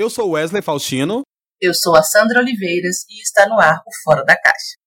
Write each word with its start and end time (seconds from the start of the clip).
Eu 0.00 0.08
sou 0.08 0.30
Wesley 0.30 0.62
Faustino. 0.62 1.20
Eu 1.60 1.74
sou 1.74 1.94
a 1.94 2.02
Sandra 2.02 2.40
Oliveiras 2.40 3.04
e 3.10 3.20
está 3.20 3.46
no 3.46 3.60
ar 3.60 3.82
o 3.86 3.90
Fora 4.02 4.24
da 4.24 4.34
Caixa. 4.34 4.79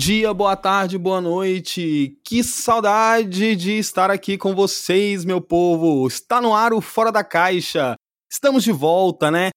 Dia, 0.00 0.32
boa 0.32 0.56
tarde, 0.56 0.96
boa 0.96 1.20
noite. 1.20 2.18
Que 2.24 2.42
saudade 2.42 3.54
de 3.54 3.72
estar 3.72 4.10
aqui 4.10 4.38
com 4.38 4.54
vocês, 4.54 5.26
meu 5.26 5.42
povo. 5.42 6.08
Está 6.08 6.40
no 6.40 6.54
ar 6.54 6.72
o 6.72 6.80
Fora 6.80 7.12
da 7.12 7.22
Caixa. 7.22 7.96
Estamos 8.32 8.64
de 8.64 8.72
volta, 8.72 9.30
né? 9.30 9.50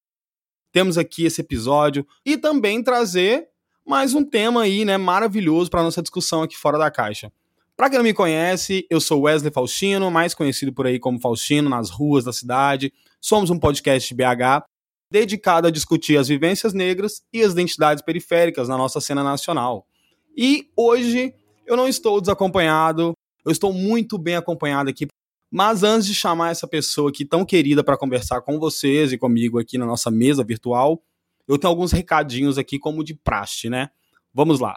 Temos 0.73 0.97
aqui 0.97 1.23
esse 1.23 1.39
episódio 1.39 2.05
e 2.25 2.35
também 2.35 2.83
trazer 2.83 3.47
mais 3.87 4.13
um 4.13 4.21
tema 4.21 4.63
aí, 4.63 4.83
né, 4.83 4.97
maravilhoso 4.97 5.69
para 5.69 5.81
nossa 5.81 6.01
discussão 6.01 6.43
aqui 6.43 6.57
fora 6.57 6.77
da 6.77 6.91
caixa. 6.91 7.31
Para 7.77 7.89
quem 7.89 7.97
não 7.97 8.03
me 8.03 8.13
conhece, 8.13 8.85
eu 8.89 8.99
sou 8.99 9.21
Wesley 9.21 9.51
Faustino, 9.51 10.11
mais 10.11 10.35
conhecido 10.35 10.73
por 10.73 10.85
aí 10.85 10.99
como 10.99 11.21
Faustino 11.21 11.69
nas 11.69 11.89
ruas 11.89 12.25
da 12.25 12.33
cidade. 12.33 12.91
Somos 13.21 13.49
um 13.49 13.57
podcast 13.57 14.13
BH 14.13 14.65
dedicado 15.09 15.69
a 15.69 15.71
discutir 15.71 16.17
as 16.17 16.27
vivências 16.27 16.73
negras 16.73 17.21
e 17.31 17.41
as 17.41 17.53
identidades 17.53 18.03
periféricas 18.03 18.67
na 18.67 18.77
nossa 18.77 18.99
cena 18.99 19.23
nacional. 19.23 19.87
E 20.35 20.69
hoje 20.75 21.33
eu 21.65 21.77
não 21.77 21.87
estou 21.87 22.19
desacompanhado, 22.19 23.13
eu 23.45 23.51
estou 23.51 23.71
muito 23.71 24.17
bem 24.17 24.35
acompanhado 24.35 24.89
aqui. 24.89 25.07
Mas 25.51 25.83
antes 25.83 26.07
de 26.07 26.15
chamar 26.15 26.51
essa 26.51 26.67
pessoa 26.67 27.09
aqui 27.09 27.23
tão 27.23 27.45
querida 27.45 27.83
para 27.83 27.97
conversar 27.97 28.41
com 28.41 28.59
vocês 28.59 29.11
e 29.11 29.17
comigo 29.17 29.59
aqui 29.59 29.77
na 29.77 29.85
nossa 29.85 30.09
mesa 30.09 30.43
virtual, 30.43 31.01
eu 31.47 31.57
tenho 31.57 31.69
alguns 31.69 31.91
recadinhos 31.91 32.57
aqui 32.57 32.79
como 32.79 33.03
de 33.03 33.13
praxe, 33.13 33.69
né? 33.69 33.89
Vamos 34.33 34.59
lá. 34.59 34.75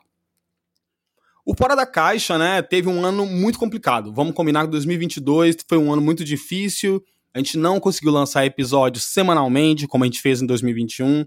O 1.44 1.54
Fora 1.54 1.76
da 1.76 1.86
Caixa, 1.86 2.36
né, 2.36 2.60
teve 2.60 2.88
um 2.88 3.04
ano 3.04 3.24
muito 3.24 3.58
complicado. 3.58 4.12
Vamos 4.12 4.34
combinar 4.34 4.64
que 4.64 4.70
2022 4.72 5.56
foi 5.66 5.78
um 5.78 5.92
ano 5.92 6.02
muito 6.02 6.24
difícil. 6.24 7.02
A 7.32 7.38
gente 7.38 7.56
não 7.56 7.78
conseguiu 7.78 8.10
lançar 8.10 8.44
episódios 8.44 9.04
semanalmente, 9.04 9.86
como 9.86 10.02
a 10.02 10.06
gente 10.08 10.20
fez 10.20 10.42
em 10.42 10.46
2021. 10.46 11.24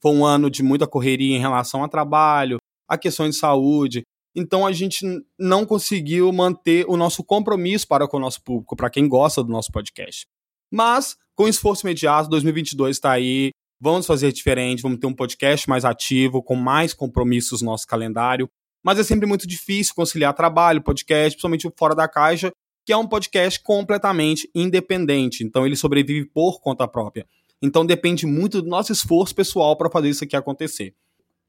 Foi 0.00 0.12
um 0.12 0.24
ano 0.24 0.50
de 0.50 0.62
muita 0.62 0.88
correria 0.88 1.36
em 1.36 1.40
relação 1.40 1.84
a 1.84 1.88
trabalho, 1.88 2.58
a 2.90 2.98
questões 2.98 3.36
de 3.36 3.40
saúde. 3.40 4.02
Então 4.34 4.66
a 4.66 4.72
gente 4.72 5.06
não 5.38 5.64
conseguiu 5.64 6.32
manter 6.32 6.84
o 6.88 6.96
nosso 6.96 7.22
compromisso 7.22 7.86
para 7.86 8.08
com 8.08 8.16
o 8.16 8.20
nosso 8.20 8.42
público, 8.42 8.74
para 8.74 8.90
quem 8.90 9.08
gosta 9.08 9.44
do 9.44 9.50
nosso 9.50 9.70
podcast. 9.70 10.26
Mas, 10.72 11.16
com 11.36 11.48
esforço 11.48 11.86
imediato, 11.86 12.28
2022 12.28 12.96
está 12.96 13.12
aí. 13.12 13.50
Vamos 13.80 14.06
fazer 14.06 14.30
diferente, 14.32 14.82
vamos 14.82 14.98
ter 14.98 15.06
um 15.06 15.14
podcast 15.14 15.68
mais 15.68 15.84
ativo, 15.84 16.42
com 16.42 16.54
mais 16.54 16.92
compromissos 16.92 17.62
no 17.62 17.70
nosso 17.70 17.86
calendário. 17.86 18.48
Mas 18.84 18.98
é 18.98 19.04
sempre 19.04 19.26
muito 19.26 19.46
difícil 19.46 19.94
conciliar 19.94 20.34
trabalho, 20.34 20.82
podcast, 20.82 21.30
principalmente 21.30 21.66
o 21.66 21.72
Fora 21.76 21.94
da 21.94 22.08
Caixa, 22.08 22.50
que 22.84 22.92
é 22.92 22.96
um 22.96 23.06
podcast 23.06 23.60
completamente 23.62 24.50
independente. 24.54 25.44
Então 25.44 25.64
ele 25.66 25.76
sobrevive 25.76 26.26
por 26.26 26.60
conta 26.60 26.86
própria. 26.86 27.26
Então 27.62 27.84
depende 27.84 28.26
muito 28.26 28.62
do 28.62 28.68
nosso 28.68 28.92
esforço 28.92 29.34
pessoal 29.34 29.76
para 29.76 29.90
fazer 29.90 30.10
isso 30.10 30.24
aqui 30.24 30.36
acontecer 30.36 30.94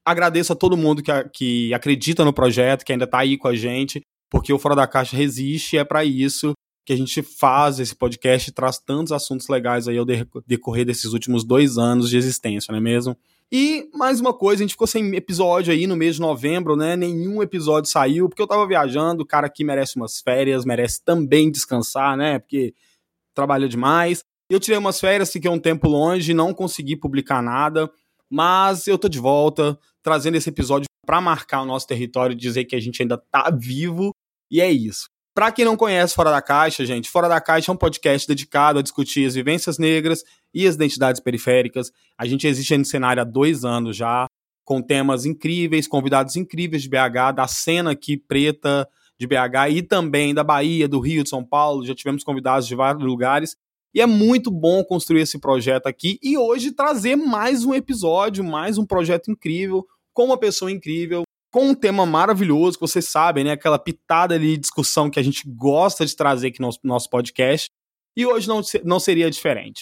agradeço 0.04 0.52
a 0.52 0.56
todo 0.56 0.76
mundo 0.76 1.02
que, 1.02 1.12
que 1.32 1.74
acredita 1.74 2.24
no 2.24 2.32
projeto, 2.32 2.84
que 2.84 2.92
ainda 2.92 3.04
está 3.04 3.18
aí 3.18 3.36
com 3.36 3.48
a 3.48 3.54
gente, 3.54 4.00
porque 4.30 4.52
o 4.52 4.58
Fora 4.58 4.74
da 4.74 4.86
Caixa 4.86 5.16
resiste 5.16 5.76
e 5.76 5.78
é 5.78 5.84
para 5.84 6.04
isso 6.04 6.52
que 6.84 6.92
a 6.92 6.96
gente 6.96 7.22
faz 7.22 7.78
esse 7.78 7.94
podcast 7.94 8.50
e 8.50 8.52
traz 8.52 8.78
tantos 8.78 9.12
assuntos 9.12 9.48
legais 9.48 9.86
aí 9.86 9.96
ao 9.98 10.06
decorrer 10.46 10.84
desses 10.84 11.12
últimos 11.12 11.44
dois 11.44 11.78
anos 11.78 12.10
de 12.10 12.16
existência, 12.16 12.72
não 12.72 12.78
é 12.78 12.82
mesmo? 12.82 13.16
E 13.54 13.88
mais 13.94 14.18
uma 14.18 14.32
coisa, 14.32 14.62
a 14.62 14.64
gente 14.64 14.72
ficou 14.72 14.86
sem 14.86 15.14
episódio 15.14 15.72
aí 15.72 15.86
no 15.86 15.94
mês 15.94 16.14
de 16.14 16.22
novembro, 16.22 16.74
né? 16.74 16.96
Nenhum 16.96 17.42
episódio 17.42 17.90
saiu, 17.90 18.28
porque 18.28 18.40
eu 18.40 18.46
tava 18.46 18.66
viajando, 18.66 19.22
o 19.22 19.26
cara 19.26 19.46
aqui 19.46 19.62
merece 19.62 19.96
umas 19.96 20.20
férias, 20.20 20.64
merece 20.64 21.04
também 21.04 21.50
descansar, 21.50 22.16
né? 22.16 22.38
Porque 22.38 22.74
trabalha 23.34 23.68
demais. 23.68 24.24
Eu 24.48 24.58
tirei 24.58 24.78
umas 24.78 24.98
férias, 24.98 25.30
fiquei 25.30 25.50
um 25.50 25.58
tempo 25.58 25.86
longe, 25.86 26.32
não 26.32 26.54
consegui 26.54 26.96
publicar 26.96 27.42
nada, 27.42 27.90
mas 28.28 28.86
eu 28.86 28.96
tô 28.96 29.06
de 29.06 29.18
volta, 29.18 29.78
trazendo 30.02 30.36
esse 30.36 30.48
episódio 30.48 30.86
para 31.06 31.20
marcar 31.20 31.62
o 31.62 31.66
nosso 31.66 31.86
território, 31.86 32.34
dizer 32.34 32.64
que 32.64 32.76
a 32.76 32.80
gente 32.80 33.02
ainda 33.02 33.18
tá 33.18 33.50
vivo, 33.50 34.10
e 34.50 34.60
é 34.60 34.70
isso. 34.70 35.06
Para 35.34 35.50
quem 35.50 35.64
não 35.64 35.76
conhece 35.76 36.14
Fora 36.14 36.30
da 36.30 36.42
Caixa, 36.42 36.84
gente, 36.84 37.08
Fora 37.08 37.26
da 37.26 37.40
Caixa 37.40 37.70
é 37.70 37.74
um 37.74 37.76
podcast 37.76 38.28
dedicado 38.28 38.78
a 38.78 38.82
discutir 38.82 39.26
as 39.26 39.34
vivências 39.34 39.78
negras 39.78 40.22
e 40.52 40.66
as 40.66 40.74
identidades 40.74 41.22
periféricas. 41.22 41.90
A 42.18 42.26
gente 42.26 42.46
existe 42.46 42.76
no 42.76 42.84
cenário 42.84 43.22
há 43.22 43.24
dois 43.24 43.64
anos 43.64 43.96
já, 43.96 44.26
com 44.62 44.82
temas 44.82 45.24
incríveis, 45.24 45.88
convidados 45.88 46.36
incríveis 46.36 46.82
de 46.82 46.88
BH, 46.90 47.34
da 47.34 47.48
cena 47.48 47.92
aqui 47.92 48.18
preta 48.18 48.86
de 49.18 49.26
BH 49.26 49.70
e 49.70 49.82
também 49.82 50.34
da 50.34 50.44
Bahia, 50.44 50.86
do 50.86 51.00
Rio, 51.00 51.22
de 51.22 51.30
São 51.30 51.42
Paulo. 51.42 51.86
Já 51.86 51.94
tivemos 51.94 52.22
convidados 52.22 52.66
de 52.66 52.74
vários 52.74 53.02
lugares. 53.02 53.56
E 53.94 54.00
é 54.00 54.06
muito 54.06 54.50
bom 54.50 54.82
construir 54.82 55.20
esse 55.20 55.38
projeto 55.38 55.86
aqui 55.86 56.18
e 56.22 56.38
hoje 56.38 56.72
trazer 56.72 57.14
mais 57.14 57.64
um 57.64 57.74
episódio, 57.74 58.42
mais 58.42 58.78
um 58.78 58.86
projeto 58.86 59.30
incrível, 59.30 59.86
com 60.14 60.24
uma 60.26 60.38
pessoa 60.38 60.72
incrível, 60.72 61.24
com 61.50 61.68
um 61.68 61.74
tema 61.74 62.06
maravilhoso, 62.06 62.78
que 62.78 62.80
vocês 62.80 63.06
sabem, 63.06 63.44
né? 63.44 63.50
Aquela 63.50 63.78
pitada 63.78 64.38
de 64.38 64.56
discussão 64.56 65.10
que 65.10 65.20
a 65.20 65.22
gente 65.22 65.42
gosta 65.46 66.06
de 66.06 66.16
trazer 66.16 66.48
aqui 66.48 66.60
no 66.60 66.70
nosso, 66.82 67.10
podcast. 67.10 67.68
E 68.16 68.24
hoje 68.24 68.48
não, 68.48 68.62
não 68.82 68.98
seria 68.98 69.30
diferente. 69.30 69.80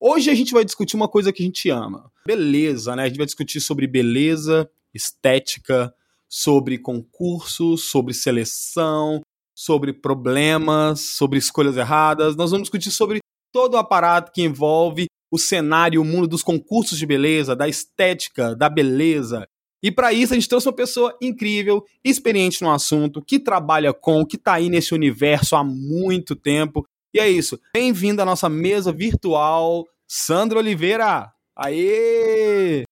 Hoje 0.00 0.30
a 0.30 0.34
gente 0.34 0.54
vai 0.54 0.64
discutir 0.64 0.96
uma 0.96 1.08
coisa 1.08 1.30
que 1.30 1.42
a 1.42 1.46
gente 1.46 1.68
ama. 1.68 2.10
Beleza, 2.26 2.96
né? 2.96 3.02
A 3.02 3.08
gente 3.08 3.18
vai 3.18 3.26
discutir 3.26 3.60
sobre 3.60 3.86
beleza, 3.86 4.70
estética, 4.94 5.94
sobre 6.26 6.78
concursos, 6.78 7.90
sobre 7.90 8.14
seleção, 8.14 9.20
sobre 9.54 9.92
problemas, 9.92 11.00
sobre 11.00 11.38
escolhas 11.38 11.76
erradas. 11.76 12.34
Nós 12.36 12.50
vamos 12.50 12.62
discutir 12.62 12.90
sobre 12.90 13.20
todo 13.52 13.74
o 13.74 13.78
aparato 13.78 14.32
que 14.32 14.42
envolve 14.42 15.06
o 15.30 15.38
cenário, 15.38 16.00
o 16.00 16.04
mundo 16.04 16.26
dos 16.26 16.42
concursos 16.42 16.98
de 16.98 17.06
beleza, 17.06 17.54
da 17.54 17.68
estética, 17.68 18.54
da 18.54 18.68
beleza. 18.68 19.46
E 19.82 19.90
para 19.90 20.12
isso 20.12 20.32
a 20.32 20.36
gente 20.36 20.48
trouxe 20.48 20.68
uma 20.68 20.74
pessoa 20.74 21.16
incrível, 21.22 21.84
experiente 22.04 22.62
no 22.62 22.70
assunto, 22.70 23.24
que 23.24 23.38
trabalha 23.38 23.94
com, 23.94 24.26
que 24.26 24.36
está 24.36 24.54
aí 24.54 24.68
nesse 24.68 24.92
universo 24.92 25.56
há 25.56 25.64
muito 25.64 26.36
tempo. 26.36 26.84
E 27.14 27.18
é 27.18 27.28
isso. 27.28 27.58
Bem-vindo 27.72 28.20
à 28.20 28.24
nossa 28.24 28.48
mesa 28.48 28.92
virtual, 28.92 29.86
Sandra 30.06 30.58
Oliveira. 30.58 31.32
Aê! 31.56 32.84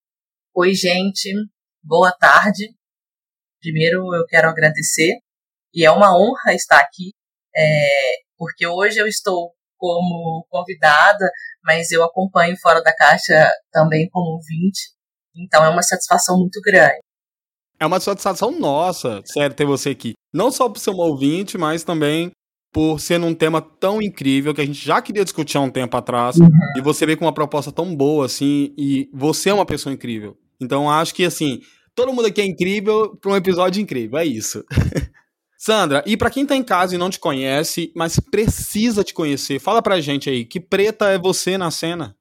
Oi, 0.54 0.74
gente. 0.74 1.30
Boa 1.82 2.12
tarde. 2.12 2.74
Primeiro 3.60 4.14
eu 4.14 4.24
quero 4.26 4.48
agradecer 4.48 5.18
e 5.74 5.84
é 5.84 5.90
uma 5.90 6.16
honra 6.16 6.54
estar 6.54 6.78
aqui, 6.78 7.12
é, 7.54 8.16
porque 8.36 8.66
hoje 8.66 8.98
eu 8.98 9.06
estou 9.06 9.52
como 9.78 10.46
convidada, 10.50 11.30
mas 11.64 11.90
eu 11.90 12.04
acompanho 12.04 12.56
Fora 12.60 12.82
da 12.82 12.94
Caixa 12.94 13.50
também 13.72 14.08
como 14.10 14.32
ouvinte. 14.32 14.90
Então 15.36 15.64
é 15.64 15.68
uma 15.68 15.82
satisfação 15.82 16.38
muito 16.38 16.60
grande. 16.60 16.98
É 17.80 17.86
uma 17.86 18.00
satisfação 18.00 18.50
nossa, 18.50 19.22
sério, 19.24 19.54
ter 19.54 19.64
você 19.64 19.90
aqui. 19.90 20.14
Não 20.34 20.50
só 20.50 20.68
por 20.68 20.80
ser 20.80 20.90
um 20.90 20.98
ouvinte, 20.98 21.56
mas 21.56 21.84
também 21.84 22.32
por 22.72 23.00
ser 23.00 23.20
um 23.20 23.34
tema 23.34 23.62
tão 23.62 24.02
incrível 24.02 24.54
que 24.54 24.60
a 24.60 24.66
gente 24.66 24.84
já 24.84 25.00
queria 25.00 25.24
discutir 25.24 25.56
há 25.56 25.60
um 25.60 25.70
tempo 25.70 25.96
atrás. 25.96 26.36
Uhum. 26.36 26.48
E 26.76 26.80
você 26.80 27.06
veio 27.06 27.16
com 27.16 27.24
uma 27.24 27.32
proposta 27.32 27.72
tão 27.72 27.94
boa, 27.94 28.26
assim, 28.26 28.74
e 28.76 29.08
você 29.12 29.50
é 29.50 29.54
uma 29.54 29.64
pessoa 29.64 29.92
incrível. 29.92 30.36
Então 30.60 30.90
acho 30.90 31.14
que, 31.14 31.24
assim, 31.24 31.60
todo 31.94 32.12
mundo 32.12 32.26
aqui 32.26 32.40
é 32.40 32.46
incrível 32.46 33.16
para 33.16 33.32
um 33.32 33.36
episódio 33.36 33.80
incrível, 33.80 34.18
é 34.18 34.24
isso. 34.24 34.64
Sandra, 35.60 36.04
e 36.06 36.16
para 36.16 36.30
quem 36.30 36.46
tá 36.46 36.54
em 36.54 36.62
casa 36.62 36.94
e 36.94 36.98
não 36.98 37.10
te 37.10 37.18
conhece, 37.18 37.92
mas 37.96 38.20
precisa 38.20 39.02
te 39.02 39.12
conhecer, 39.12 39.58
fala 39.58 39.82
pra 39.82 40.00
gente 40.00 40.30
aí, 40.30 40.44
que 40.44 40.60
preta 40.60 41.10
é 41.10 41.18
você 41.18 41.58
na 41.58 41.68
cena? 41.68 42.16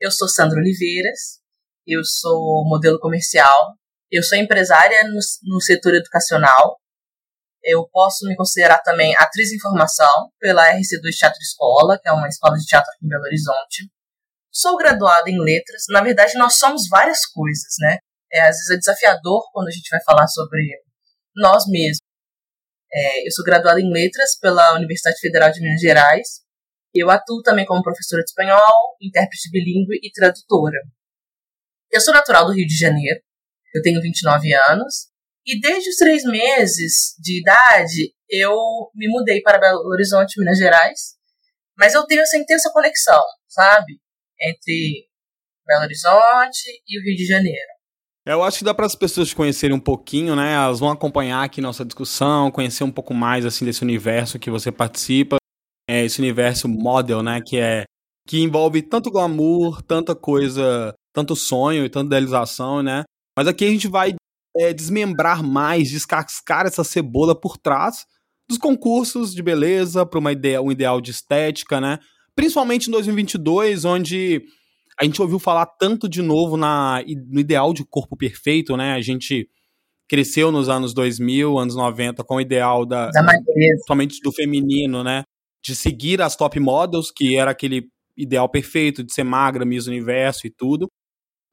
Eu 0.00 0.12
sou 0.12 0.28
Sandra 0.28 0.60
Oliveiras, 0.60 1.40
eu 1.84 2.04
sou 2.04 2.64
modelo 2.68 3.00
comercial, 3.00 3.74
eu 4.08 4.22
sou 4.22 4.38
empresária 4.38 5.02
no, 5.02 5.18
no 5.52 5.60
setor 5.60 5.96
educacional, 5.96 6.78
eu 7.64 7.88
posso 7.90 8.24
me 8.24 8.36
considerar 8.36 8.78
também 8.78 9.16
atriz 9.16 9.50
em 9.50 9.58
formação 9.58 10.30
pela 10.38 10.72
RC2 10.72 11.10
Teatro 11.18 11.40
Escola, 11.40 11.98
que 12.00 12.08
é 12.08 12.12
uma 12.12 12.28
escola 12.28 12.56
de 12.56 12.66
teatro 12.66 12.88
aqui 12.92 13.04
em 13.04 13.08
Belo 13.08 13.24
Horizonte. 13.24 13.90
Sou 14.52 14.76
graduada 14.76 15.28
em 15.28 15.42
letras, 15.42 15.82
na 15.90 16.02
verdade 16.02 16.38
nós 16.38 16.54
somos 16.54 16.88
várias 16.88 17.26
coisas, 17.26 17.74
né? 17.80 17.98
É, 18.32 18.42
às 18.42 18.56
vezes 18.56 18.70
é 18.70 18.76
desafiador 18.76 19.42
quando 19.52 19.66
a 19.66 19.72
gente 19.72 19.88
vai 19.90 20.00
falar 20.04 20.28
sobre 20.28 20.60
nós 21.34 21.64
mesmos. 21.66 22.05
É, 22.92 23.26
eu 23.26 23.32
sou 23.32 23.44
graduada 23.44 23.80
em 23.80 23.92
Letras 23.92 24.38
pela 24.38 24.74
Universidade 24.74 25.18
Federal 25.20 25.50
de 25.50 25.60
Minas 25.60 25.80
Gerais. 25.80 26.40
Eu 26.94 27.10
atuo 27.10 27.42
também 27.42 27.66
como 27.66 27.82
professora 27.82 28.22
de 28.22 28.30
espanhol, 28.30 28.96
intérprete 29.02 29.50
bilíngue 29.50 29.98
e 30.02 30.10
tradutora. 30.10 30.78
Eu 31.92 32.00
sou 32.00 32.14
natural 32.14 32.46
do 32.46 32.52
Rio 32.52 32.66
de 32.66 32.76
Janeiro. 32.76 33.20
Eu 33.74 33.82
tenho 33.82 34.00
29 34.00 34.54
anos 34.70 35.10
E 35.44 35.60
desde 35.60 35.90
os 35.90 35.96
três 35.96 36.24
meses 36.24 37.14
de 37.20 37.40
idade, 37.40 38.14
eu 38.28 38.52
me 38.94 39.08
mudei 39.08 39.40
para 39.42 39.58
Belo 39.58 39.86
Horizonte, 39.86 40.40
Minas 40.40 40.58
Gerais. 40.58 41.16
Mas 41.76 41.94
eu 41.94 42.04
tenho 42.06 42.22
essa 42.22 42.38
intensa 42.38 42.70
conexão, 42.72 43.22
sabe? 43.46 44.00
Entre 44.40 45.06
Belo 45.66 45.84
Horizonte 45.84 46.82
e 46.88 46.98
o 46.98 47.02
Rio 47.04 47.16
de 47.16 47.26
Janeiro. 47.26 47.75
Eu 48.26 48.42
acho 48.42 48.58
que 48.58 48.64
dá 48.64 48.74
para 48.74 48.86
as 48.86 48.96
pessoas 48.96 49.28
te 49.28 49.36
conhecerem 49.36 49.76
um 49.76 49.80
pouquinho, 49.80 50.34
né? 50.34 50.54
Elas 50.54 50.80
vão 50.80 50.90
acompanhar 50.90 51.44
aqui 51.44 51.60
nossa 51.60 51.84
discussão, 51.84 52.50
conhecer 52.50 52.82
um 52.82 52.90
pouco 52.90 53.14
mais 53.14 53.46
assim 53.46 53.64
desse 53.64 53.84
universo 53.84 54.36
que 54.36 54.50
você 54.50 54.72
participa, 54.72 55.36
é, 55.88 56.04
esse 56.04 56.18
universo 56.18 56.68
model, 56.68 57.22
né? 57.22 57.40
Que 57.40 57.58
é 57.58 57.84
que 58.26 58.42
envolve 58.42 58.82
tanto 58.82 59.12
glamour, 59.12 59.80
tanta 59.80 60.16
coisa, 60.16 60.92
tanto 61.14 61.36
sonho 61.36 61.84
e 61.84 61.88
tanta 61.88 62.06
idealização, 62.06 62.82
né? 62.82 63.04
Mas 63.38 63.46
aqui 63.46 63.64
a 63.64 63.70
gente 63.70 63.86
vai 63.86 64.16
é, 64.56 64.72
desmembrar 64.72 65.44
mais, 65.44 65.88
descascar 65.88 66.66
essa 66.66 66.82
cebola 66.82 67.40
por 67.40 67.56
trás 67.56 68.04
dos 68.48 68.58
concursos 68.58 69.32
de 69.32 69.42
beleza 69.42 70.04
para 70.04 70.18
uma 70.18 70.32
ideia, 70.32 70.60
um 70.60 70.72
ideal 70.72 71.00
de 71.00 71.12
estética, 71.12 71.80
né? 71.80 72.00
Principalmente 72.34 72.88
em 72.88 72.90
2022, 72.90 73.84
onde 73.84 74.42
a 74.98 75.04
gente 75.04 75.20
ouviu 75.20 75.38
falar 75.38 75.66
tanto 75.66 76.08
de 76.08 76.22
novo 76.22 76.56
na, 76.56 77.02
no 77.28 77.40
ideal 77.40 77.72
de 77.72 77.84
corpo 77.84 78.16
perfeito, 78.16 78.76
né? 78.76 78.94
A 78.94 79.00
gente 79.00 79.48
cresceu 80.08 80.50
nos 80.50 80.68
anos 80.68 80.94
2000, 80.94 81.58
anos 81.58 81.74
90 81.74 82.24
com 82.24 82.36
o 82.36 82.40
ideal 82.40 82.86
da, 82.86 83.10
da 83.10 83.22
somente 83.86 84.20
do 84.22 84.32
feminino, 84.32 85.04
né? 85.04 85.24
De 85.62 85.74
seguir 85.74 86.22
as 86.22 86.36
top 86.36 86.58
models, 86.58 87.10
que 87.10 87.36
era 87.36 87.50
aquele 87.50 87.88
ideal 88.16 88.48
perfeito 88.48 89.04
de 89.04 89.12
ser 89.12 89.24
magra, 89.24 89.64
Miss 89.64 89.86
Universo 89.86 90.46
e 90.46 90.50
tudo. 90.50 90.88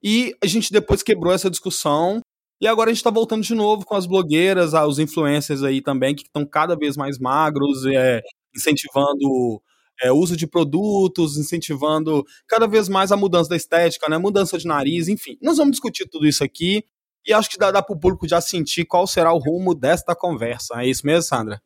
E 0.02 0.34
a 0.42 0.48
gente 0.48 0.72
depois 0.72 1.04
quebrou 1.04 1.34
essa 1.34 1.50
discussão 1.50 2.22
e 2.62 2.68
agora 2.68 2.90
a 2.90 2.94
gente 2.94 3.00
está 3.00 3.10
voltando 3.10 3.44
de 3.44 3.54
novo 3.54 3.86
com 3.86 3.96
as 3.96 4.06
blogueiras, 4.06 4.74
os 4.74 5.00
influencers 5.00 5.64
aí 5.64 5.82
também, 5.82 6.16
que 6.16 6.24
estão 6.24 6.46
cada 6.46 6.78
vez 6.78 6.96
mais 6.96 7.20
magros, 7.20 7.86
é, 7.86 8.22
incentivando 8.56 9.62
é, 10.02 10.12
uso 10.12 10.36
de 10.36 10.48
produtos, 10.48 11.38
incentivando 11.38 12.26
cada 12.48 12.68
vez 12.68 12.90
mais 12.90 13.12
a 13.12 13.18
mudança 13.18 13.50
da 13.50 13.56
estética, 13.56 14.10
né? 14.10 14.18
Mudança 14.18 14.58
de 14.58 14.66
nariz, 14.66 15.08
enfim. 15.08 15.38
Nós 15.42 15.58
vamos 15.58 15.72
discutir 15.72 16.08
tudo 16.10 16.28
isso 16.28 16.44
aqui 16.44 16.84
e 17.26 17.34
acho 17.34 17.50
que 17.50 17.58
dá, 17.58 17.72
dá 17.72 17.82
para 17.82 17.96
o 17.96 18.00
público 18.00 18.28
já 18.28 18.42
sentir 18.42 18.86
qual 18.86 19.08
será 19.08 19.32
o 19.32 19.40
rumo 19.40 19.74
desta 19.74 20.16
conversa. 20.16 20.82
É 20.82 20.88
isso 20.88 21.06
mesmo, 21.06 21.24
Sandra? 21.24 21.62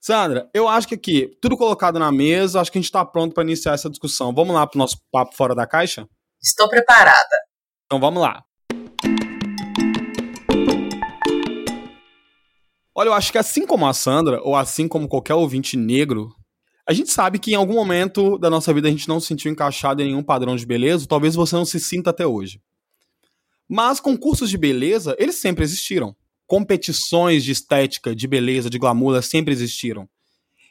Sandra, 0.00 0.48
eu 0.54 0.68
acho 0.68 0.88
que 0.88 0.94
aqui, 0.94 1.36
tudo 1.42 1.56
colocado 1.56 1.98
na 1.98 2.10
mesa, 2.10 2.60
acho 2.60 2.70
que 2.70 2.78
a 2.78 2.80
gente 2.80 2.86
está 2.86 3.04
pronto 3.04 3.34
para 3.34 3.42
iniciar 3.42 3.74
essa 3.74 3.90
discussão. 3.90 4.34
Vamos 4.34 4.54
lá 4.54 4.66
para 4.66 4.76
o 4.76 4.78
nosso 4.78 4.96
papo 5.10 5.34
fora 5.34 5.54
da 5.54 5.66
caixa? 5.66 6.08
Estou 6.42 6.68
preparada. 6.68 7.36
Então 7.86 7.98
vamos 7.98 8.22
lá. 8.22 8.44
Olha, 12.94 13.08
eu 13.08 13.14
acho 13.14 13.30
que 13.30 13.38
assim 13.38 13.64
como 13.64 13.86
a 13.86 13.94
Sandra, 13.94 14.40
ou 14.42 14.56
assim 14.56 14.88
como 14.88 15.08
qualquer 15.08 15.34
ouvinte 15.34 15.76
negro, 15.76 16.34
a 16.88 16.94
gente 16.94 17.10
sabe 17.10 17.38
que 17.38 17.50
em 17.50 17.54
algum 17.54 17.74
momento 17.74 18.38
da 18.38 18.48
nossa 18.48 18.72
vida 18.72 18.88
a 18.88 18.90
gente 18.90 19.06
não 19.08 19.20
se 19.20 19.26
sentiu 19.26 19.52
encaixado 19.52 20.00
em 20.00 20.06
nenhum 20.06 20.22
padrão 20.22 20.56
de 20.56 20.64
beleza, 20.64 21.06
talvez 21.06 21.34
você 21.34 21.54
não 21.54 21.66
se 21.66 21.78
sinta 21.78 22.08
até 22.08 22.26
hoje. 22.26 22.62
Mas 23.68 24.00
concursos 24.00 24.48
de 24.48 24.56
beleza, 24.56 25.14
eles 25.18 25.36
sempre 25.36 25.62
existiram. 25.62 26.16
Competições 26.46 27.44
de 27.44 27.52
estética, 27.52 28.16
de 28.16 28.26
beleza, 28.26 28.70
de 28.70 28.78
glamour, 28.78 29.22
sempre 29.22 29.52
existiram. 29.52 30.08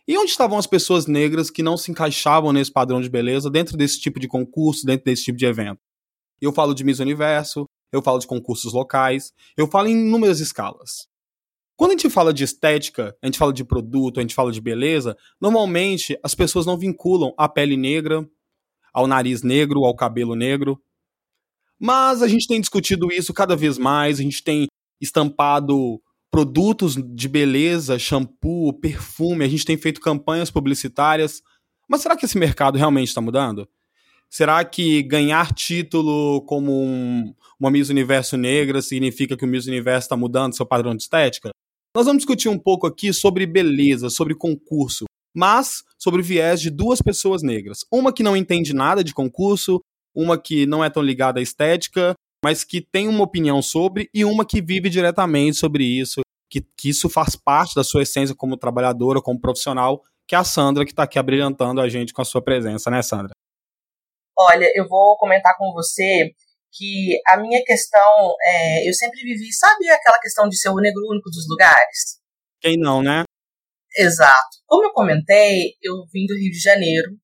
E 0.07 0.17
onde 0.17 0.31
estavam 0.31 0.57
as 0.57 0.65
pessoas 0.65 1.05
negras 1.05 1.51
que 1.51 1.61
não 1.61 1.77
se 1.77 1.91
encaixavam 1.91 2.51
nesse 2.51 2.71
padrão 2.71 2.99
de 2.99 3.11
beleza 3.11 3.47
dentro 3.47 3.77
desse 3.77 3.99
tipo 3.99 4.19
de 4.19 4.27
concurso, 4.27 4.87
dentro 4.87 5.05
desse 5.05 5.25
tipo 5.25 5.37
de 5.37 5.45
evento? 5.45 5.81
Eu 6.41 6.51
falo 6.51 6.73
de 6.73 6.83
Miss 6.83 6.97
Universo, 6.97 7.69
eu 7.91 8.01
falo 8.01 8.17
de 8.17 8.25
concursos 8.25 8.73
locais, 8.73 9.31
eu 9.55 9.67
falo 9.67 9.87
em 9.87 9.91
inúmeras 9.91 10.39
escalas. 10.39 11.07
Quando 11.77 11.91
a 11.91 11.93
gente 11.93 12.09
fala 12.09 12.33
de 12.33 12.43
estética, 12.43 13.15
a 13.21 13.27
gente 13.27 13.37
fala 13.37 13.53
de 13.53 13.63
produto, 13.63 14.19
a 14.19 14.21
gente 14.21 14.33
fala 14.33 14.51
de 14.51 14.59
beleza, 14.59 15.15
normalmente 15.39 16.17
as 16.23 16.33
pessoas 16.33 16.65
não 16.65 16.75
vinculam 16.75 17.35
a 17.37 17.47
pele 17.47 17.77
negra 17.77 18.27
ao 18.91 19.05
nariz 19.05 19.43
negro, 19.43 19.85
ao 19.85 19.95
cabelo 19.95 20.33
negro. 20.33 20.81
Mas 21.79 22.23
a 22.23 22.27
gente 22.27 22.47
tem 22.47 22.59
discutido 22.59 23.11
isso 23.13 23.31
cada 23.31 23.55
vez 23.55 23.77
mais, 23.77 24.19
a 24.19 24.23
gente 24.23 24.43
tem 24.43 24.65
estampado 24.99 26.01
produtos 26.31 26.95
de 26.95 27.29
beleza, 27.29 27.99
shampoo, 27.99 28.73
perfume, 28.73 29.45
a 29.45 29.47
gente 29.47 29.63
tem 29.63 29.77
feito 29.77 30.01
campanhas 30.01 30.49
publicitárias. 30.49 31.43
Mas 31.87 32.01
será 32.01 32.17
que 32.17 32.25
esse 32.25 32.39
mercado 32.39 32.75
realmente 32.75 33.09
está 33.09 33.21
mudando? 33.21 33.69
Será 34.27 34.65
que 34.65 35.03
ganhar 35.03 35.53
título 35.53 36.41
como 36.41 36.71
um, 36.71 37.35
uma 37.59 37.69
Miss 37.69 37.89
Universo 37.89 38.35
negra 38.35 38.81
significa 38.81 39.37
que 39.37 39.45
o 39.45 39.47
Miss 39.47 39.67
Universo 39.67 40.05
está 40.05 40.17
mudando 40.17 40.55
seu 40.55 40.65
padrão 40.65 40.95
de 40.95 41.03
estética? 41.03 41.51
Nós 41.97 42.05
vamos 42.05 42.19
discutir 42.19 42.47
um 42.47 42.59
pouco 42.59 42.85
aqui 42.85 43.11
sobre 43.11 43.47
beleza, 43.47 44.07
sobre 44.11 44.35
concurso, 44.35 45.05
mas 45.35 45.81
sobre 45.97 46.21
o 46.21 46.23
viés 46.23 46.61
de 46.61 46.69
duas 46.69 47.01
pessoas 47.01 47.41
negras. 47.41 47.79
Uma 47.91 48.13
que 48.13 48.21
não 48.21 48.37
entende 48.37 48.71
nada 48.71 49.03
de 49.03 49.15
concurso, 49.15 49.81
uma 50.15 50.37
que 50.39 50.67
não 50.67 50.85
é 50.85 50.91
tão 50.91 51.01
ligada 51.01 51.39
à 51.39 51.41
estética, 51.41 52.13
mas 52.45 52.63
que 52.63 52.81
tem 52.81 53.07
uma 53.07 53.23
opinião 53.23 53.63
sobre, 53.63 54.11
e 54.13 54.23
uma 54.23 54.45
que 54.45 54.61
vive 54.61 54.91
diretamente 54.91 55.57
sobre 55.57 55.85
isso, 55.85 56.21
que, 56.51 56.61
que 56.61 56.89
isso 56.89 57.09
faz 57.09 57.35
parte 57.35 57.73
da 57.73 57.83
sua 57.83 58.03
essência 58.03 58.35
como 58.35 58.57
trabalhadora, 58.57 59.19
como 59.19 59.41
profissional, 59.41 60.03
que 60.27 60.35
é 60.35 60.37
a 60.37 60.43
Sandra, 60.43 60.85
que 60.85 60.91
está 60.91 61.01
aqui 61.01 61.17
abrilhantando 61.17 61.81
a 61.81 61.89
gente 61.89 62.13
com 62.13 62.21
a 62.21 62.25
sua 62.25 62.43
presença, 62.43 62.91
né, 62.91 63.01
Sandra? 63.01 63.31
Olha, 64.37 64.71
eu 64.75 64.87
vou 64.87 65.17
comentar 65.17 65.57
com 65.57 65.73
você 65.73 66.31
que 66.77 67.19
a 67.27 67.37
minha 67.37 67.63
questão, 67.63 68.35
é, 68.43 68.87
eu 68.87 68.93
sempre 68.93 69.21
vivi, 69.21 69.51
sabe 69.51 69.89
aquela 69.89 70.19
questão 70.19 70.47
de 70.47 70.57
ser 70.57 70.69
o 70.69 70.75
negro 70.75 71.01
único 71.09 71.29
dos 71.29 71.47
lugares? 71.49 72.19
Quem 72.61 72.77
não, 72.77 73.01
né? 73.01 73.23
Exato. 73.97 74.57
Como 74.67 74.85
eu 74.85 74.93
comentei, 74.93 75.73
eu 75.81 76.05
vim 76.13 76.25
do 76.27 76.35
Rio 76.35 76.51
de 76.51 76.59
Janeiro 76.59 77.17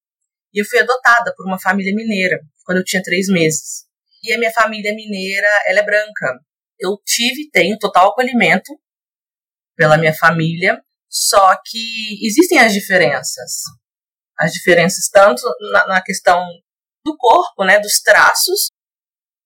e 0.54 0.60
eu 0.62 0.66
fui 0.66 0.80
adotada 0.80 1.34
por 1.36 1.46
uma 1.46 1.60
família 1.60 1.94
mineira 1.96 2.40
quando 2.66 2.80
eu 2.80 2.84
tinha 2.84 3.04
três 3.04 3.28
meses. 3.28 3.86
E 4.24 4.34
a 4.34 4.40
minha 4.40 4.52
família 4.52 4.94
mineira, 4.96 5.48
ela 5.68 5.80
é 5.80 5.86
branca. 5.86 6.40
Eu 6.80 6.98
tive, 7.06 7.50
tenho 7.52 7.78
total 7.78 8.10
acolhimento 8.10 8.72
pela 9.76 9.98
minha 9.98 10.14
família, 10.14 10.82
só 11.10 11.56
que 11.66 12.26
existem 12.26 12.60
as 12.60 12.74
diferenças. 12.74 13.62
As 14.40 14.52
diferenças 14.52 15.10
tanto 15.12 15.44
na, 15.72 15.88
na 15.88 16.02
questão 16.02 16.44
do 17.06 17.16
corpo, 17.18 17.66
né, 17.66 17.80
dos 17.80 18.02
traços, 18.02 18.70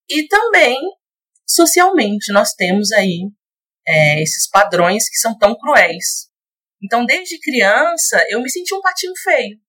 e 0.10 0.28
também, 0.28 0.78
socialmente, 1.48 2.32
nós 2.32 2.54
temos 2.54 2.92
aí 2.92 3.30
é, 3.88 4.22
esses 4.22 4.50
padrões 4.50 5.10
que 5.10 5.18
são 5.18 5.38
tão 5.38 5.58
cruéis. 5.58 6.30
Então, 6.84 7.06
desde 7.06 7.40
criança, 7.40 8.24
eu 8.30 8.42
me 8.42 8.50
senti 8.50 8.74
um 8.74 8.82
patinho 8.82 9.14
feio. 9.24 9.60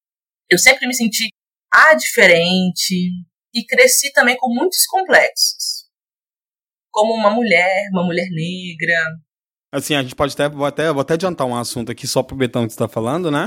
Eu 0.50 0.58
sempre 0.58 0.86
me 0.86 0.94
senti 0.94 1.28
a 1.72 1.94
diferente 1.94 3.10
e 3.54 3.64
cresci 3.64 4.12
também 4.12 4.36
com 4.36 4.52
muitos 4.52 4.86
complexos. 4.86 5.86
Como 6.90 7.14
uma 7.14 7.30
mulher, 7.30 7.88
uma 7.92 8.04
mulher 8.04 8.28
negra. 8.30 9.18
Assim, 9.72 9.94
a 9.94 10.02
gente 10.02 10.14
pode 10.14 10.32
até, 10.34 10.48
vou 10.48 10.66
até, 10.66 10.92
vou 10.92 11.00
até 11.00 11.14
adiantar 11.14 11.46
um 11.46 11.56
assunto 11.56 11.92
aqui 11.92 12.06
só 12.06 12.22
pro 12.22 12.36
Betão 12.36 12.66
que 12.66 12.72
você 12.72 12.76
está 12.76 12.88
falando, 12.88 13.30
né? 13.30 13.46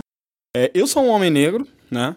É, 0.56 0.72
eu 0.74 0.86
sou 0.86 1.04
um 1.04 1.10
homem 1.10 1.30
negro, 1.30 1.68
né? 1.90 2.16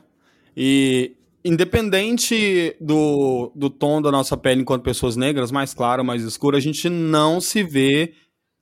E 0.56 1.16
independente 1.44 2.74
do, 2.80 3.52
do 3.54 3.68
tom 3.68 4.00
da 4.00 4.10
nossa 4.10 4.36
pele 4.36 4.62
enquanto 4.62 4.82
pessoas 4.82 5.14
negras, 5.14 5.50
mais 5.50 5.74
claro, 5.74 6.04
mais 6.04 6.22
escuro, 6.22 6.56
a 6.56 6.60
gente 6.60 6.88
não 6.88 7.40
se 7.40 7.62
vê 7.62 8.14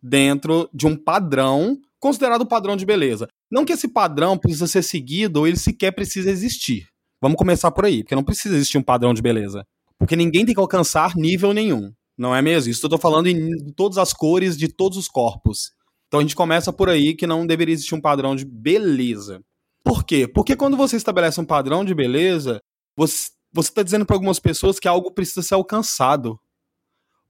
dentro 0.03 0.69
de 0.75 0.87
um 0.87 0.97
padrão 0.97 1.79
considerado 2.01 2.45
padrão 2.45 2.77
de 2.77 2.85
beleza. 2.85 3.29
Não 3.51 3.65
que 3.65 3.73
esse 3.73 3.87
padrão 3.87 4.37
precisa 4.37 4.67
ser 4.67 4.83
seguido 4.83 5.41
ou 5.41 5.47
ele 5.47 5.57
sequer 5.57 5.93
precisa 5.93 6.31
existir. 6.31 6.89
Vamos 7.21 7.37
começar 7.37 7.71
por 7.71 7.85
aí, 7.85 8.03
porque 8.03 8.17
não 8.17 8.25
precisa 8.25 8.57
existir 8.57 8.77
um 8.77 8.83
padrão 8.83 9.15
de 9.15 9.23
beleza. 9.23 9.65
Porque 9.97 10.17
ninguém 10.17 10.45
tem 10.45 10.53
que 10.53 10.61
alcançar 10.61 11.15
nível 11.15 11.53
nenhum. 11.53 11.93
Não 12.19 12.35
é 12.35 12.43
mesmo? 12.43 12.71
Isso 12.71 12.85
eu 12.85 12.91
tô 12.91 12.99
falando 12.99 13.29
em 13.29 13.73
todas 13.77 13.99
as 13.99 14.13
cores 14.13 14.57
de 14.57 14.67
todos 14.67 14.99
os 14.99 15.07
corpos. 15.07 15.71
Então 16.09 16.19
a 16.19 16.23
gente 16.23 16.35
começa 16.35 16.73
por 16.73 16.89
aí 16.89 17.15
que 17.15 17.27
não 17.27 17.47
deveria 17.47 17.73
existir 17.73 17.95
um 17.95 18.01
padrão 18.01 18.35
de 18.35 18.45
beleza. 18.45 19.41
Por 19.85 20.05
quê? 20.05 20.27
Porque 20.27 20.57
quando 20.57 20.77
você 20.77 20.97
estabelece 20.97 21.41
um 21.41 21.45
padrão 21.45 21.85
de 21.85 21.95
beleza, 21.95 22.61
você 22.97 23.31
está 23.59 23.83
dizendo 23.83 24.07
para 24.07 24.17
algumas 24.17 24.39
pessoas 24.39 24.79
que 24.79 24.89
algo 24.89 25.13
precisa 25.13 25.43
ser 25.43 25.55
alcançado. 25.55 26.39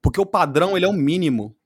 Porque 0.01 0.21
o 0.21 0.27
padrão 0.27 0.77
ele 0.77 0.87
é 0.87 0.89
o 0.89 0.93
mínimo. 0.93 1.57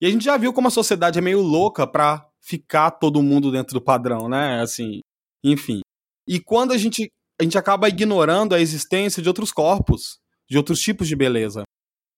E 0.00 0.06
a 0.06 0.10
gente 0.10 0.24
já 0.24 0.36
viu 0.36 0.52
como 0.52 0.68
a 0.68 0.70
sociedade 0.70 1.18
é 1.18 1.22
meio 1.22 1.40
louca 1.40 1.86
para 1.86 2.26
ficar 2.40 2.90
todo 2.92 3.22
mundo 3.22 3.52
dentro 3.52 3.74
do 3.74 3.84
padrão, 3.84 4.28
né? 4.28 4.60
Assim, 4.60 5.00
enfim. 5.44 5.80
E 6.26 6.40
quando 6.40 6.72
a 6.72 6.78
gente 6.78 7.10
a 7.40 7.42
gente 7.42 7.56
acaba 7.56 7.88
ignorando 7.88 8.54
a 8.54 8.60
existência 8.60 9.22
de 9.22 9.28
outros 9.28 9.50
corpos, 9.50 10.18
de 10.48 10.58
outros 10.58 10.78
tipos 10.78 11.08
de 11.08 11.16
beleza. 11.16 11.62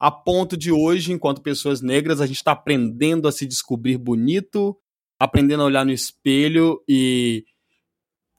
A 0.01 0.11
ponto 0.11 0.57
de 0.57 0.73
hoje, 0.73 1.13
enquanto 1.13 1.41
pessoas 1.41 1.81
negras, 1.81 2.21
a 2.21 2.27
gente 2.27 2.39
está 2.39 2.51
aprendendo 2.51 3.29
a 3.29 3.33
se 3.33 3.47
descobrir 3.47 3.99
bonito, 3.99 4.77
aprendendo 5.21 5.63
a 5.63 5.67
olhar 5.67 5.87
no 5.87 5.93
espelho 5.93 6.83
e 6.89 7.45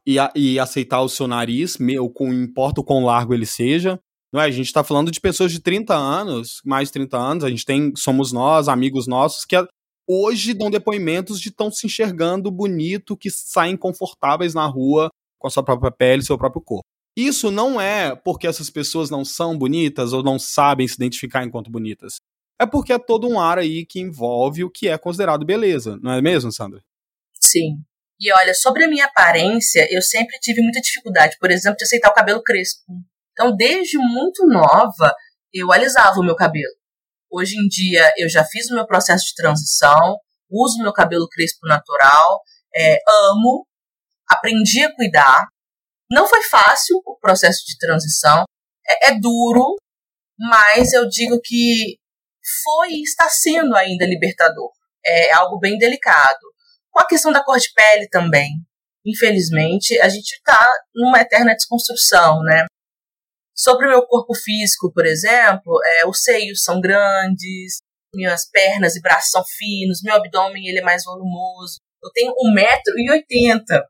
e, 0.06 0.20
a, 0.20 0.32
e 0.36 0.60
aceitar 0.60 1.02
o 1.02 1.10
seu 1.10 1.28
nariz, 1.28 1.78
meu, 1.78 2.10
com 2.10 2.34
importa 2.34 2.82
o 2.82 2.84
quão 2.84 3.06
largo 3.06 3.34
ele 3.34 3.46
seja. 3.46 4.00
Não 4.32 4.42
é? 4.42 4.46
A 4.46 4.52
gente 4.52 4.66
está 4.66 4.84
falando 4.84 5.12
de 5.12 5.22
pessoas 5.22 5.52
de 5.52 5.60
30 5.60 5.96
anos, 5.96 6.60
mais 6.66 6.90
de 6.90 6.94
30 6.94 7.18
anos, 7.18 7.44
a 7.44 7.50
gente 7.50 7.66
tem, 7.66 7.94
somos 7.96 8.32
nós, 8.32 8.68
amigos 8.68 9.08
nossos, 9.08 9.46
que 9.46 9.56
hoje 10.08 10.54
dão 10.54 10.72
depoimentos 10.72 11.40
de 11.40 11.50
estão 11.50 11.72
se 11.72 11.86
enxergando 11.86 12.52
bonito, 12.52 13.16
que 13.16 13.30
saem 13.30 13.78
confortáveis 13.78 14.54
na 14.54 14.66
rua 14.66 15.10
com 15.40 15.48
a 15.48 15.52
sua 15.52 15.64
própria 15.64 15.92
pele, 15.92 16.24
seu 16.24 16.38
próprio 16.38 16.62
corpo. 16.62 16.84
Isso 17.16 17.52
não 17.52 17.80
é 17.80 18.16
porque 18.16 18.48
essas 18.48 18.70
pessoas 18.70 19.10
não 19.10 19.24
são 19.24 19.58
bonitas 19.58 20.14
ou 20.14 20.24
não 20.24 20.40
sabem 20.40 20.88
se 20.88 20.96
identificar 20.96 21.44
enquanto 21.44 21.70
bonitas. 21.70 22.16
É 22.60 22.66
porque 22.66 22.94
é 22.94 22.98
todo 22.98 23.28
um 23.28 23.40
ar 23.40 23.60
aí 23.60 23.86
que 23.86 24.00
envolve 24.00 24.64
o 24.64 24.70
que 24.70 24.88
é 24.88 24.98
considerado 24.98 25.46
beleza, 25.46 26.00
não 26.02 26.12
é 26.12 26.22
mesmo, 26.22 26.52
Sandra? 26.52 26.82
Sim. 27.40 27.84
E 28.24 28.32
olha, 28.32 28.53
sobre 28.53 28.86
a 28.86 28.88
minha 28.88 29.03
aparência, 29.03 29.86
eu 29.92 30.01
sempre 30.01 30.39
tive 30.39 30.62
muita 30.62 30.80
dificuldade, 30.80 31.36
por 31.42 31.51
exemplo, 31.51 31.75
de 31.75 31.84
aceitar 31.84 32.10
o 32.10 32.13
cabelo 32.13 32.42
crespo. 32.42 32.82
Então, 33.34 33.53
desde 33.53 33.98
muito 33.98 34.48
nova, 34.48 35.13
eu 35.53 35.74
alisava 35.74 36.22
o 36.22 36.24
meu 36.24 36.34
cabelo. 36.34 36.74
Hoje 37.30 37.58
em 37.58 37.68
dia, 37.68 38.10
eu 38.18 38.30
já 38.30 38.46
fiz 38.46 38.72
o 38.72 38.75
meu 38.75 38.88
processo 38.88 39.25
de 39.25 39.36
transição, 39.36 40.18
uso 40.50 40.82
meu 40.82 40.94
cabelo 40.94 41.27
crespo 41.27 41.68
natural, 41.68 42.39
é, 42.74 42.98
amo, 43.27 43.68
aprendi 44.30 44.82
a 44.86 44.96
cuidar. 44.96 45.46
Não 46.10 46.25
foi 46.25 46.44
fácil 46.44 47.01
o 47.06 47.20
processo 47.20 47.65
de 47.68 47.77
transição, 47.77 48.46
é, 48.88 49.10
é 49.10 49.20
duro, 49.20 49.75
mas 50.39 50.94
eu 50.94 51.10
digo 51.10 51.42
que 51.44 51.98
foi 52.63 52.92
e 52.92 53.03
está 53.03 53.27
sendo 53.27 53.75
ainda 53.75 54.06
libertador. 54.06 54.72
É 55.06 55.34
algo 55.34 55.60
bem 55.60 55.77
delicado. 55.77 56.53
Com 56.94 57.02
a 57.02 57.08
questão 57.08 57.32
da 57.32 57.44
cor 57.44 57.58
de 57.58 57.74
pele 57.74 58.08
também. 58.08 58.52
Infelizmente, 59.06 60.00
a 60.00 60.08
gente 60.08 60.34
está 60.34 60.66
numa 60.96 61.20
eterna 61.20 61.56
desconstrução, 61.56 62.42
né? 62.44 62.66
Sobre 63.56 63.86
o 63.88 63.90
meu 63.90 64.06
corpo 64.06 64.34
físico, 64.34 64.92
por 64.94 65.06
exemplo, 65.06 65.80
é, 65.86 66.08
os 66.08 66.22
seios 66.22 66.64
são 66.64 66.80
grandes, 66.80 67.78
minhas 68.14 68.50
pernas 68.50 68.96
e 68.96 69.02
braços 69.02 69.32
são 69.32 69.44
finos, 69.58 70.02
meu 70.04 70.16
abdômen 70.16 70.68
ele 70.68 70.80
é 70.80 70.84
mais 70.84 71.04
volumoso. 71.04 71.78
Eu 72.04 72.12
tenho 72.12 72.32
1,80m 72.32 73.84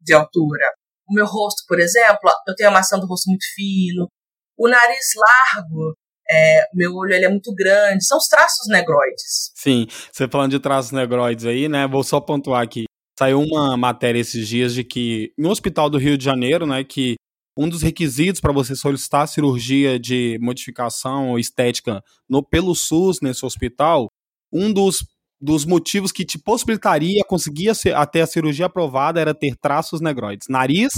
de 0.00 0.14
altura. 0.14 0.64
O 1.08 1.14
meu 1.14 1.26
rosto, 1.26 1.64
por 1.66 1.80
exemplo, 1.80 2.30
eu 2.46 2.54
tenho 2.54 2.70
a 2.70 2.72
maçã 2.72 2.98
do 2.98 3.06
rosto 3.06 3.28
muito 3.28 3.44
fino. 3.54 4.08
O 4.56 4.68
nariz 4.68 5.06
largo, 5.16 5.94
é, 6.30 6.62
meu 6.74 6.94
olho 6.94 7.12
ele 7.12 7.24
é 7.24 7.28
muito 7.28 7.54
grande. 7.54 8.04
São 8.04 8.18
os 8.18 8.28
traços 8.28 8.66
negroides. 8.68 9.52
Sim, 9.54 9.86
você 10.12 10.28
falando 10.28 10.50
de 10.50 10.60
traços 10.60 10.92
negroides 10.92 11.46
aí, 11.46 11.68
né? 11.68 11.86
Vou 11.86 12.04
só 12.04 12.20
pontuar 12.20 12.62
aqui. 12.62 12.84
Saiu 13.18 13.40
uma 13.40 13.76
matéria 13.76 14.20
esses 14.20 14.46
dias 14.46 14.74
de 14.74 14.84
que 14.84 15.32
no 15.36 15.50
hospital 15.50 15.90
do 15.90 15.98
Rio 15.98 16.16
de 16.16 16.24
Janeiro, 16.24 16.66
né, 16.66 16.84
que 16.84 17.16
um 17.58 17.68
dos 17.68 17.82
requisitos 17.82 18.40
para 18.40 18.52
você 18.52 18.76
solicitar 18.76 19.26
cirurgia 19.26 19.98
de 19.98 20.38
modificação 20.40 21.36
estética 21.36 22.00
no, 22.28 22.40
pelo 22.40 22.72
SUS 22.76 23.20
nesse 23.20 23.44
hospital, 23.44 24.08
um 24.52 24.72
dos, 24.72 25.04
dos 25.40 25.64
motivos 25.64 26.12
que 26.12 26.24
te 26.24 26.38
possibilitaria 26.38 27.24
conseguir 27.26 27.72
até 27.96 28.20
a 28.20 28.26
cirurgia 28.28 28.66
aprovada 28.66 29.20
era 29.20 29.34
ter 29.34 29.56
traços 29.56 30.00
negroides. 30.00 30.46
Nariz 30.48 30.92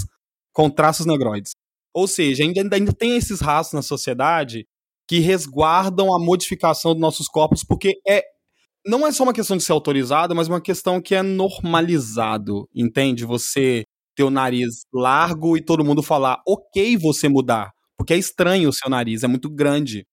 com 0.52 0.68
traços 0.68 1.06
negroides. 1.06 1.52
Ou 1.94 2.06
seja, 2.06 2.44
ainda, 2.44 2.76
ainda 2.76 2.92
tem 2.92 3.16
esses 3.16 3.40
rastros 3.40 3.72
na 3.72 3.82
sociedade 3.82 4.66
que 5.11 5.19
resguardam 5.19 6.14
a 6.14 6.21
modificação 6.21 6.93
dos 6.93 7.00
nossos 7.00 7.26
corpos, 7.26 7.64
porque 7.64 8.00
é 8.07 8.23
não 8.87 9.05
é 9.05 9.11
só 9.11 9.25
uma 9.25 9.33
questão 9.33 9.57
de 9.57 9.64
ser 9.64 9.73
autorizado, 9.73 10.37
mas 10.37 10.47
uma 10.47 10.61
questão 10.61 11.02
que 11.02 11.17
é 11.17 11.21
normalizado, 11.21 12.69
entende? 12.73 13.25
Você 13.25 13.83
ter 14.14 14.23
o 14.23 14.31
nariz 14.31 14.83
largo 14.95 15.57
e 15.57 15.64
todo 15.64 15.85
mundo 15.85 16.00
falar, 16.00 16.40
ok 16.47 16.97
você 16.97 17.29
mudar, 17.29 17.73
porque 17.99 18.14
é 18.14 18.19
estranho 18.19 18.69
o 18.69 18.73
seu 18.73 18.88
nariz, 18.88 19.25
é 19.25 19.26
muito 19.26 19.50
grande. 19.50 20.07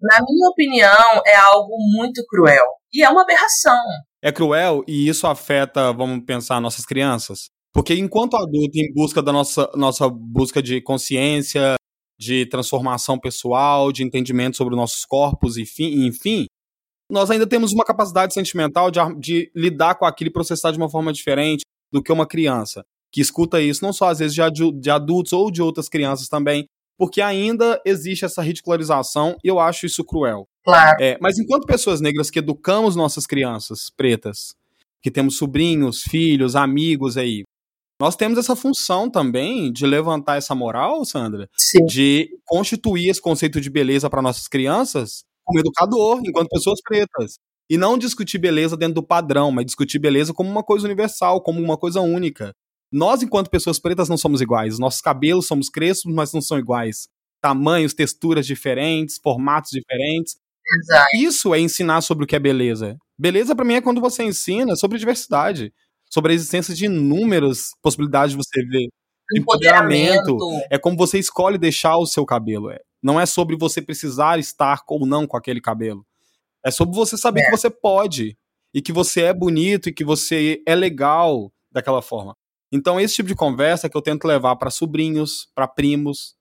Na 0.00 0.18
minha 0.28 0.50
opinião, 0.50 1.22
é 1.24 1.36
algo 1.36 1.76
muito 1.96 2.20
cruel. 2.26 2.66
E 2.92 3.00
é 3.00 3.08
uma 3.08 3.22
aberração. 3.22 3.80
É 4.20 4.32
cruel 4.32 4.82
e 4.88 5.08
isso 5.08 5.24
afeta, 5.28 5.92
vamos 5.92 6.24
pensar, 6.24 6.60
nossas 6.60 6.84
crianças? 6.84 7.48
Porque 7.72 7.94
enquanto 7.94 8.36
adulto, 8.36 8.76
em 8.76 8.92
busca 8.92 9.22
da 9.22 9.32
nossa, 9.32 9.70
nossa 9.76 10.08
busca 10.10 10.60
de 10.60 10.80
consciência, 10.82 11.76
de 12.22 12.46
transformação 12.46 13.18
pessoal, 13.18 13.90
de 13.90 14.04
entendimento 14.04 14.56
sobre 14.56 14.76
nossos 14.76 15.04
corpos, 15.04 15.56
enfim, 15.56 16.06
enfim 16.06 16.46
nós 17.10 17.30
ainda 17.30 17.46
temos 17.46 17.72
uma 17.72 17.84
capacidade 17.84 18.32
sentimental 18.32 18.90
de, 18.90 18.98
de 19.18 19.50
lidar 19.54 19.96
com 19.96 20.06
aquilo 20.06 20.30
e 20.30 20.32
processar 20.32 20.70
de 20.70 20.78
uma 20.78 20.88
forma 20.88 21.12
diferente 21.12 21.62
do 21.92 22.02
que 22.02 22.10
uma 22.10 22.26
criança 22.26 22.82
que 23.12 23.20
escuta 23.20 23.60
isso, 23.60 23.84
não 23.84 23.92
só 23.92 24.08
às 24.08 24.20
vezes 24.20 24.34
de, 24.34 24.72
de 24.80 24.90
adultos 24.90 25.34
ou 25.34 25.50
de 25.50 25.60
outras 25.60 25.90
crianças 25.90 26.28
também, 26.28 26.64
porque 26.96 27.20
ainda 27.20 27.78
existe 27.84 28.24
essa 28.24 28.40
ridicularização 28.40 29.36
e 29.44 29.48
eu 29.48 29.60
acho 29.60 29.84
isso 29.84 30.02
cruel. 30.02 30.46
Claro. 30.64 30.96
É, 30.98 31.18
mas 31.20 31.38
enquanto 31.38 31.66
pessoas 31.66 32.00
negras 32.00 32.30
que 32.30 32.38
educamos 32.38 32.96
nossas 32.96 33.26
crianças 33.26 33.90
pretas, 33.94 34.54
que 35.02 35.10
temos 35.10 35.36
sobrinhos, 35.36 36.02
filhos, 36.02 36.56
amigos 36.56 37.18
aí, 37.18 37.42
nós 38.02 38.16
temos 38.16 38.36
essa 38.36 38.56
função 38.56 39.08
também 39.08 39.72
de 39.72 39.86
levantar 39.86 40.34
essa 40.34 40.56
moral, 40.56 41.04
Sandra, 41.04 41.48
Sim. 41.56 41.86
de 41.86 42.28
constituir 42.44 43.08
esse 43.08 43.20
conceito 43.20 43.60
de 43.60 43.70
beleza 43.70 44.10
para 44.10 44.20
nossas 44.20 44.48
crianças 44.48 45.22
como 45.44 45.60
educador, 45.60 46.20
enquanto 46.26 46.48
pessoas 46.48 46.80
pretas. 46.82 47.38
E 47.70 47.78
não 47.78 47.96
discutir 47.96 48.38
beleza 48.38 48.76
dentro 48.76 48.96
do 48.96 49.06
padrão, 49.06 49.52
mas 49.52 49.66
discutir 49.66 50.00
beleza 50.00 50.34
como 50.34 50.50
uma 50.50 50.64
coisa 50.64 50.84
universal, 50.84 51.40
como 51.42 51.60
uma 51.60 51.78
coisa 51.78 52.00
única. 52.00 52.52
Nós, 52.90 53.22
enquanto 53.22 53.48
pessoas 53.48 53.78
pretas, 53.78 54.08
não 54.08 54.16
somos 54.16 54.40
iguais. 54.40 54.80
Nossos 54.80 55.00
cabelos 55.00 55.46
somos 55.46 55.68
crespos, 55.68 56.12
mas 56.12 56.32
não 56.32 56.42
são 56.42 56.58
iguais. 56.58 57.06
Tamanhos, 57.40 57.94
texturas 57.94 58.48
diferentes, 58.48 59.16
formatos 59.22 59.70
diferentes. 59.70 60.34
Exato. 60.80 61.08
Isso 61.18 61.54
é 61.54 61.60
ensinar 61.60 62.00
sobre 62.00 62.24
o 62.24 62.26
que 62.26 62.34
é 62.34 62.40
beleza. 62.40 62.96
Beleza, 63.16 63.54
para 63.54 63.64
mim, 63.64 63.74
é 63.74 63.80
quando 63.80 64.00
você 64.00 64.24
ensina 64.24 64.74
sobre 64.74 64.98
diversidade 64.98 65.72
sobre 66.12 66.32
a 66.32 66.34
existência 66.34 66.74
de 66.74 66.84
inúmeras 66.84 67.70
possibilidades 67.80 68.32
de 68.32 68.36
você 68.36 68.62
ver. 68.66 68.88
De 69.30 69.40
empoderamento. 69.40 70.36
É 70.70 70.76
como 70.76 70.96
você 70.96 71.18
escolhe 71.18 71.56
deixar 71.56 71.96
o 71.96 72.06
seu 72.06 72.26
cabelo. 72.26 72.70
É. 72.70 72.80
Não 73.02 73.18
é 73.18 73.24
sobre 73.24 73.56
você 73.56 73.80
precisar 73.80 74.38
estar 74.38 74.82
ou 74.86 75.06
não 75.06 75.26
com 75.26 75.38
aquele 75.38 75.60
cabelo. 75.60 76.04
É 76.64 76.70
sobre 76.70 76.94
você 76.94 77.16
saber 77.16 77.40
é. 77.40 77.44
que 77.44 77.50
você 77.50 77.70
pode. 77.70 78.36
E 78.74 78.82
que 78.82 78.92
você 78.92 79.22
é 79.22 79.32
bonito 79.32 79.88
e 79.88 79.92
que 79.92 80.04
você 80.04 80.62
é 80.66 80.74
legal 80.74 81.50
daquela 81.70 82.02
forma. 82.02 82.36
Então, 82.70 83.00
esse 83.00 83.14
tipo 83.14 83.28
de 83.28 83.34
conversa 83.34 83.86
é 83.86 83.90
que 83.90 83.96
eu 83.96 84.02
tento 84.02 84.26
levar 84.26 84.56
para 84.56 84.70
sobrinhos, 84.70 85.50
para 85.54 85.68
primos. 85.68 86.34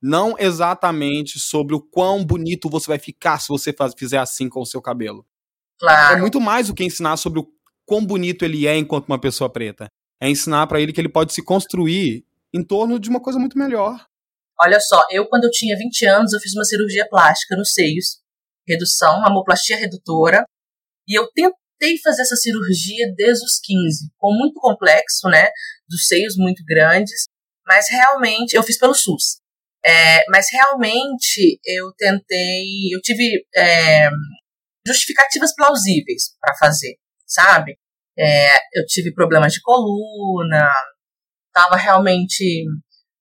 Não 0.00 0.36
exatamente 0.38 1.38
sobre 1.38 1.74
o 1.74 1.80
quão 1.80 2.24
bonito 2.24 2.70
você 2.70 2.86
vai 2.86 2.98
ficar 2.98 3.38
se 3.38 3.48
você 3.48 3.72
faz, 3.72 3.92
fizer 3.96 4.18
assim 4.18 4.48
com 4.48 4.60
o 4.60 4.66
seu 4.66 4.80
cabelo. 4.80 5.26
Claro. 5.78 6.16
É 6.16 6.20
muito 6.20 6.40
mais 6.40 6.68
do 6.68 6.74
que 6.74 6.84
ensinar 6.84 7.16
sobre 7.16 7.40
o 7.40 7.48
quão 7.90 8.06
bonito 8.06 8.44
ele 8.44 8.68
é 8.68 8.76
enquanto 8.76 9.08
uma 9.08 9.20
pessoa 9.20 9.50
preta. 9.52 9.88
É 10.22 10.28
ensinar 10.30 10.64
para 10.68 10.80
ele 10.80 10.92
que 10.92 11.00
ele 11.00 11.08
pode 11.08 11.34
se 11.34 11.42
construir 11.42 12.24
em 12.54 12.64
torno 12.64 13.00
de 13.00 13.10
uma 13.10 13.20
coisa 13.20 13.36
muito 13.36 13.58
melhor. 13.58 14.06
Olha 14.62 14.78
só, 14.78 15.02
eu 15.10 15.26
quando 15.26 15.44
eu 15.44 15.50
tinha 15.50 15.76
20 15.76 16.06
anos, 16.06 16.32
eu 16.32 16.38
fiz 16.38 16.54
uma 16.54 16.64
cirurgia 16.64 17.08
plástica 17.08 17.56
nos 17.56 17.72
seios, 17.72 18.20
redução, 18.64 19.26
amoplastia 19.26 19.76
redutora, 19.76 20.44
e 21.08 21.18
eu 21.18 21.26
tentei 21.32 21.98
fazer 22.00 22.22
essa 22.22 22.36
cirurgia 22.36 23.12
desde 23.16 23.44
os 23.44 23.58
15, 23.58 24.12
com 24.16 24.38
muito 24.38 24.60
complexo, 24.60 25.28
né, 25.28 25.50
dos 25.88 26.06
seios 26.06 26.36
muito 26.36 26.62
grandes, 26.64 27.24
mas 27.66 27.86
realmente, 27.90 28.54
eu 28.54 28.62
fiz 28.62 28.78
pelo 28.78 28.94
SUS, 28.94 29.40
é, 29.84 30.24
mas 30.28 30.46
realmente 30.52 31.58
eu 31.64 31.92
tentei, 31.98 32.94
eu 32.94 33.00
tive 33.00 33.44
é, 33.56 34.08
justificativas 34.86 35.52
plausíveis 35.56 36.36
para 36.40 36.54
fazer 36.56 36.96
sabe? 37.30 37.78
É, 38.18 38.54
eu 38.74 38.84
tive 38.86 39.14
problemas 39.14 39.52
de 39.52 39.60
coluna, 39.62 40.68
estava 41.46 41.76
realmente 41.76 42.64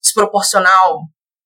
desproporcional 0.01 1.01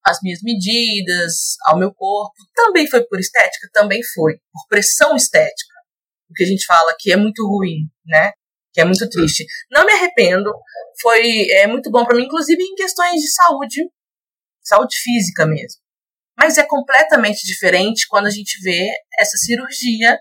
às 0.06 0.20
minhas 0.22 0.40
medidas, 0.42 1.56
ao 1.68 1.78
meu 1.78 1.94
corpo. 1.94 2.34
Também 2.56 2.88
foi 2.88 3.04
por 3.06 3.20
estética? 3.20 3.70
Também 3.74 4.02
foi. 4.14 4.34
Por 4.52 4.68
pressão 4.70 5.16
estética. 5.16 5.74
O 6.30 6.34
que 6.34 6.44
a 6.44 6.48
gente 6.48 6.66
fala 6.66 6.96
que 6.98 7.12
é 7.12 7.16
muito 7.16 7.46
ruim, 7.46 7.90
né? 8.06 8.32
Que 8.74 8.82
é 8.82 8.86
muito 8.86 9.08
triste. 9.10 9.46
Não 9.70 9.86
me 9.86 9.94
arrependo. 9.94 10.52
Foi 11.02 11.48
é, 11.52 11.68
muito 11.68 11.92
bom 11.92 12.06
para 12.06 12.16
mim, 12.16 12.24
inclusive 12.24 12.62
em 12.62 12.76
questões 12.76 13.22
de 13.22 13.32
saúde, 13.32 13.82
saúde 14.64 14.96
física 15.04 15.46
mesmo. 15.46 15.82
Mas 16.38 16.58
é 16.58 16.64
completamente 16.64 17.46
diferente 17.46 18.08
quando 18.08 18.26
a 18.26 18.32
gente 18.32 18.60
vê 18.62 18.90
essa 19.20 19.38
cirurgia 19.38 20.18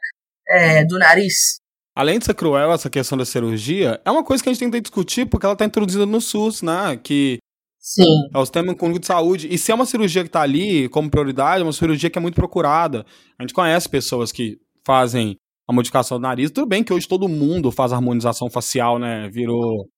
é, 0.49 0.84
do 0.84 0.99
nariz, 0.99 1.62
Além 1.94 2.18
de 2.18 2.25
ser 2.25 2.34
cruel 2.34 2.72
essa 2.72 2.88
questão 2.88 3.18
da 3.18 3.25
cirurgia, 3.25 4.00
é 4.04 4.11
uma 4.11 4.25
coisa 4.25 4.42
que 4.42 4.49
a 4.49 4.52
gente 4.52 4.61
tem 4.61 4.70
que 4.70 4.80
discutir 4.80 5.26
porque 5.26 5.44
ela 5.44 5.52
está 5.52 5.64
introduzida 5.64 6.06
no 6.06 6.20
SUS, 6.20 6.62
né? 6.62 6.96
Que 6.96 7.38
Sim. 7.82 8.28
É 8.32 8.38
o 8.38 8.44
sistema 8.44 8.68
único 8.80 9.00
de 9.00 9.06
saúde. 9.06 9.49
E 9.52 9.58
se 9.58 9.72
é 9.72 9.75
uma 9.75 9.84
cirurgia 9.84 10.22
que 10.22 10.28
está 10.28 10.40
ali 10.40 10.88
como 10.88 11.11
prioridade, 11.11 11.62
é 11.62 11.64
uma 11.64 11.72
cirurgia 11.72 12.08
que 12.08 12.16
é 12.16 12.22
muito 12.22 12.37
procurada. 12.37 13.04
A 13.37 13.42
gente 13.42 13.52
conhece 13.52 13.88
pessoas 13.88 14.30
que 14.30 14.56
fazem 14.87 15.37
a 15.68 15.72
modificação 15.72 16.18
do 16.18 16.22
nariz. 16.22 16.52
Tudo 16.52 16.68
bem 16.68 16.84
que 16.84 16.92
hoje 16.92 17.08
todo 17.08 17.28
mundo 17.28 17.72
faz 17.72 17.92
harmonização 17.92 18.49
facial, 18.49 19.00
né? 19.00 19.28
Virou. 19.30 19.88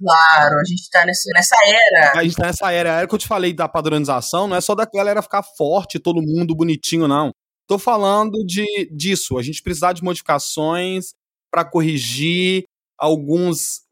Claro, 0.00 0.56
a 0.56 0.64
gente 0.64 0.90
tá 0.90 1.06
nesse, 1.06 1.32
nessa 1.32 1.56
era. 1.64 2.18
A 2.18 2.24
gente 2.24 2.36
tá 2.36 2.46
nessa 2.46 2.72
era. 2.72 2.96
A 2.96 2.98
era 2.98 3.06
que 3.06 3.14
eu 3.14 3.18
te 3.18 3.28
falei 3.28 3.52
da 3.52 3.68
padronização 3.68 4.48
não 4.48 4.56
é 4.56 4.60
só 4.60 4.74
da 4.74 4.84
galera 4.92 5.22
ficar 5.22 5.44
forte, 5.44 6.00
todo 6.00 6.20
mundo 6.20 6.56
bonitinho, 6.56 7.06
não. 7.06 7.30
Tô 7.68 7.78
falando 7.78 8.44
de 8.44 8.90
disso. 8.92 9.38
A 9.38 9.42
gente 9.42 9.62
precisar 9.62 9.92
de 9.92 10.02
modificações 10.02 11.12
para 11.50 11.64
corrigir 11.64 12.64
alguns. 12.98 13.82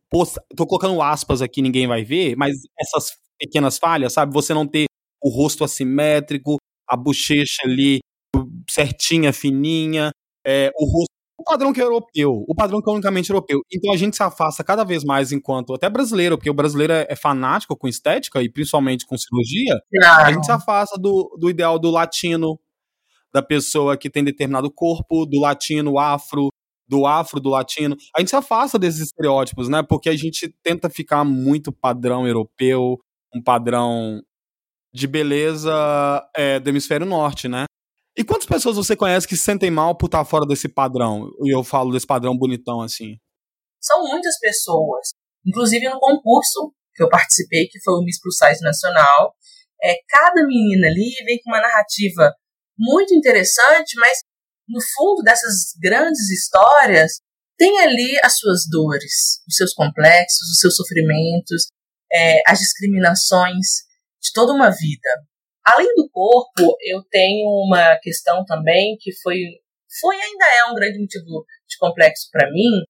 Tô 0.56 0.66
colocando 0.66 1.02
aspas 1.02 1.42
aqui, 1.42 1.60
ninguém 1.60 1.86
vai 1.86 2.04
ver, 2.04 2.36
mas 2.36 2.56
essas 2.80 3.12
pequenas 3.38 3.78
falhas, 3.78 4.12
sabe? 4.12 4.32
Você 4.32 4.54
não 4.54 4.66
ter 4.66 4.86
o 5.22 5.28
rosto 5.28 5.64
assimétrico, 5.64 6.56
a 6.88 6.96
bochecha 6.96 7.62
ali 7.64 7.98
certinha, 8.68 9.32
fininha, 9.32 10.10
é, 10.46 10.70
o 10.76 10.84
rosto. 10.84 11.10
O 11.38 11.44
padrão 11.44 11.70
que 11.70 11.80
é 11.80 11.84
europeu, 11.84 12.44
o 12.48 12.54
padrão 12.54 12.80
que 12.80 12.88
é 12.88 12.92
unicamente 12.92 13.28
europeu. 13.28 13.60
Então 13.70 13.92
a 13.92 13.96
gente 13.96 14.16
se 14.16 14.22
afasta 14.22 14.64
cada 14.64 14.84
vez 14.84 15.04
mais 15.04 15.32
enquanto, 15.32 15.74
até 15.74 15.88
brasileiro, 15.88 16.38
porque 16.38 16.48
o 16.48 16.54
brasileiro 16.54 16.94
é, 16.94 17.06
é 17.10 17.14
fanático 17.14 17.76
com 17.76 17.86
estética 17.86 18.42
e 18.42 18.48
principalmente 18.48 19.04
com 19.04 19.18
cirurgia, 19.18 19.78
a 20.02 20.32
gente 20.32 20.46
se 20.46 20.50
afasta 20.50 20.98
do, 20.98 21.36
do 21.38 21.50
ideal 21.50 21.78
do 21.78 21.90
latino, 21.90 22.58
da 23.32 23.42
pessoa 23.42 23.98
que 23.98 24.08
tem 24.08 24.24
determinado 24.24 24.70
corpo, 24.70 25.26
do 25.26 25.38
latino 25.38 25.98
afro, 25.98 26.48
do 26.88 27.06
afro, 27.06 27.40
do 27.40 27.50
latino. 27.50 27.96
A 28.16 28.20
gente 28.20 28.30
se 28.30 28.36
afasta 28.36 28.78
desses 28.78 29.00
estereótipos, 29.00 29.68
né? 29.68 29.82
Porque 29.82 30.08
a 30.08 30.16
gente 30.16 30.54
tenta 30.62 30.88
ficar 30.88 31.24
muito 31.24 31.72
padrão 31.72 32.26
europeu, 32.26 32.98
um 33.34 33.42
padrão 33.42 34.22
de 34.92 35.06
beleza 35.06 35.72
é, 36.34 36.58
do 36.58 36.70
hemisfério 36.70 37.06
norte, 37.06 37.48
né? 37.48 37.64
E 38.16 38.24
quantas 38.24 38.46
pessoas 38.46 38.76
você 38.76 38.96
conhece 38.96 39.28
que 39.28 39.36
se 39.36 39.42
sentem 39.42 39.70
mal 39.70 39.94
por 39.94 40.06
estar 40.06 40.24
fora 40.24 40.46
desse 40.46 40.68
padrão? 40.68 41.30
E 41.44 41.54
eu 41.54 41.62
falo 41.62 41.92
desse 41.92 42.06
padrão 42.06 42.36
bonitão 42.36 42.80
assim. 42.80 43.18
São 43.78 44.02
muitas 44.08 44.38
pessoas. 44.40 45.10
Inclusive 45.44 45.88
no 45.90 46.00
concurso 46.00 46.72
que 46.94 47.02
eu 47.02 47.10
participei, 47.10 47.66
que 47.66 47.78
foi 47.84 47.94
o 47.94 48.02
Miss 48.02 48.18
Plus 48.20 48.38
Size 48.38 48.62
Nacional, 48.62 49.34
é, 49.82 49.94
cada 50.08 50.46
menina 50.46 50.86
ali 50.86 51.14
vem 51.26 51.38
com 51.44 51.50
uma 51.50 51.60
narrativa 51.60 52.32
muito 52.78 53.14
interessante, 53.14 53.98
mas 54.00 54.18
no 54.68 54.80
fundo 54.94 55.22
dessas 55.22 55.72
grandes 55.80 56.28
histórias 56.30 57.20
tem 57.58 57.78
ali 57.80 58.18
as 58.22 58.38
suas 58.38 58.68
dores, 58.70 59.40
os 59.48 59.56
seus 59.56 59.72
complexos, 59.72 60.48
os 60.52 60.58
seus 60.60 60.76
sofrimentos, 60.76 61.68
é, 62.12 62.40
as 62.46 62.58
discriminações 62.58 63.66
de 64.22 64.32
toda 64.34 64.52
uma 64.52 64.70
vida. 64.70 65.08
Além 65.64 65.88
do 65.96 66.08
corpo, 66.10 66.76
eu 66.82 67.02
tenho 67.10 67.48
uma 67.48 67.96
questão 67.96 68.44
também 68.44 68.96
que 69.00 69.12
foi, 69.22 69.38
foi 70.00 70.16
ainda 70.16 70.44
é 70.44 70.70
um 70.70 70.74
grande 70.74 70.98
motivo 70.98 71.44
de 71.68 71.76
complexo 71.78 72.28
para 72.30 72.50
mim, 72.50 72.84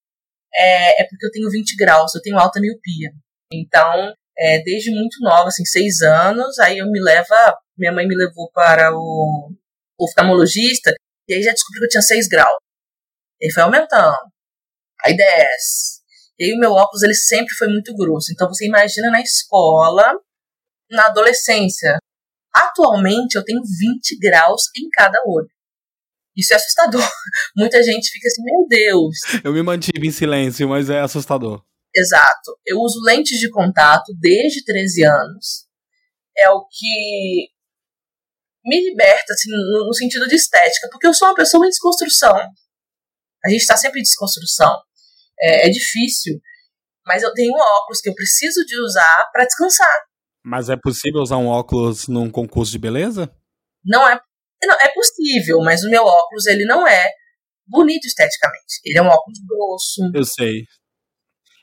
é, 0.53 1.01
é, 1.01 1.07
porque 1.07 1.25
eu 1.25 1.31
tenho 1.31 1.49
20 1.49 1.75
graus, 1.75 2.13
eu 2.13 2.21
tenho 2.21 2.37
alta 2.37 2.59
miopia. 2.59 3.11
Então, 3.51 4.13
é, 4.37 4.61
desde 4.61 4.91
muito 4.91 5.17
nova, 5.21 5.47
assim, 5.47 5.65
seis 5.65 6.01
anos, 6.01 6.59
aí 6.59 6.77
eu 6.77 6.89
me 6.91 7.01
leva, 7.01 7.35
minha 7.77 7.91
mãe 7.91 8.07
me 8.07 8.15
levou 8.15 8.51
para 8.51 8.91
o 8.93 9.51
oftalmologista, 9.99 10.93
e 11.27 11.33
aí 11.33 11.43
já 11.43 11.51
descobri 11.51 11.79
que 11.79 11.85
eu 11.85 11.89
tinha 11.89 12.01
6 12.01 12.27
graus. 12.27 12.57
E 13.41 13.45
aí 13.45 13.51
foi 13.51 13.63
aumentando. 13.63 14.17
Aí 15.03 15.15
10. 15.15 15.27
E 16.39 16.45
aí 16.45 16.53
o 16.53 16.59
meu 16.59 16.71
óculos, 16.71 17.03
ele 17.03 17.15
sempre 17.15 17.53
foi 17.55 17.67
muito 17.67 17.95
grosso. 17.95 18.31
Então 18.31 18.47
você 18.47 18.65
imagina 18.65 19.09
na 19.09 19.21
escola, 19.21 20.13
na 20.89 21.05
adolescência. 21.07 21.97
Atualmente 22.53 23.35
eu 23.35 23.43
tenho 23.43 23.61
20 23.61 24.17
graus 24.19 24.63
em 24.75 24.89
cada 24.89 25.19
olho. 25.25 25.49
Isso 26.35 26.53
é 26.53 26.55
assustador. 26.55 27.01
Muita 27.57 27.81
gente 27.83 28.09
fica 28.11 28.27
assim, 28.27 28.43
meu 28.43 28.67
Deus. 28.67 29.17
Eu 29.43 29.53
me 29.53 29.63
mantive 29.63 30.07
em 30.07 30.11
silêncio, 30.11 30.69
mas 30.69 30.89
é 30.89 30.99
assustador. 30.99 31.63
Exato. 31.95 32.59
Eu 32.65 32.79
uso 32.79 33.01
lentes 33.03 33.39
de 33.39 33.49
contato 33.49 34.13
desde 34.19 34.63
13 34.63 35.03
anos. 35.03 35.67
É 36.37 36.49
o 36.51 36.63
que 36.67 37.47
me 38.67 38.89
liberta, 38.89 39.33
assim, 39.33 39.49
no, 39.49 39.87
no, 39.87 39.93
sentido 39.93 40.27
de 40.27 40.35
estética, 40.35 40.89
porque 40.91 41.07
eu 41.07 41.13
sou 41.13 41.29
uma 41.29 41.35
pessoa 41.35 41.65
em 41.65 41.69
desconstrução. 41.69 42.35
A 43.45 43.49
gente 43.49 43.61
está 43.61 43.77
sempre 43.77 44.01
em 44.01 44.03
desconstrução. 44.03 44.71
É, 45.39 45.67
é, 45.67 45.69
difícil, 45.69 46.39
mas 47.05 47.23
eu 47.23 47.31
tenho 47.33 47.53
óculos 47.53 48.01
que 48.01 48.09
eu 48.09 48.15
preciso 48.15 48.65
de 48.65 48.79
usar 48.81 49.29
para 49.31 49.45
descansar. 49.45 50.03
Mas 50.43 50.69
é 50.69 50.75
possível 50.75 51.21
usar 51.21 51.37
um 51.37 51.47
óculos 51.47 52.07
num 52.07 52.29
concurso 52.29 52.71
de 52.71 52.79
beleza? 52.79 53.31
Não 53.85 54.07
é, 54.07 54.19
não, 54.63 54.75
é 54.81 54.89
possível, 54.93 55.59
mas 55.59 55.83
o 55.83 55.89
meu 55.89 56.03
óculos 56.03 56.47
ele 56.47 56.65
não 56.65 56.87
é 56.87 57.09
bonito 57.67 58.05
esteticamente. 58.05 58.81
Ele 58.83 58.97
é 58.97 59.01
um 59.01 59.07
óculos 59.07 59.39
grosso. 59.47 60.11
Eu 60.13 60.25
sei. 60.25 60.63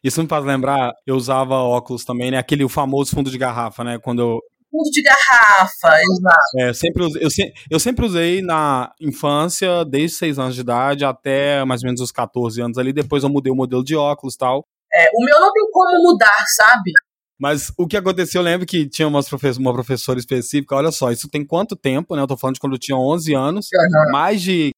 Isso 0.05 0.23
me 0.23 0.29
faz 0.29 0.45
lembrar, 0.45 0.93
eu 1.07 1.17
usava 1.17 1.55
óculos 1.55 2.05
também, 2.05 2.31
né? 2.31 2.38
Aquele 2.38 2.69
famoso 2.69 3.11
fundo 3.11 3.31
de 3.31 3.38
garrafa, 3.38 3.83
né? 3.83 3.99
Quando 3.99 4.21
eu, 4.21 4.40
fundo 4.75 4.91
de 4.91 5.03
garrafa, 5.03 6.01
exato. 6.03 6.59
É, 6.59 6.73
sempre, 6.73 7.05
eu, 7.05 7.29
eu 7.71 7.81
sempre 7.81 8.05
usei 8.05 8.43
na 8.43 8.93
infância, 9.01 9.85
desde 9.85 10.17
6 10.17 10.39
anos 10.39 10.55
de 10.57 10.61
idade 10.63 11.05
até 11.05 11.65
mais 11.65 11.83
ou 11.83 11.87
menos 11.87 12.01
os 12.01 12.11
14 12.11 12.61
anos 12.61 12.77
ali. 12.77 12.93
Depois 12.93 13.23
eu 13.23 13.31
mudei 13.31 13.53
o 13.53 13.57
modelo 13.57 13.85
de 13.85 13.95
óculos 13.95 14.35
e 14.35 14.39
tal. 14.39 14.65
É, 14.93 15.09
o 15.15 15.25
meu 15.25 15.41
não 15.41 15.53
tem 15.53 15.71
como 15.71 16.11
mudar, 16.11 16.45
sabe? 16.57 16.91
Mas 17.39 17.73
o 17.77 17.87
que 17.87 17.97
aconteceu, 17.97 18.41
eu 18.41 18.45
lembro 18.45 18.67
que 18.67 18.89
tinha 18.89 19.09
umas 19.09 19.29
professor, 19.29 19.61
uma 19.61 19.73
professora 19.73 20.19
específica, 20.19 20.77
olha 20.77 20.93
só, 20.93 21.11
isso 21.11 21.29
tem 21.29 21.45
quanto 21.45 21.75
tempo, 21.75 22.15
né? 22.15 22.23
Eu 22.23 22.27
tô 22.27 22.37
falando 22.37 22.55
de 22.55 22.61
quando 22.61 22.75
eu 22.75 22.79
tinha 22.79 22.97
11 22.97 23.35
anos, 23.35 23.69
uhum. 23.73 24.13
mais 24.13 24.41
de 24.41 24.71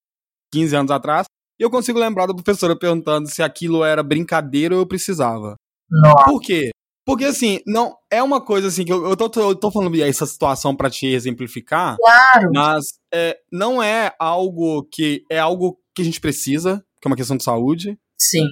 15 0.53 0.77
anos 0.77 0.91
atrás, 0.91 1.27
e 1.61 1.63
eu 1.63 1.71
consigo 1.71 1.99
lembrar 1.99 2.27
da 2.27 2.35
professora 2.35 2.77
perguntando 2.77 3.29
se 3.29 3.43
aquilo 3.43 3.85
era 3.85 4.03
brincadeira 4.03 4.75
ou 4.75 4.81
eu 4.81 4.87
precisava. 4.87 5.55
Nossa. 5.91 6.25
Por 6.25 6.41
quê? 6.41 6.71
Porque, 7.07 7.25
assim, 7.25 7.61
não 7.65 7.97
é 8.11 8.21
uma 8.21 8.41
coisa 8.41 8.67
assim 8.67 8.85
que 8.85 8.93
eu, 8.93 9.09
eu, 9.09 9.17
tô, 9.17 9.31
eu 9.41 9.55
tô 9.55 9.71
falando 9.71 9.95
essa 10.03 10.27
situação 10.27 10.75
para 10.75 10.91
te 10.91 11.07
exemplificar. 11.07 11.97
Claro. 11.97 12.51
Mas 12.53 12.85
é, 13.15 13.39
não 13.51 13.81
é 13.81 14.13
algo 14.19 14.83
que. 14.91 15.25
É 15.31 15.39
algo 15.39 15.79
que 15.95 16.03
a 16.03 16.05
gente 16.05 16.21
precisa, 16.21 16.85
que 17.01 17.07
é 17.07 17.09
uma 17.09 17.17
questão 17.17 17.37
de 17.37 17.45
saúde. 17.45 17.97
Sim. 18.21 18.49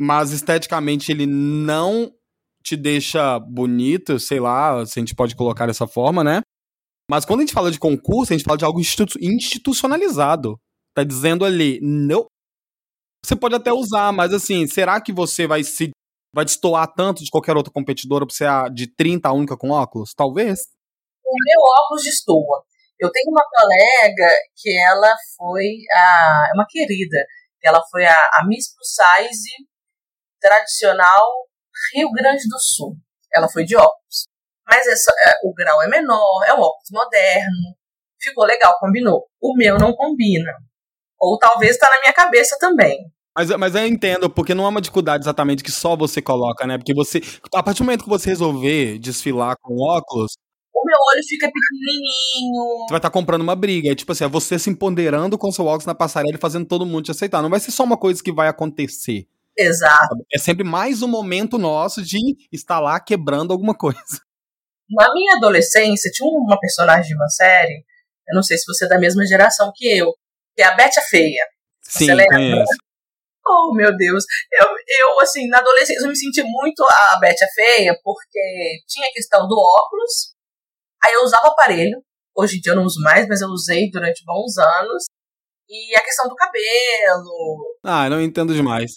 Mas 0.00 0.32
esteticamente 0.32 1.12
ele 1.12 1.26
não 1.26 2.10
te 2.62 2.74
deixa 2.74 3.38
bonito, 3.38 4.18
sei 4.18 4.40
lá, 4.40 4.84
se 4.86 4.98
a 4.98 5.00
gente 5.00 5.14
pode 5.14 5.36
colocar 5.36 5.66
dessa 5.66 5.86
forma, 5.86 6.24
né? 6.24 6.40
Mas 7.10 7.26
quando 7.26 7.40
a 7.40 7.42
gente 7.42 7.54
fala 7.54 7.70
de 7.70 7.78
concurso, 7.78 8.32
a 8.32 8.36
gente 8.36 8.44
fala 8.44 8.56
de 8.56 8.64
algo 8.64 8.80
institu 8.80 9.18
institucionalizado. 9.20 10.58
Tá 10.94 11.04
dizendo 11.04 11.44
ali, 11.44 11.78
não. 11.82 12.26
Você 13.22 13.36
pode 13.36 13.54
até 13.54 13.72
usar, 13.72 14.10
mas 14.12 14.32
assim, 14.32 14.66
será 14.66 15.00
que 15.00 15.12
você 15.12 15.46
vai 15.46 15.62
se 15.62 15.90
vai 16.38 16.44
destoar 16.44 16.86
tanto 16.94 17.24
de 17.24 17.30
qualquer 17.30 17.56
outra 17.56 17.72
competidora 17.72 18.24
pra 18.24 18.34
ser 18.34 18.48
de 18.72 18.86
30 18.86 19.28
a 19.28 19.32
única 19.32 19.56
com 19.56 19.70
óculos? 19.70 20.14
Talvez. 20.14 20.60
O 21.26 21.34
meu 21.34 21.60
óculos 21.82 22.04
destoa. 22.04 22.62
Eu 22.98 23.10
tenho 23.10 23.30
uma 23.30 23.44
colega 23.44 24.32
que 24.56 24.70
ela 24.86 25.16
foi 25.36 25.66
a, 25.90 26.48
é 26.50 26.54
uma 26.54 26.66
querida, 26.68 27.24
ela 27.62 27.80
foi 27.90 28.06
a, 28.06 28.14
a 28.34 28.46
Miss 28.46 28.72
Plus 28.72 28.88
Size 28.88 29.50
tradicional 30.40 31.26
Rio 31.92 32.10
Grande 32.12 32.48
do 32.48 32.58
Sul. 32.60 32.96
Ela 33.34 33.48
foi 33.48 33.64
de 33.64 33.76
óculos. 33.76 34.28
Mas 34.64 34.86
essa, 34.86 35.10
é, 35.10 35.32
o 35.44 35.52
grau 35.52 35.82
é 35.82 35.88
menor, 35.88 36.44
é 36.46 36.54
um 36.54 36.60
óculos 36.60 36.90
moderno. 36.92 37.76
Ficou 38.20 38.44
legal, 38.44 38.78
combinou. 38.78 39.28
O 39.40 39.56
meu 39.56 39.76
não 39.76 39.92
combina. 39.92 40.52
Ou 41.18 41.36
talvez 41.36 41.72
está 41.72 41.88
na 41.90 42.00
minha 42.00 42.12
cabeça 42.12 42.56
também. 42.60 42.96
Mas, 43.38 43.50
mas 43.50 43.74
eu 43.76 43.86
entendo, 43.86 44.28
porque 44.28 44.52
não 44.52 44.64
é 44.64 44.68
uma 44.68 44.80
dificuldade 44.80 45.22
exatamente 45.22 45.62
que 45.62 45.70
só 45.70 45.94
você 45.94 46.20
coloca, 46.20 46.66
né? 46.66 46.76
Porque 46.76 46.92
você, 46.92 47.22
a 47.54 47.62
partir 47.62 47.78
do 47.78 47.84
momento 47.84 48.02
que 48.02 48.10
você 48.10 48.30
resolver 48.30 48.98
desfilar 48.98 49.54
com 49.62 49.76
óculos, 49.80 50.32
o 50.74 50.84
meu 50.84 50.96
olho 51.12 51.22
fica 51.24 51.46
pequenininho. 51.46 52.78
Você 52.80 52.90
vai 52.90 52.98
estar 52.98 53.10
tá 53.10 53.10
comprando 53.10 53.42
uma 53.42 53.54
briga. 53.54 53.92
É 53.92 53.94
tipo 53.94 54.10
assim, 54.10 54.24
é 54.24 54.28
você 54.28 54.58
se 54.58 54.68
empoderando 54.68 55.38
com 55.38 55.52
seu 55.52 55.66
óculos 55.66 55.86
na 55.86 55.94
passarela 55.94 56.34
e 56.34 56.40
fazendo 56.40 56.66
todo 56.66 56.84
mundo 56.84 57.04
te 57.04 57.12
aceitar. 57.12 57.40
Não 57.40 57.48
vai 57.48 57.60
ser 57.60 57.70
só 57.70 57.84
uma 57.84 57.96
coisa 57.96 58.20
que 58.20 58.32
vai 58.32 58.48
acontecer. 58.48 59.28
Exato. 59.56 60.16
É 60.34 60.38
sempre 60.38 60.64
mais 60.64 61.00
um 61.00 61.08
momento 61.08 61.58
nosso 61.58 62.02
de 62.02 62.18
estar 62.50 62.80
lá 62.80 62.98
quebrando 62.98 63.52
alguma 63.52 63.72
coisa. 63.72 64.20
Na 64.90 65.14
minha 65.14 65.36
adolescência, 65.36 66.10
tinha 66.12 66.28
uma 66.28 66.58
personagem 66.58 67.06
de 67.06 67.14
uma 67.14 67.28
série, 67.28 67.84
eu 68.28 68.34
não 68.34 68.42
sei 68.42 68.58
se 68.58 68.64
você 68.66 68.86
é 68.86 68.88
da 68.88 68.98
mesma 68.98 69.24
geração 69.24 69.70
que 69.72 69.96
eu, 69.96 70.12
que 70.56 70.62
é 70.62 70.64
a 70.64 70.74
Betty 70.74 70.98
a 70.98 71.02
Feia. 71.02 71.44
Sim, 71.82 72.08
conheço. 72.28 72.87
Oh, 73.48 73.74
meu 73.74 73.96
Deus. 73.96 74.24
Eu, 74.52 74.66
eu, 74.68 75.20
assim, 75.20 75.48
na 75.48 75.58
adolescência 75.58 76.04
eu 76.04 76.08
me 76.08 76.16
senti 76.16 76.42
muito 76.42 76.82
a 76.84 77.18
Betty 77.18 77.44
a 77.44 77.48
Feia, 77.48 77.98
porque 78.04 78.40
tinha 78.86 79.08
a 79.08 79.12
questão 79.12 79.48
do 79.48 79.54
óculos, 79.54 80.34
aí 81.04 81.14
eu 81.14 81.22
usava 81.22 81.48
aparelho, 81.48 82.02
hoje 82.36 82.58
em 82.58 82.60
dia 82.60 82.72
eu 82.72 82.76
não 82.76 82.84
uso 82.84 83.00
mais, 83.02 83.26
mas 83.26 83.40
eu 83.40 83.48
usei 83.48 83.90
durante 83.90 84.24
bons 84.24 84.58
anos, 84.58 85.04
e 85.68 85.96
a 85.96 86.00
questão 86.00 86.28
do 86.28 86.34
cabelo. 86.34 87.76
Ah, 87.84 88.08
não 88.08 88.20
entendo 88.20 88.54
demais. 88.54 88.92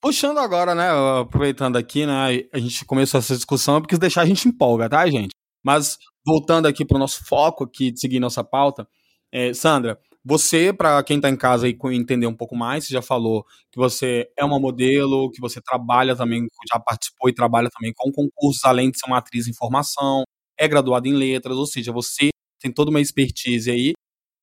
Puxando 0.00 0.38
agora, 0.38 0.74
né, 0.74 0.90
aproveitando 1.20 1.76
aqui, 1.76 2.04
né, 2.04 2.46
a 2.52 2.58
gente 2.58 2.84
começou 2.84 3.18
essa 3.18 3.34
discussão 3.34 3.80
porque 3.80 3.96
deixar 3.96 4.22
a 4.22 4.26
gente 4.26 4.46
empolga, 4.46 4.88
tá, 4.88 5.06
gente? 5.06 5.30
Mas 5.64 5.96
voltando 6.26 6.66
aqui 6.66 6.84
para 6.84 6.96
o 6.96 7.00
nosso 7.00 7.24
foco 7.24 7.64
aqui 7.64 7.90
de 7.90 8.00
seguir 8.00 8.20
nossa 8.20 8.44
pauta, 8.44 8.86
é, 9.32 9.54
Sandra, 9.54 9.98
você, 10.24 10.72
para 10.72 11.02
quem 11.04 11.16
está 11.16 11.28
em 11.28 11.36
casa 11.36 11.68
e 11.68 11.76
entender 11.92 12.26
um 12.26 12.34
pouco 12.34 12.56
mais, 12.56 12.86
você 12.86 12.92
já 12.94 13.02
falou 13.02 13.44
que 13.70 13.78
você 13.78 14.26
é 14.38 14.44
uma 14.44 14.58
modelo, 14.58 15.30
que 15.30 15.40
você 15.40 15.60
trabalha 15.60 16.16
também, 16.16 16.46
já 16.72 16.80
participou 16.80 17.28
e 17.28 17.34
trabalha 17.34 17.68
também 17.70 17.92
com 17.94 18.10
concursos, 18.10 18.64
além 18.64 18.90
de 18.90 18.98
ser 18.98 19.06
uma 19.06 19.18
atriz 19.18 19.46
em 19.48 19.54
formação, 19.54 20.22
é 20.58 20.66
graduada 20.66 21.06
em 21.08 21.12
letras, 21.12 21.56
ou 21.56 21.66
seja, 21.66 21.92
você 21.92 22.30
tem 22.60 22.72
toda 22.72 22.90
uma 22.90 23.00
expertise 23.00 23.70
aí. 23.70 23.92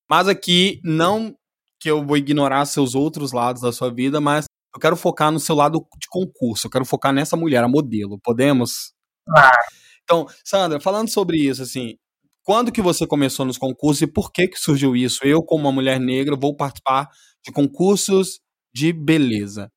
Mas 0.08 0.28
aqui, 0.28 0.80
não 0.84 1.34
que 1.80 1.90
eu 1.90 2.04
vou 2.06 2.16
ignorar 2.16 2.64
seus 2.66 2.94
outros 2.94 3.32
lados 3.32 3.62
da 3.62 3.72
sua 3.72 3.90
vida, 3.92 4.20
mas 4.20 4.44
eu 4.74 4.80
quero 4.80 4.96
focar 4.96 5.32
no 5.32 5.40
seu 5.40 5.54
lado 5.56 5.84
de 6.00 6.06
concurso, 6.08 6.66
eu 6.66 6.70
quero 6.70 6.84
focar 6.84 7.12
nessa 7.12 7.36
mulher, 7.36 7.64
a 7.64 7.68
modelo. 7.68 8.18
Podemos? 8.22 8.92
Claro. 9.26 9.56
Então, 10.04 10.26
Sandra, 10.44 10.80
falando 10.80 11.08
sobre 11.10 11.38
isso, 11.38 11.62
assim, 11.62 11.96
quando 12.42 12.72
que 12.72 12.82
você 12.82 13.06
começou 13.06 13.46
nos 13.46 13.58
concursos 13.58 14.02
e 14.02 14.06
por 14.06 14.32
que 14.32 14.48
que 14.48 14.58
surgiu 14.58 14.96
isso? 14.96 15.20
Eu, 15.24 15.42
como 15.42 15.64
uma 15.64 15.72
mulher 15.72 16.00
negra, 16.00 16.36
vou 16.36 16.56
participar 16.56 17.08
de 17.44 17.52
concursos 17.52 18.40
de 18.74 18.92
beleza. 18.92 19.70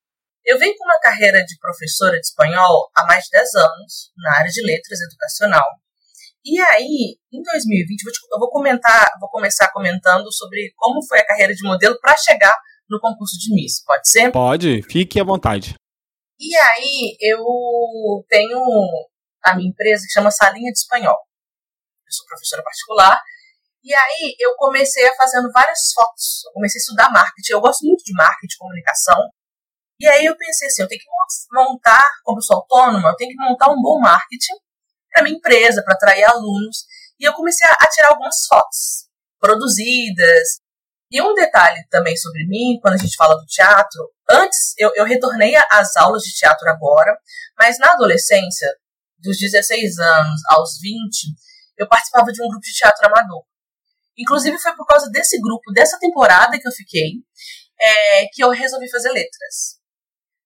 Eu 0.45 0.59
venho 0.59 0.75
com 0.77 0.83
uma 0.83 0.99
carreira 0.99 1.43
de 1.43 1.57
professora 1.59 2.19
de 2.19 2.25
espanhol 2.25 2.89
há 2.95 3.05
mais 3.05 3.23
de 3.25 3.31
10 3.31 3.53
anos, 3.55 4.11
na 4.17 4.37
área 4.37 4.51
de 4.51 4.61
letras 4.61 4.99
educacional. 5.01 5.65
E 6.43 6.59
aí, 6.59 7.17
em 7.33 7.41
2020, 7.41 8.03
eu 8.31 8.39
vou 8.39 8.49
comentar, 8.51 9.05
vou 9.19 9.29
começar 9.29 9.71
comentando 9.71 10.31
sobre 10.31 10.71
como 10.75 11.03
foi 11.07 11.19
a 11.19 11.25
carreira 11.25 11.53
de 11.53 11.63
modelo 11.63 11.97
para 11.99 12.15
chegar 12.17 12.55
no 12.87 12.99
concurso 12.99 13.35
de 13.39 13.53
Miss. 13.55 13.83
Pode 13.83 14.07
ser? 14.07 14.31
Pode, 14.31 14.83
fique 14.83 15.19
à 15.19 15.23
vontade. 15.23 15.73
E 16.39 16.55
aí, 16.55 17.17
eu 17.19 17.43
tenho 18.29 18.59
a 19.43 19.55
minha 19.55 19.69
empresa 19.69 20.03
que 20.05 20.13
chama 20.13 20.29
Salinha 20.29 20.71
de 20.71 20.77
Espanhol. 20.77 21.17
Eu 22.05 22.11
sou 22.11 22.25
professora 22.27 22.63
particular. 22.63 23.21
E 23.83 23.93
aí, 23.93 24.35
eu 24.39 24.55
comecei 24.55 25.07
a 25.07 25.15
fazendo 25.15 25.51
várias 25.51 25.91
fotos. 25.93 26.43
Eu 26.47 26.53
comecei 26.53 26.79
a 26.79 26.81
estudar 26.81 27.11
marketing. 27.11 27.51
Eu 27.51 27.61
gosto 27.61 27.85
muito 27.85 28.03
de 28.03 28.13
marketing, 28.13 28.57
comunicação. 28.57 29.29
E 29.99 30.07
aí 30.07 30.25
eu 30.25 30.35
pensei 30.35 30.67
assim, 30.67 30.81
eu 30.81 30.87
tenho 30.87 30.99
que 30.99 31.07
montar, 31.53 32.05
como 32.23 32.39
eu 32.39 32.41
sou 32.41 32.57
autônoma, 32.57 33.09
eu 33.09 33.15
tenho 33.15 33.31
que 33.31 33.37
montar 33.37 33.71
um 33.71 33.81
bom 33.81 33.99
marketing 33.99 34.55
para 35.09 35.23
minha 35.23 35.37
empresa, 35.37 35.81
para 35.83 35.93
atrair 35.93 36.25
alunos. 36.25 36.85
E 37.19 37.23
eu 37.23 37.33
comecei 37.33 37.67
a 37.67 37.87
tirar 37.87 38.09
algumas 38.09 38.45
fotos 38.45 39.07
produzidas. 39.39 40.59
E 41.11 41.21
um 41.21 41.33
detalhe 41.33 41.85
também 41.89 42.17
sobre 42.17 42.45
mim, 42.47 42.79
quando 42.81 42.95
a 42.95 42.97
gente 42.97 43.15
fala 43.15 43.35
do 43.35 43.45
teatro, 43.45 44.11
antes 44.29 44.73
eu, 44.77 44.91
eu 44.95 45.05
retornei 45.05 45.55
às 45.71 45.95
aulas 45.95 46.23
de 46.23 46.33
teatro 46.33 46.67
agora, 46.69 47.15
mas 47.57 47.77
na 47.79 47.93
adolescência, 47.93 48.67
dos 49.19 49.37
16 49.39 49.97
anos 49.97 50.41
aos 50.49 50.79
20, 50.81 51.27
eu 51.77 51.87
participava 51.87 52.31
de 52.31 52.41
um 52.43 52.47
grupo 52.47 52.63
de 52.63 52.73
teatro 52.73 53.07
amador. 53.07 53.43
Inclusive 54.17 54.57
foi 54.59 54.75
por 54.75 54.85
causa 54.85 55.09
desse 55.11 55.39
grupo, 55.39 55.71
dessa 55.73 55.99
temporada 55.99 56.57
que 56.57 56.67
eu 56.67 56.71
fiquei, 56.71 57.23
é, 57.79 58.25
que 58.31 58.43
eu 58.43 58.49
resolvi 58.49 58.89
fazer 58.89 59.09
letras. 59.09 59.79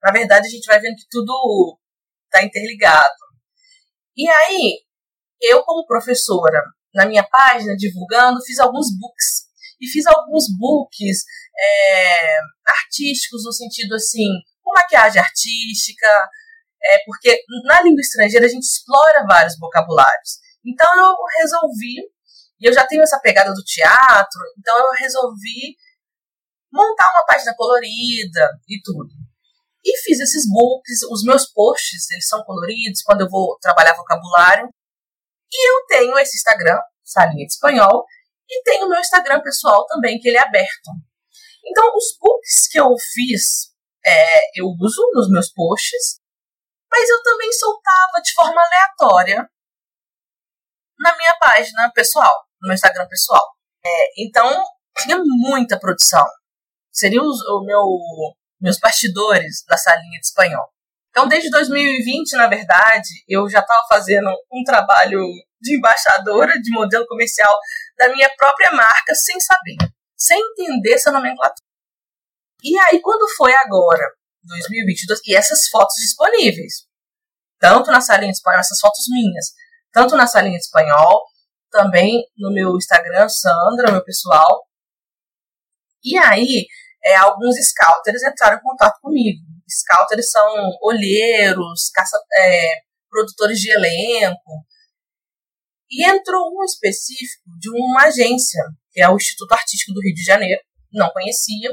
Na 0.01 0.11
verdade, 0.11 0.47
a 0.47 0.49
gente 0.49 0.65
vai 0.65 0.79
vendo 0.79 0.95
que 0.95 1.07
tudo 1.09 1.77
está 2.25 2.43
interligado. 2.43 3.03
E 4.15 4.27
aí, 4.27 4.79
eu, 5.41 5.63
como 5.63 5.85
professora, 5.85 6.61
na 6.93 7.05
minha 7.05 7.23
página, 7.23 7.75
divulgando, 7.75 8.43
fiz 8.43 8.59
alguns 8.59 8.87
books. 8.97 9.49
E 9.79 9.87
fiz 9.87 10.05
alguns 10.07 10.45
books 10.57 11.23
é, 11.57 12.39
artísticos, 12.67 13.43
no 13.45 13.53
sentido 13.53 13.95
assim, 13.95 14.27
com 14.61 14.73
maquiagem 14.73 15.21
artística, 15.21 16.07
é, 16.83 16.99
porque 17.05 17.41
na 17.65 17.81
língua 17.81 18.01
estrangeira 18.01 18.45
a 18.45 18.49
gente 18.49 18.63
explora 18.63 19.25
vários 19.27 19.57
vocabulários. 19.57 20.39
Então 20.65 20.87
eu 20.97 21.15
resolvi, 21.39 21.95
e 22.59 22.67
eu 22.67 22.73
já 22.73 22.85
tenho 22.85 23.03
essa 23.03 23.19
pegada 23.19 23.53
do 23.53 23.63
teatro, 23.63 24.41
então 24.57 24.77
eu 24.77 24.91
resolvi 24.93 25.77
montar 26.71 27.09
uma 27.11 27.25
página 27.25 27.53
colorida 27.55 28.59
e 28.67 28.81
tudo. 28.83 29.09
E 29.83 29.97
fiz 30.01 30.19
esses 30.19 30.43
books, 30.51 31.03
os 31.09 31.23
meus 31.23 31.45
posts, 31.51 32.09
eles 32.11 32.27
são 32.27 32.43
coloridos 32.43 33.01
quando 33.03 33.21
eu 33.21 33.29
vou 33.29 33.57
trabalhar 33.61 33.95
vocabulário. 33.95 34.67
E 35.51 35.69
eu 35.71 35.85
tenho 35.87 36.17
esse 36.19 36.35
Instagram, 36.35 36.77
Salinha 37.03 37.45
de 37.45 37.53
Espanhol, 37.53 38.05
e 38.47 38.61
tenho 38.63 38.85
o 38.85 38.89
meu 38.89 38.99
Instagram 38.99 39.41
pessoal 39.41 39.85
também, 39.87 40.19
que 40.19 40.27
ele 40.27 40.37
é 40.37 40.41
aberto. 40.41 40.91
Então, 41.65 41.91
os 41.95 42.17
books 42.19 42.67
que 42.69 42.79
eu 42.79 42.93
fiz, 43.13 43.71
é, 44.05 44.59
eu 44.59 44.65
uso 44.79 45.01
nos 45.13 45.29
meus 45.29 45.51
posts, 45.51 46.19
mas 46.91 47.09
eu 47.09 47.21
também 47.23 47.51
soltava 47.53 48.21
de 48.23 48.33
forma 48.33 48.61
aleatória 48.61 49.49
na 50.99 51.15
minha 51.17 51.35
página 51.39 51.91
pessoal, 51.93 52.33
no 52.61 52.67
meu 52.67 52.75
Instagram 52.75 53.07
pessoal. 53.07 53.41
É, 53.85 54.23
então, 54.23 54.63
tinha 54.97 55.17
muita 55.23 55.79
produção. 55.79 56.25
Seria 56.91 57.21
o 57.21 57.63
meu 57.65 57.85
meus 58.61 58.77
bastidores 58.77 59.63
da 59.67 59.77
salinha 59.77 60.19
de 60.19 60.25
espanhol. 60.25 60.67
Então, 61.09 61.27
desde 61.27 61.49
2020, 61.49 62.33
na 62.33 62.47
verdade, 62.47 63.09
eu 63.27 63.49
já 63.49 63.59
estava 63.59 63.81
fazendo 63.87 64.29
um 64.51 64.63
trabalho 64.63 65.19
de 65.61 65.77
embaixadora, 65.77 66.53
de 66.61 66.71
modelo 66.71 67.05
comercial 67.07 67.51
da 67.97 68.09
minha 68.09 68.29
própria 68.35 68.71
marca, 68.71 69.15
sem 69.15 69.39
saber, 69.39 69.77
sem 70.17 70.39
entender 70.39 70.93
essa 70.93 71.11
nomenclatura. 71.11 71.67
E 72.63 72.77
aí, 72.79 73.01
quando 73.01 73.27
foi 73.35 73.53
agora, 73.55 74.05
2022, 74.43 75.21
e 75.25 75.35
essas 75.35 75.67
fotos 75.69 75.95
disponíveis, 75.95 76.85
tanto 77.59 77.91
na 77.91 78.01
salinha 78.01 78.31
de 78.31 78.37
espanhol, 78.37 78.59
essas 78.59 78.79
fotos 78.79 79.05
minhas, 79.09 79.47
tanto 79.91 80.15
na 80.15 80.27
salinha 80.27 80.57
de 80.57 80.63
espanhol, 80.63 81.25
também 81.71 82.23
no 82.37 82.51
meu 82.51 82.75
Instagram, 82.75 83.27
Sandra, 83.29 83.91
meu 83.91 84.03
pessoal. 84.03 84.65
E 86.03 86.17
aí, 86.17 86.65
é, 87.03 87.15
alguns 87.15 87.55
scouters 87.55 88.23
entraram 88.23 88.57
em 88.57 88.61
contato 88.61 88.99
comigo. 89.01 89.41
Scouters 89.69 90.31
são 90.31 90.47
olheiros, 90.81 91.89
caça, 91.93 92.19
é, 92.37 92.81
produtores 93.09 93.59
de 93.59 93.71
elenco. 93.71 94.65
E 95.91 96.07
entrou 96.07 96.51
um 96.53 96.63
específico 96.63 97.43
de 97.59 97.69
uma 97.69 98.03
agência, 98.03 98.63
que 98.91 99.01
é 99.01 99.09
o 99.09 99.15
Instituto 99.15 99.53
Artístico 99.53 99.93
do 99.93 100.01
Rio 100.01 100.13
de 100.13 100.23
Janeiro, 100.23 100.61
não 100.91 101.09
conhecia, 101.11 101.69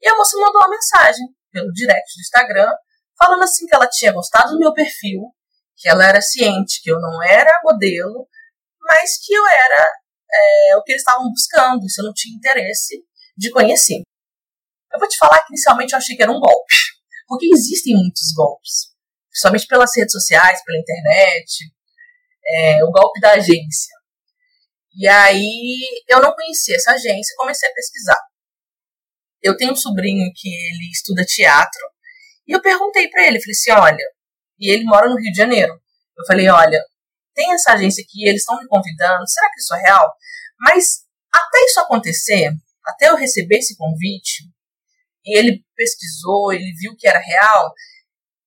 e 0.00 0.08
a 0.08 0.16
moça 0.16 0.36
mandou 0.36 0.60
uma 0.60 0.70
mensagem 0.70 1.24
pelo 1.52 1.72
direct 1.72 2.16
do 2.16 2.20
Instagram, 2.20 2.70
falando 3.16 3.44
assim 3.44 3.66
que 3.66 3.74
ela 3.74 3.88
tinha 3.88 4.12
gostado 4.12 4.52
do 4.52 4.58
meu 4.58 4.72
perfil, 4.72 5.32
que 5.82 5.88
ela 5.88 6.06
era 6.08 6.22
ciente 6.22 6.80
que 6.80 6.90
eu 6.90 7.00
não 7.00 7.20
era 7.24 7.50
modelo, 7.64 8.28
mas 8.80 9.18
que 9.18 9.34
eu 9.34 9.44
era 9.44 9.84
é, 10.32 10.76
o 10.76 10.82
que 10.84 10.92
eles 10.92 11.02
estavam 11.02 11.28
buscando, 11.28 11.90
se 11.90 12.00
eu 12.00 12.06
não 12.06 12.12
tinha 12.14 12.36
interesse 12.36 13.04
de 13.36 13.50
conhecer. 13.50 14.00
Eu 14.92 15.00
vou 15.00 15.08
te 15.08 15.18
falar 15.18 15.40
que 15.40 15.52
inicialmente 15.52 15.92
eu 15.92 15.98
achei 15.98 16.14
que 16.14 16.22
era 16.22 16.30
um 16.30 16.38
golpe, 16.38 16.76
porque 17.26 17.48
existem 17.52 17.96
muitos 17.96 18.32
golpes, 18.32 18.94
principalmente 19.28 19.66
pelas 19.66 19.90
redes 19.96 20.12
sociais, 20.12 20.62
pela 20.64 20.78
internet, 20.78 21.64
é, 22.46 22.84
o 22.84 22.92
golpe 22.92 23.18
da 23.20 23.32
agência. 23.32 23.96
E 24.94 25.08
aí 25.08 26.04
eu 26.08 26.20
não 26.20 26.32
conhecia 26.32 26.76
essa 26.76 26.92
agência 26.92 27.34
comecei 27.36 27.68
a 27.68 27.72
pesquisar. 27.72 28.20
Eu 29.42 29.56
tenho 29.56 29.72
um 29.72 29.76
sobrinho 29.76 30.30
que 30.32 30.48
ele 30.48 30.90
estuda 30.92 31.24
teatro 31.24 31.90
e 32.46 32.52
eu 32.52 32.62
perguntei 32.62 33.08
para 33.08 33.26
ele, 33.26 33.40
falei 33.40 33.52
assim, 33.52 33.72
olha, 33.72 34.04
e 34.62 34.72
ele 34.72 34.84
mora 34.84 35.08
no 35.08 35.16
Rio 35.16 35.32
de 35.32 35.36
Janeiro. 35.36 35.74
Eu 36.16 36.24
falei, 36.24 36.48
olha, 36.48 36.80
tem 37.34 37.52
essa 37.52 37.72
agência 37.72 38.02
aqui, 38.02 38.28
eles 38.28 38.42
estão 38.42 38.56
me 38.58 38.68
convidando, 38.68 39.28
será 39.28 39.50
que 39.50 39.58
isso 39.58 39.74
é 39.74 39.82
real? 39.82 40.14
Mas 40.60 41.04
até 41.34 41.64
isso 41.64 41.80
acontecer, 41.80 42.52
até 42.86 43.08
eu 43.08 43.16
receber 43.16 43.58
esse 43.58 43.76
convite, 43.76 44.44
e 45.24 45.36
ele 45.36 45.64
pesquisou, 45.74 46.52
ele 46.52 46.72
viu 46.78 46.94
que 46.96 47.08
era 47.08 47.18
real, 47.18 47.72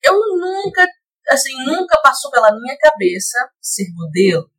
eu 0.04 0.14
nunca, 0.38 0.88
assim, 1.30 1.54
nunca 1.66 2.00
passou 2.02 2.32
pela 2.32 2.54
minha 2.54 2.78
cabeça 2.78 3.38
ser 3.60 3.88
modelo, 3.94 4.50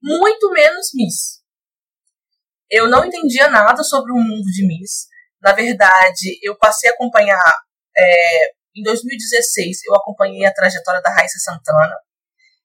muito 0.00 0.50
menos 0.52 0.90
Miss. 0.94 1.42
Eu 2.70 2.88
não 2.88 3.04
entendia 3.04 3.48
nada 3.48 3.82
sobre 3.82 4.12
o 4.12 4.16
mundo 4.16 4.44
de 4.44 4.66
Miss. 4.66 5.08
Na 5.40 5.52
verdade, 5.52 6.38
eu 6.42 6.56
passei 6.56 6.90
a 6.90 6.92
acompanhar, 6.92 7.52
é, 7.96 8.52
em 8.78 8.82
2016, 8.82 9.84
eu 9.86 9.94
acompanhei 9.94 10.44
a 10.44 10.52
trajetória 10.52 11.00
da 11.00 11.10
Raíssa 11.10 11.38
Santana, 11.38 11.96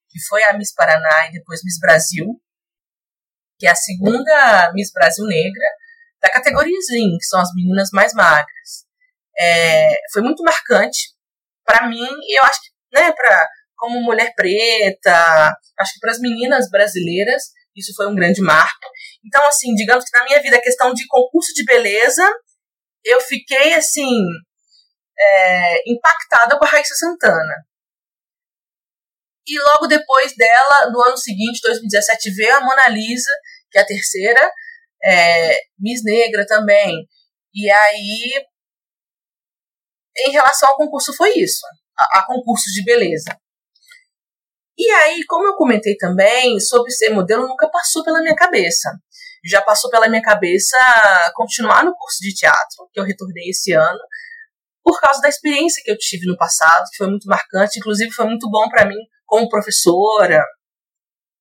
que 0.09 0.19
foi 0.27 0.43
a 0.43 0.53
Miss 0.53 0.73
Paraná 0.73 1.27
e 1.27 1.31
depois 1.31 1.61
Miss 1.63 1.79
Brasil, 1.79 2.25
que 3.57 3.67
é 3.67 3.71
a 3.71 3.75
segunda 3.75 4.71
Miss 4.73 4.91
Brasil 4.93 5.25
negra, 5.25 5.65
da 6.21 6.29
categoria 6.29 6.77
Slim, 6.79 7.17
que 7.17 7.25
são 7.25 7.39
as 7.39 7.49
meninas 7.55 7.89
mais 7.91 8.13
magras. 8.13 8.85
É, 9.37 9.95
foi 10.11 10.21
muito 10.21 10.43
marcante 10.43 11.13
para 11.65 11.87
mim 11.87 12.07
e 12.27 12.39
eu 12.39 12.43
acho 12.43 12.59
que, 12.61 12.99
né, 12.99 13.11
para 13.11 13.47
como 13.75 14.01
mulher 14.01 14.33
preta, 14.35 15.57
acho 15.79 15.93
que 15.93 15.99
para 15.99 16.11
as 16.11 16.19
meninas 16.19 16.69
brasileiras 16.69 17.43
isso 17.75 17.93
foi 17.95 18.07
um 18.07 18.15
grande 18.15 18.41
marco. 18.41 18.87
Então, 19.25 19.45
assim, 19.47 19.73
digamos 19.73 20.05
que 20.05 20.17
na 20.17 20.23
minha 20.25 20.41
vida 20.41 20.57
a 20.57 20.61
questão 20.61 20.93
de 20.93 21.07
concurso 21.07 21.51
de 21.53 21.65
beleza, 21.65 22.23
eu 23.03 23.19
fiquei 23.21 23.73
assim 23.73 24.23
é, 25.19 25.91
impactada 25.91 26.57
com 26.57 26.65
a 26.65 26.67
Raíssa 26.67 26.95
Santana. 26.95 27.65
E 29.45 29.59
logo 29.59 29.87
depois 29.87 30.35
dela, 30.35 30.89
no 30.91 31.01
ano 31.01 31.17
seguinte, 31.17 31.59
2017, 31.63 32.33
veio 32.33 32.55
a 32.55 32.61
Mona 32.61 32.87
Lisa, 32.87 33.31
que 33.69 33.77
é 33.77 33.81
a 33.81 33.85
terceira, 33.85 34.51
é, 35.03 35.57
Miss 35.77 36.01
Negra 36.03 36.45
também. 36.45 37.07
E 37.53 37.69
aí, 37.69 38.45
em 40.25 40.31
relação 40.31 40.69
ao 40.69 40.77
concurso, 40.77 41.13
foi 41.15 41.33
isso, 41.37 41.65
a, 41.97 42.19
a 42.19 42.25
concursos 42.25 42.71
de 42.71 42.83
beleza. 42.83 43.37
E 44.77 44.89
aí, 44.89 45.23
como 45.27 45.45
eu 45.45 45.55
comentei 45.55 45.95
também, 45.97 46.59
sobre 46.59 46.91
ser 46.91 47.09
modelo 47.09 47.47
nunca 47.47 47.69
passou 47.69 48.03
pela 48.03 48.21
minha 48.21 48.35
cabeça. 48.35 48.89
Já 49.45 49.61
passou 49.61 49.89
pela 49.91 50.07
minha 50.07 50.21
cabeça 50.21 50.77
continuar 51.35 51.83
no 51.83 51.93
curso 51.95 52.19
de 52.21 52.33
teatro, 52.33 52.89
que 52.91 52.99
eu 52.99 53.03
retornei 53.03 53.49
esse 53.49 53.73
ano, 53.73 53.99
por 54.83 54.99
causa 54.99 55.21
da 55.21 55.29
experiência 55.29 55.81
que 55.83 55.91
eu 55.91 55.97
tive 55.97 56.27
no 56.27 56.37
passado, 56.37 56.83
que 56.91 56.97
foi 56.97 57.07
muito 57.07 57.27
marcante, 57.27 57.79
inclusive 57.79 58.11
foi 58.11 58.25
muito 58.25 58.49
bom 58.49 58.67
para 58.69 58.85
mim 58.85 58.99
como 59.25 59.49
professora. 59.49 60.43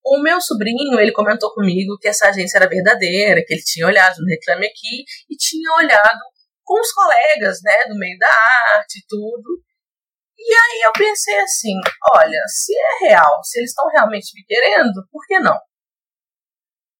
O 0.05 0.21
meu 0.21 0.39
sobrinho, 0.41 0.99
ele 0.99 1.11
comentou 1.11 1.53
comigo 1.53 1.97
que 1.99 2.07
essa 2.07 2.29
agência 2.29 2.57
era 2.57 2.69
verdadeira, 2.69 3.43
que 3.45 3.53
ele 3.53 3.63
tinha 3.63 3.85
olhado 3.85 4.15
no 4.19 4.27
Reclame 4.27 4.67
Aqui 4.67 5.03
e 5.29 5.35
tinha 5.35 5.71
olhado 5.73 6.19
com 6.63 6.79
os 6.79 6.91
colegas, 6.91 7.59
né, 7.63 7.85
do 7.87 7.97
meio 7.97 8.17
da 8.17 8.29
arte 8.75 8.99
e 8.99 9.05
tudo. 9.07 9.61
E 10.37 10.53
aí 10.53 10.81
eu 10.85 10.91
pensei 10.93 11.39
assim, 11.39 11.75
olha, 12.15 12.41
se 12.47 12.73
é 12.73 13.07
real, 13.07 13.43
se 13.43 13.59
eles 13.59 13.69
estão 13.69 13.87
realmente 13.89 14.31
me 14.35 14.43
querendo, 14.45 15.05
por 15.11 15.25
que 15.25 15.39
não? 15.39 15.57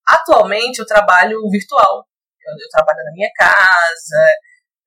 Atualmente 0.07 0.79
eu 0.79 0.85
trabalho 0.85 1.39
virtual. 1.49 2.05
Eu, 2.45 2.53
eu 2.59 2.69
trabalho 2.69 3.03
na 3.05 3.11
minha 3.13 3.31
casa, 3.35 4.27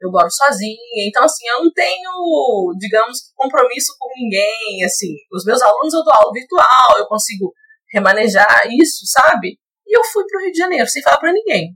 eu 0.00 0.10
moro 0.10 0.28
sozinha, 0.30 1.08
então 1.08 1.24
assim, 1.24 1.46
eu 1.48 1.64
não 1.64 1.72
tenho, 1.72 2.74
digamos, 2.78 3.32
compromisso 3.34 3.94
com 3.98 4.10
ninguém, 4.16 4.84
assim, 4.84 5.14
os 5.32 5.44
meus 5.44 5.62
alunos 5.62 5.94
eu 5.94 6.04
dou 6.04 6.12
aula 6.12 6.32
virtual, 6.32 6.98
eu 6.98 7.06
consigo 7.06 7.52
remanejar 7.90 8.62
isso, 8.78 9.06
sabe? 9.06 9.58
E 9.86 9.96
eu 9.96 10.04
fui 10.04 10.24
para 10.26 10.38
o 10.38 10.42
Rio 10.42 10.52
de 10.52 10.58
Janeiro 10.58 10.88
sem 10.88 11.02
falar 11.02 11.18
para 11.18 11.32
ninguém. 11.32 11.74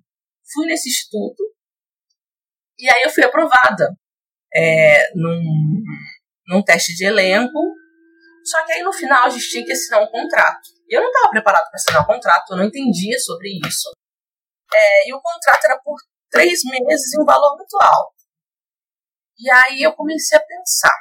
Fui 0.52 0.66
nesse 0.66 0.88
instituto 0.88 1.42
e 2.78 2.90
aí 2.90 3.02
eu 3.04 3.10
fui 3.10 3.22
aprovada 3.24 3.94
é, 4.54 5.12
num, 5.14 5.82
num 6.48 6.62
teste 6.62 6.94
de 6.94 7.04
elenco, 7.04 7.74
só 8.44 8.64
que 8.64 8.72
aí 8.72 8.82
no 8.82 8.92
final 8.92 9.26
a 9.26 9.28
gente 9.30 9.48
tinha 9.48 9.64
que 9.64 9.72
assinar 9.72 10.02
um 10.02 10.10
contrato. 10.10 10.68
E 10.88 10.96
eu 10.96 11.00
não 11.00 11.08
estava 11.08 11.30
preparado 11.30 11.70
para 11.70 11.76
assinar 11.76 12.02
um 12.02 12.06
contrato, 12.06 12.50
eu 12.50 12.56
não 12.56 12.64
entendia 12.64 13.18
sobre 13.18 13.50
isso. 13.66 13.90
É, 14.72 15.08
e 15.08 15.14
o 15.14 15.20
contrato 15.20 15.64
era 15.64 15.78
por 15.78 15.96
três 16.30 16.60
meses 16.64 17.12
e 17.12 17.20
um 17.20 17.24
valor 17.24 17.56
muito 17.56 17.76
alto. 17.80 18.20
E 19.38 19.50
aí 19.50 19.82
eu 19.82 19.92
comecei 19.94 20.38
a 20.38 20.44
pensar. 20.44 20.96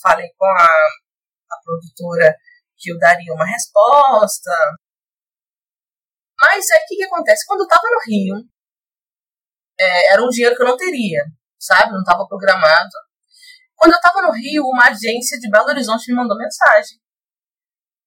Falei 0.00 0.28
com 0.36 0.46
a, 0.46 0.64
a 0.64 1.56
produtora 1.64 2.34
que 2.76 2.90
eu 2.90 2.98
daria 2.98 3.32
uma 3.32 3.46
resposta. 3.46 4.50
Mas 6.40 6.70
aí 6.70 6.82
o 6.82 6.86
que, 6.86 6.96
que 6.96 7.04
acontece? 7.04 7.46
Quando 7.46 7.60
eu 7.60 7.66
estava 7.66 7.82
no 7.82 8.00
Rio, 8.06 8.48
é, 9.78 10.12
era 10.12 10.22
um 10.22 10.28
dinheiro 10.28 10.54
que 10.54 10.62
eu 10.62 10.66
não 10.66 10.76
teria, 10.76 11.24
sabe? 11.58 11.92
Não 11.92 12.00
estava 12.00 12.26
programado. 12.26 12.90
Quando 13.76 13.92
eu 13.92 13.98
estava 13.98 14.22
no 14.22 14.32
Rio, 14.32 14.62
uma 14.64 14.88
agência 14.88 15.38
de 15.38 15.50
Belo 15.50 15.68
Horizonte 15.68 16.10
me 16.10 16.16
mandou 16.16 16.36
mensagem. 16.36 16.98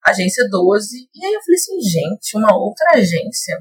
Agência 0.05 0.47
12. 0.49 1.09
E 1.13 1.25
aí 1.25 1.33
eu 1.33 1.41
falei 1.41 1.55
assim, 1.55 1.81
gente, 1.81 2.37
uma 2.37 2.55
outra 2.55 2.91
agência. 2.95 3.57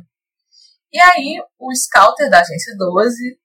E 0.93 1.01
aí 1.01 1.43
o 1.59 1.75
scouter 1.75 2.31
da 2.31 2.41
agência 2.41 2.75
12, 2.77 3.39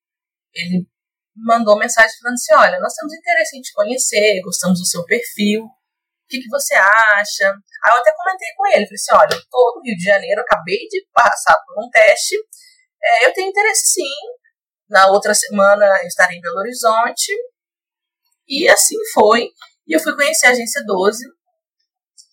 ele 0.53 0.87
mandou 1.35 1.77
mensagem 1.77 2.15
falando 2.21 2.35
assim, 2.35 2.53
olha, 2.53 2.79
nós 2.79 2.93
temos 2.93 3.13
interesse 3.13 3.57
em 3.57 3.61
te 3.61 3.73
conhecer, 3.73 4.41
gostamos 4.41 4.79
do 4.79 4.85
seu 4.85 5.03
perfil, 5.05 5.63
o 5.63 6.27
que, 6.29 6.39
que 6.39 6.49
você 6.49 6.75
acha? 6.75 7.45
Aí 7.45 7.93
eu 7.93 7.99
até 7.99 8.13
comentei 8.15 8.47
com 8.55 8.67
ele, 8.67 8.85
falei 8.85 8.95
assim, 8.95 9.13
olha, 9.13 9.35
eu 9.35 9.49
tô 9.49 9.73
no 9.75 9.81
Rio 9.83 9.97
de 9.97 10.03
Janeiro, 10.03 10.41
acabei 10.41 10.87
de 10.87 11.05
passar 11.13 11.55
por 11.65 11.83
um 11.83 11.89
teste, 11.89 12.35
é, 13.03 13.25
eu 13.27 13.33
tenho 13.33 13.49
interesse 13.49 13.93
sim, 13.93 14.15
na 14.89 15.07
outra 15.07 15.33
semana 15.33 15.85
eu 16.01 16.07
estarei 16.07 16.37
em 16.37 16.41
Belo 16.41 16.59
Horizonte, 16.59 17.31
e 18.47 18.69
assim 18.69 18.95
foi, 19.13 19.49
e 19.87 19.95
eu 19.95 19.99
fui 19.99 20.15
conhecer 20.15 20.47
a 20.47 20.51
agência 20.51 20.83
12, 20.85 21.23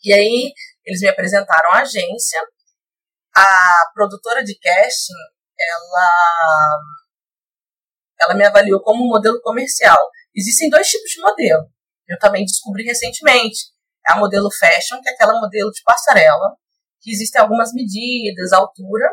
e 0.05 0.12
aí 0.12 0.53
eles 0.85 1.01
me 1.01 1.09
apresentaram 1.09 1.73
a 1.73 1.81
agência, 1.81 2.40
a 3.40 3.90
produtora 3.94 4.42
de 4.42 4.59
casting, 4.59 5.12
ela, 5.59 6.79
ela 8.22 8.35
me 8.35 8.44
avaliou 8.44 8.81
como 8.83 9.07
modelo 9.07 9.40
comercial. 9.42 9.98
Existem 10.35 10.70
dois 10.70 10.88
tipos 10.88 11.11
de 11.11 11.20
modelo. 11.20 11.64
Eu 12.09 12.18
também 12.18 12.44
descobri 12.44 12.85
recentemente. 12.85 13.66
É 14.09 14.12
a 14.12 14.16
modelo 14.16 14.48
fashion, 14.51 15.01
que 15.03 15.09
é 15.09 15.12
aquela 15.12 15.38
modelo 15.40 15.70
de 15.70 15.83
passarela, 15.83 16.57
que 17.01 17.11
existem 17.11 17.40
algumas 17.40 17.72
medidas, 17.72 18.53
altura, 18.53 19.09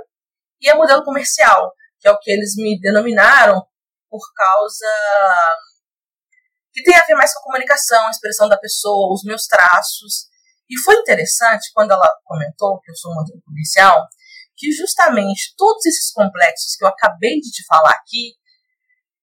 e 0.61 0.69
a 0.69 0.75
modelo 0.75 1.03
comercial, 1.03 1.73
que 1.99 2.07
é 2.07 2.11
o 2.11 2.19
que 2.19 2.31
eles 2.31 2.55
me 2.55 2.79
denominaram 2.79 3.61
por 4.09 4.21
causa 4.33 4.87
que 6.75 6.83
tem 6.83 6.93
a 6.93 7.05
ver 7.05 7.15
mais 7.15 7.33
com 7.33 7.39
a 7.39 7.43
comunicação, 7.43 8.05
a 8.05 8.11
expressão 8.11 8.49
da 8.49 8.57
pessoa, 8.57 9.13
os 9.13 9.23
meus 9.23 9.47
traços. 9.47 10.27
E 10.69 10.77
foi 10.81 10.95
interessante 10.95 11.71
quando 11.73 11.91
ela 11.91 12.09
comentou 12.25 12.81
que 12.81 12.91
eu 12.91 12.95
sou 12.95 13.13
modelo 13.13 13.41
comercial, 13.45 14.05
que 14.57 14.71
justamente 14.71 15.53
todos 15.57 15.85
esses 15.85 16.11
complexos 16.11 16.75
que 16.77 16.83
eu 16.83 16.89
acabei 16.89 17.39
de 17.39 17.51
te 17.51 17.65
falar 17.65 17.91
aqui, 17.91 18.33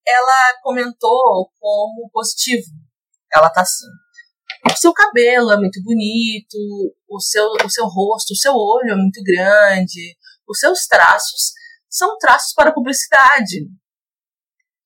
ela 0.07 0.61
comentou 0.63 1.51
como 1.59 2.11
positivo. 2.13 2.67
Ela 3.35 3.51
tá 3.51 3.63
assim. 3.63 3.87
O 4.71 4.77
seu 4.77 4.93
cabelo 4.93 5.51
é 5.51 5.57
muito 5.57 5.83
bonito, 5.83 6.57
o 7.09 7.21
seu, 7.21 7.47
o 7.65 7.71
seu 7.71 7.87
rosto, 7.87 8.33
o 8.33 8.37
seu 8.37 8.53
olho 8.53 8.93
é 8.93 8.97
muito 8.97 9.21
grande, 9.25 10.17
os 10.49 10.59
seus 10.59 10.87
traços 10.87 11.53
são 11.91 12.17
traços 12.19 12.53
para 12.55 12.73
publicidade. 12.73 13.69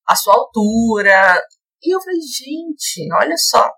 A 0.08 0.16
sua 0.16 0.34
altura. 0.34 1.42
E 1.82 1.94
eu 1.94 2.00
falei, 2.00 2.20
gente, 2.20 3.06
olha 3.14 3.36
só. 3.36 3.70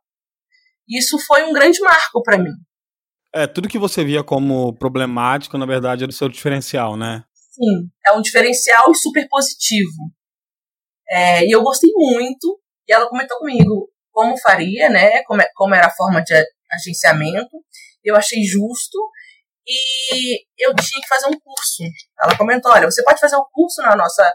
Isso 0.88 1.18
foi 1.18 1.44
um 1.44 1.52
grande 1.52 1.80
marco 1.80 2.22
para 2.22 2.38
mim. 2.38 2.52
É, 3.34 3.46
tudo 3.46 3.68
que 3.68 3.78
você 3.78 4.04
via 4.04 4.24
como 4.24 4.74
problemático, 4.76 5.58
na 5.58 5.66
verdade, 5.66 6.04
era 6.04 6.10
o 6.10 6.14
seu 6.14 6.28
diferencial, 6.28 6.96
né? 6.96 7.24
Sim, 7.34 7.90
é 8.06 8.12
um 8.12 8.22
diferencial 8.22 8.90
e 8.90 8.94
super 8.96 9.26
positivo. 9.28 10.12
É, 11.10 11.44
e 11.44 11.50
eu 11.50 11.62
gostei 11.62 11.90
muito, 11.94 12.60
e 12.88 12.92
ela 12.92 13.08
comentou 13.08 13.38
comigo 13.38 13.90
como 14.12 14.38
faria, 14.38 14.88
né, 14.90 15.22
como, 15.24 15.40
é, 15.40 15.48
como 15.54 15.74
era 15.74 15.86
a 15.86 15.94
forma 15.94 16.22
de 16.22 16.34
agenciamento, 16.72 17.56
eu 18.04 18.16
achei 18.16 18.42
justo, 18.42 18.98
e 19.66 20.38
eu 20.58 20.74
tinha 20.74 21.02
que 21.02 21.08
fazer 21.08 21.26
um 21.26 21.38
curso. 21.38 21.82
Ela 22.22 22.36
comentou, 22.36 22.72
olha, 22.72 22.90
você 22.90 23.02
pode 23.04 23.20
fazer 23.20 23.36
um 23.36 23.44
curso 23.52 23.82
na 23.82 23.94
nossa 23.94 24.30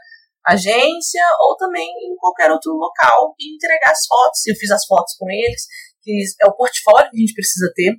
agência, 0.45 1.23
ou 1.39 1.57
também 1.57 1.85
em 1.85 2.15
qualquer 2.17 2.51
outro 2.51 2.71
local, 2.73 3.33
e 3.39 3.55
entregar 3.55 3.91
as 3.91 4.05
fotos, 4.05 4.45
eu 4.45 4.55
fiz 4.55 4.71
as 4.71 4.85
fotos 4.85 5.15
com 5.17 5.29
eles, 5.29 5.65
que 6.01 6.23
é 6.41 6.47
o 6.47 6.55
portfólio 6.55 7.09
que 7.09 7.17
a 7.17 7.19
gente 7.19 7.33
precisa 7.33 7.71
ter, 7.75 7.93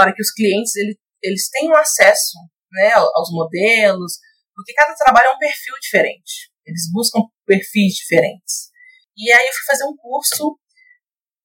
para 0.00 0.14
que 0.14 0.22
os 0.22 0.32
clientes 0.32 0.74
ele, 0.76 0.98
eles 1.22 1.50
tenham 1.50 1.76
acesso 1.76 2.38
né, 2.72 2.90
aos 2.94 3.30
modelos, 3.30 4.14
porque 4.54 4.72
cada 4.72 4.94
trabalho 4.94 5.26
é 5.26 5.34
um 5.34 5.38
perfil 5.38 5.74
diferente. 5.78 6.50
Eles 6.64 6.90
buscam 6.90 7.20
perfis 7.44 7.96
diferentes. 7.96 8.70
E 9.14 9.30
aí 9.30 9.46
eu 9.46 9.52
fui 9.52 9.66
fazer 9.66 9.84
um 9.84 9.94
curso 9.98 10.58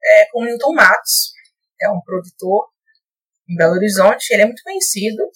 é, 0.01 0.27
com 0.31 0.41
o 0.41 0.45
Newton 0.45 0.73
Matos, 0.73 1.33
é 1.81 1.89
um 1.89 1.99
produtor 1.99 2.69
em 3.49 3.57
Belo 3.57 3.73
Horizonte, 3.73 4.31
ele 4.31 4.43
é 4.43 4.45
muito 4.45 4.63
conhecido. 4.63 5.29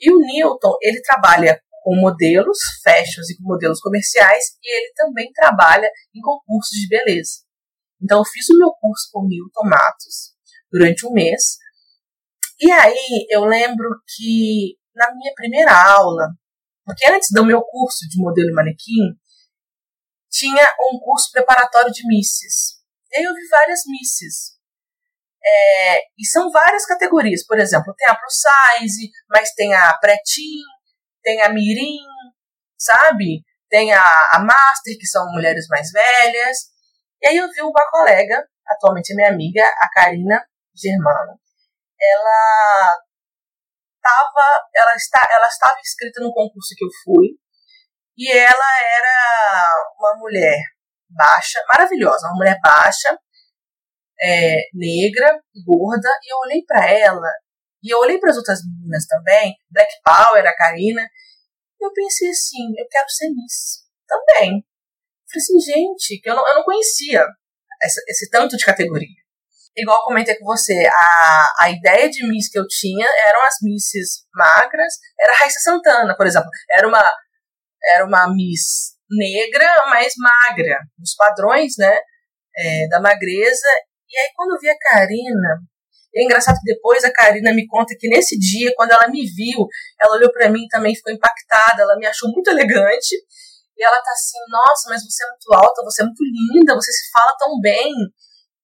E 0.00 0.12
o 0.12 0.18
Newton, 0.18 0.76
ele 0.82 1.00
trabalha 1.02 1.62
com 1.84 1.94
modelos 1.94 2.58
fashions 2.82 3.30
e 3.30 3.36
com 3.36 3.44
modelos 3.44 3.80
comerciais, 3.80 4.44
e 4.60 4.76
ele 4.76 4.92
também 4.96 5.30
trabalha 5.32 5.88
em 6.12 6.20
concursos 6.20 6.76
de 6.76 6.88
beleza. 6.88 7.44
Então 8.02 8.18
eu 8.18 8.24
fiz 8.24 8.48
o 8.50 8.58
meu 8.58 8.72
curso 8.80 9.08
com 9.12 9.20
o 9.20 9.28
Newton 9.28 9.68
Matos 9.68 10.34
durante 10.72 11.06
um 11.06 11.12
mês, 11.12 11.56
e 12.60 12.70
aí 12.70 13.26
eu 13.30 13.44
lembro 13.44 13.88
que 14.16 14.76
na 14.94 15.14
minha 15.14 15.32
primeira 15.34 15.72
aula, 15.72 16.28
porque 16.84 17.08
antes 17.10 17.28
do 17.32 17.44
meu 17.44 17.62
curso 17.62 18.08
de 18.08 18.20
modelo 18.20 18.50
e 18.50 18.54
manequim, 18.54 19.14
tinha 20.30 20.64
um 20.92 20.98
curso 20.98 21.30
preparatório 21.32 21.92
de 21.92 22.06
misses. 22.06 22.78
E 23.10 23.18
aí 23.18 23.24
eu 23.24 23.34
vi 23.34 23.46
várias 23.48 23.80
misses. 23.86 24.58
É, 25.44 25.98
e 26.18 26.26
são 26.26 26.50
várias 26.50 26.84
categorias. 26.84 27.46
Por 27.46 27.58
exemplo, 27.58 27.94
tem 27.96 28.08
a 28.08 28.16
plus 28.16 28.34
size, 28.34 29.10
mas 29.30 29.52
tem 29.54 29.72
a 29.74 29.96
pretinho, 29.98 30.66
tem 31.22 31.40
a 31.42 31.48
mirim, 31.48 31.98
sabe? 32.76 33.44
Tem 33.70 33.92
a, 33.92 34.04
a 34.32 34.40
master, 34.40 34.96
que 34.98 35.06
são 35.06 35.30
mulheres 35.32 35.66
mais 35.68 35.90
velhas. 35.90 36.58
E 37.22 37.28
aí 37.28 37.36
eu 37.36 37.50
vi 37.50 37.62
uma 37.62 37.90
colega, 37.90 38.46
atualmente 38.66 39.14
minha 39.14 39.28
amiga, 39.28 39.62
a 39.62 39.88
Karina 39.92 40.44
Germano, 40.74 41.38
ela 42.00 42.98
estava 43.96 44.68
ela 44.74 44.94
está 44.94 45.28
ela 45.30 45.48
estava 45.48 45.80
inscrita 45.80 46.20
no 46.20 46.32
concurso 46.32 46.74
que 46.76 46.84
eu 46.84 46.88
fui 47.04 47.28
e 48.16 48.30
ela 48.30 48.82
era 48.82 49.94
uma 49.98 50.16
mulher 50.18 50.58
baixa 51.10 51.62
maravilhosa 51.68 52.26
uma 52.28 52.36
mulher 52.36 52.58
baixa 52.62 53.16
é, 54.20 54.68
negra 54.74 55.40
gorda 55.64 56.08
e 56.22 56.32
eu 56.32 56.38
olhei 56.38 56.64
para 56.66 56.90
ela 56.90 57.30
e 57.82 57.94
eu 57.94 57.98
olhei 58.00 58.18
para 58.18 58.30
as 58.30 58.36
outras 58.36 58.60
meninas 58.64 59.06
também 59.06 59.54
Black 59.70 59.92
Power 60.04 60.46
a 60.46 60.56
Karina 60.56 61.02
e 61.80 61.84
eu 61.84 61.92
pensei 61.92 62.30
assim 62.30 62.72
eu 62.76 62.86
quero 62.88 63.08
ser 63.08 63.28
Miss 63.28 63.88
também. 64.08 64.64
Falei 65.30 65.36
assim 65.36 65.60
gente 65.60 66.20
que 66.20 66.30
eu 66.30 66.34
não, 66.34 66.48
eu 66.48 66.54
não 66.54 66.64
conhecia 66.64 67.24
essa, 67.82 68.00
esse 68.08 68.30
tanto 68.30 68.56
de 68.56 68.64
categoria 68.64 69.27
igual 69.80 70.04
comentei 70.04 70.36
com 70.36 70.44
você, 70.44 70.86
a, 70.86 71.52
a 71.62 71.70
ideia 71.70 72.10
de 72.10 72.26
Miss 72.28 72.50
que 72.50 72.58
eu 72.58 72.66
tinha 72.66 73.06
eram 73.26 73.44
as 73.46 73.54
Misses 73.62 74.24
magras, 74.34 74.92
era 75.20 75.32
a 75.32 75.36
Raíssa 75.36 75.60
Santana, 75.60 76.16
por 76.16 76.26
exemplo. 76.26 76.48
Era 76.70 76.86
uma, 76.86 77.12
era 77.94 78.04
uma 78.04 78.28
Miss 78.34 78.96
negra, 79.10 79.66
mas 79.86 80.12
magra. 80.16 80.78
Os 81.02 81.14
padrões, 81.14 81.74
né? 81.78 81.98
é, 82.58 82.88
da 82.88 83.00
magreza. 83.00 83.68
E 84.10 84.18
aí, 84.18 84.30
quando 84.34 84.54
eu 84.54 84.60
vi 84.60 84.68
a 84.68 84.78
Karina, 84.78 85.60
é 86.14 86.24
engraçado 86.24 86.56
que 86.56 86.74
depois 86.74 87.04
a 87.04 87.12
Karina 87.12 87.52
me 87.54 87.66
conta 87.66 87.94
que 87.98 88.08
nesse 88.08 88.38
dia, 88.38 88.72
quando 88.76 88.92
ela 88.92 89.08
me 89.08 89.24
viu, 89.24 89.66
ela 90.00 90.16
olhou 90.16 90.32
para 90.32 90.50
mim 90.50 90.66
também 90.68 90.94
ficou 90.94 91.12
impactada, 91.12 91.82
ela 91.82 91.96
me 91.96 92.06
achou 92.06 92.30
muito 92.30 92.50
elegante. 92.50 93.14
E 93.76 93.84
ela 93.84 94.02
tá 94.02 94.10
assim, 94.10 94.38
nossa, 94.50 94.90
mas 94.90 95.04
você 95.04 95.24
é 95.24 95.28
muito 95.28 95.54
alta, 95.54 95.84
você 95.84 96.02
é 96.02 96.04
muito 96.04 96.22
linda, 96.24 96.74
você 96.74 96.90
se 96.90 97.10
fala 97.12 97.36
tão 97.38 97.60
bem. 97.60 97.92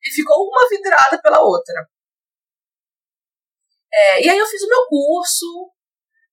E 0.05 0.11
ficou 0.11 0.49
uma 0.49 0.69
vidrada 0.69 1.21
pela 1.23 1.41
outra. 1.41 1.75
É, 3.93 4.25
e 4.25 4.29
aí 4.29 4.39
eu 4.39 4.47
fiz 4.47 4.63
o 4.63 4.69
meu 4.69 4.87
curso. 4.89 5.73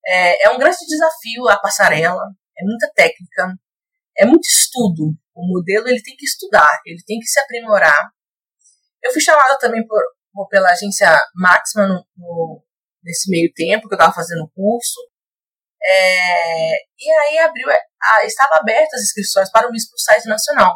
É, 0.05 0.47
é 0.47 0.49
um 0.49 0.57
grande 0.57 0.77
desafio 0.85 1.47
a 1.47 1.59
passarela. 1.59 2.23
É 2.57 2.63
muita 2.63 2.91
técnica. 2.93 3.55
É 4.17 4.25
muito 4.25 4.45
estudo. 4.45 5.15
O 5.33 5.47
modelo 5.47 5.87
ele 5.87 6.01
tem 6.01 6.15
que 6.15 6.25
estudar, 6.25 6.69
ele 6.85 7.01
tem 7.05 7.17
que 7.19 7.27
se 7.27 7.39
aprimorar. 7.39 8.11
Eu 9.01 9.11
fui 9.11 9.21
chamada 9.21 9.57
também 9.57 9.85
por, 9.87 10.01
por 10.33 10.47
pela 10.49 10.69
agência 10.69 11.07
Maxima 11.33 11.87
no, 11.87 12.05
no, 12.17 12.63
nesse 13.03 13.29
meio 13.29 13.51
tempo 13.55 13.87
que 13.87 13.93
eu 13.93 13.97
estava 13.97 14.13
fazendo 14.13 14.43
o 14.43 14.51
curso. 14.51 14.99
É, 15.83 16.75
e 16.75 17.11
aí 17.11 17.37
abriu, 17.39 17.67
a, 17.69 18.25
estava 18.25 18.59
aberta 18.59 18.95
as 18.95 19.03
inscrições 19.03 19.49
para 19.49 19.67
o 19.67 19.71
Miss 19.71 19.89
Plus 19.89 20.03
Size 20.03 20.27
Nacional, 20.27 20.75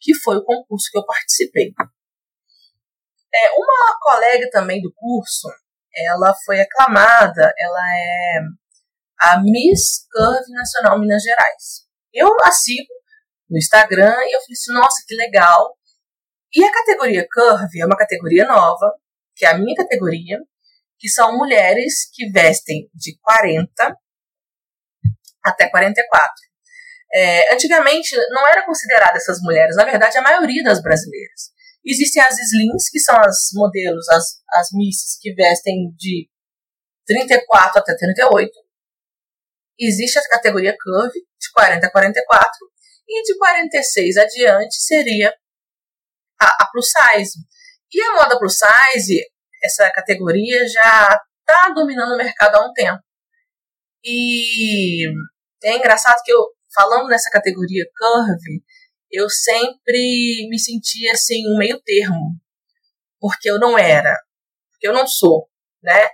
que 0.00 0.12
foi 0.14 0.36
o 0.36 0.44
concurso 0.44 0.88
que 0.90 0.98
eu 0.98 1.06
participei. 1.06 1.72
É, 3.32 3.52
uma 3.52 3.98
colega 4.00 4.48
também 4.50 4.80
do 4.82 4.92
curso, 4.94 5.48
ela 5.94 6.34
foi 6.44 6.60
aclamada, 6.60 7.52
ela 7.58 7.80
é 7.96 8.40
a 9.20 9.40
Miss 9.42 10.06
Curve 10.10 10.52
Nacional 10.52 10.98
Minas 10.98 11.22
Gerais. 11.22 11.86
Eu 12.12 12.28
a 12.42 12.50
sigo 12.50 12.92
no 13.48 13.58
Instagram 13.58 14.16
e 14.24 14.34
eu 14.34 14.40
falei 14.40 14.52
assim, 14.52 14.72
nossa, 14.72 15.04
que 15.06 15.14
legal. 15.14 15.76
E 16.54 16.64
a 16.64 16.72
categoria 16.72 17.26
Curve 17.30 17.80
é 17.80 17.86
uma 17.86 17.96
categoria 17.96 18.46
nova, 18.46 18.94
que 19.36 19.44
é 19.44 19.50
a 19.50 19.58
minha 19.58 19.76
categoria, 19.76 20.38
que 20.98 21.08
são 21.08 21.36
mulheres 21.36 22.10
que 22.12 22.30
vestem 22.30 22.88
de 22.94 23.18
40 23.20 23.96
até 25.44 25.68
44. 25.68 26.32
É, 27.12 27.54
antigamente 27.54 28.16
não 28.30 28.46
era 28.48 28.64
considerada 28.64 29.16
essas 29.16 29.40
mulheres, 29.40 29.74
na 29.76 29.84
verdade 29.84 30.16
a 30.16 30.22
maioria 30.22 30.62
das 30.62 30.80
brasileiras. 30.80 31.50
Existem 31.84 32.22
as 32.22 32.38
slings, 32.38 32.90
que 32.90 33.00
são 33.00 33.16
as 33.16 33.48
modelos, 33.54 34.08
as, 34.10 34.24
as 34.54 34.68
misses 34.72 35.18
que 35.20 35.32
vestem 35.34 35.92
de 35.96 36.28
34 37.06 37.80
até 37.80 37.96
38. 37.96 38.50
Existe 39.78 40.18
a 40.18 40.28
categoria 40.28 40.76
curve, 40.78 41.18
de 41.18 41.50
40 41.52 41.86
a 41.86 41.90
44. 41.90 42.50
E 43.08 43.22
de 43.22 43.38
46 43.38 44.16
adiante 44.18 44.74
seria 44.74 45.34
a, 46.40 46.46
a 46.46 46.68
plus 46.70 46.86
size. 46.86 47.38
E 47.92 48.00
a 48.00 48.12
moda 48.14 48.38
plus 48.38 48.56
size, 48.56 49.20
essa 49.64 49.90
categoria 49.90 50.66
já 50.68 51.20
está 51.40 51.72
dominando 51.74 52.12
o 52.12 52.16
mercado 52.16 52.56
há 52.56 52.66
um 52.66 52.72
tempo. 52.72 53.02
E 54.04 55.06
é 55.64 55.76
engraçado 55.76 56.22
que 56.24 56.32
eu, 56.32 56.38
falando 56.74 57.08
nessa 57.08 57.30
categoria 57.30 57.84
curve, 57.98 58.62
eu 59.10 59.28
sempre 59.28 60.46
me 60.48 60.58
sentia 60.58 61.12
assim, 61.12 61.42
um 61.48 61.58
meio 61.58 61.80
termo. 61.80 62.36
Porque 63.18 63.50
eu 63.50 63.58
não 63.58 63.78
era, 63.78 64.14
porque 64.70 64.88
eu 64.88 64.92
não 64.92 65.06
sou, 65.06 65.48
né? 65.82 66.08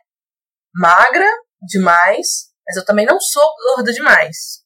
Magra 0.75 1.29
demais, 1.63 2.53
mas 2.67 2.77
eu 2.77 2.85
também 2.85 3.07
não 3.07 3.21
sou 3.21 3.45
gorda 3.75 3.93
demais. 3.93 4.65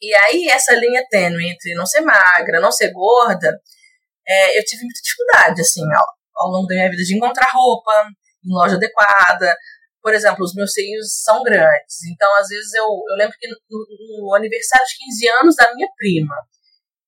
E 0.00 0.14
aí, 0.14 0.48
essa 0.48 0.74
linha 0.74 1.04
tênue 1.10 1.50
entre 1.50 1.74
não 1.74 1.86
ser 1.86 2.00
magra, 2.00 2.60
não 2.60 2.72
ser 2.72 2.92
gorda, 2.92 3.60
é, 4.26 4.58
eu 4.58 4.64
tive 4.64 4.82
muita 4.82 5.00
dificuldade, 5.02 5.60
assim, 5.60 5.82
ao, 5.82 6.44
ao 6.44 6.50
longo 6.50 6.66
da 6.66 6.74
minha 6.74 6.90
vida, 6.90 7.02
de 7.02 7.16
encontrar 7.16 7.50
roupa 7.52 8.08
em 8.44 8.52
loja 8.52 8.76
adequada. 8.76 9.56
Por 10.02 10.14
exemplo, 10.14 10.44
os 10.44 10.54
meus 10.54 10.72
seios 10.72 11.22
são 11.22 11.42
grandes, 11.42 12.04
então 12.12 12.32
às 12.36 12.48
vezes 12.48 12.72
eu, 12.74 12.84
eu 12.84 13.16
lembro 13.16 13.36
que 13.38 13.48
no, 13.48 13.56
no 14.28 14.34
aniversário 14.34 14.86
de 14.86 15.04
15 15.04 15.28
anos 15.40 15.56
da 15.56 15.74
minha 15.74 15.88
prima, 15.96 16.34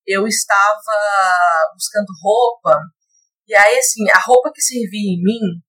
eu 0.09 0.25
estava 0.27 1.71
buscando 1.73 2.07
roupa, 2.23 2.79
e 3.47 3.55
aí, 3.55 3.77
assim, 3.77 4.09
a 4.09 4.19
roupa 4.19 4.51
que 4.53 4.61
servia 4.61 5.13
em 5.13 5.23
mim 5.23 5.61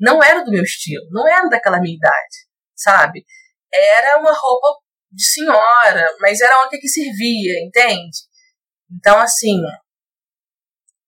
não 0.00 0.22
era 0.22 0.42
do 0.42 0.50
meu 0.50 0.62
estilo, 0.62 1.06
não 1.10 1.28
era 1.28 1.48
daquela 1.48 1.80
minha 1.80 1.96
idade, 1.96 2.36
sabe? 2.74 3.24
Era 3.72 4.18
uma 4.18 4.32
roupa 4.32 4.80
de 5.12 5.24
senhora, 5.24 6.16
mas 6.20 6.40
era 6.40 6.62
uma 6.62 6.70
que 6.70 6.88
servia, 6.88 7.64
entende? 7.64 8.18
Então, 8.90 9.20
assim, 9.20 9.60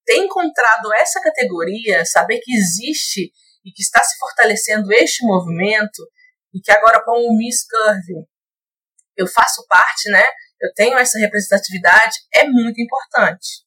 ter 0.05 0.19
encontrado 0.19 0.93
essa 0.95 1.21
categoria, 1.21 2.05
saber 2.05 2.41
que 2.43 2.55
existe 2.55 3.33
e 3.65 3.73
que 3.73 3.83
está 3.83 4.03
se 4.03 4.17
fortalecendo 4.19 4.93
este 4.93 5.27
movimento, 5.27 6.03
e 6.55 6.61
que 6.61 6.71
agora 6.71 7.03
com 7.05 7.13
o 7.13 7.37
Miss 7.37 7.67
Curve 7.69 8.27
eu 9.17 9.27
faço 9.27 9.67
parte, 9.69 10.11
né? 10.11 10.25
Eu 10.61 10.73
tenho 10.75 10.99
essa 10.99 11.19
representatividade, 11.19 12.17
é 12.35 12.49
muito 12.49 12.81
importante. 12.81 13.67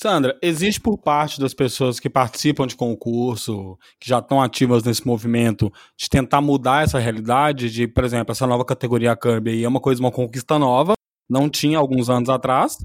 Sandra, 0.00 0.38
existe 0.40 0.80
por 0.80 0.96
parte 0.96 1.40
das 1.40 1.52
pessoas 1.52 1.98
que 1.98 2.08
participam 2.08 2.68
de 2.68 2.76
concurso, 2.76 3.76
que 3.98 4.08
já 4.08 4.20
estão 4.20 4.40
ativas 4.40 4.84
nesse 4.84 5.04
movimento, 5.04 5.72
de 5.96 6.08
tentar 6.08 6.40
mudar 6.40 6.84
essa 6.84 7.00
realidade, 7.00 7.68
de, 7.68 7.88
por 7.88 8.04
exemplo, 8.04 8.30
essa 8.30 8.46
nova 8.46 8.64
categoria 8.64 9.16
Kirby 9.16 9.50
aí 9.50 9.64
é 9.64 9.68
uma 9.68 9.80
coisa, 9.80 10.00
uma 10.00 10.12
conquista 10.12 10.56
nova, 10.56 10.94
não 11.28 11.50
tinha 11.50 11.78
alguns 11.78 12.08
anos 12.08 12.28
atrás. 12.28 12.76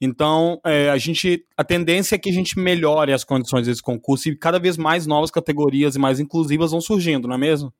Então, 0.00 0.60
é, 0.66 0.90
a 0.90 0.98
gente, 0.98 1.46
a 1.56 1.62
tendência 1.62 2.16
é 2.16 2.18
que 2.18 2.30
a 2.30 2.32
gente 2.32 2.58
melhore 2.58 3.12
as 3.12 3.22
condições 3.22 3.66
desse 3.66 3.80
concurso 3.80 4.28
e 4.28 4.36
cada 4.36 4.58
vez 4.58 4.76
mais 4.76 5.06
novas 5.06 5.30
categorias 5.30 5.94
e 5.94 6.00
mais 6.00 6.18
inclusivas 6.18 6.72
vão 6.72 6.80
surgindo, 6.80 7.28
não 7.28 7.36
é 7.36 7.38
mesmo? 7.38 7.72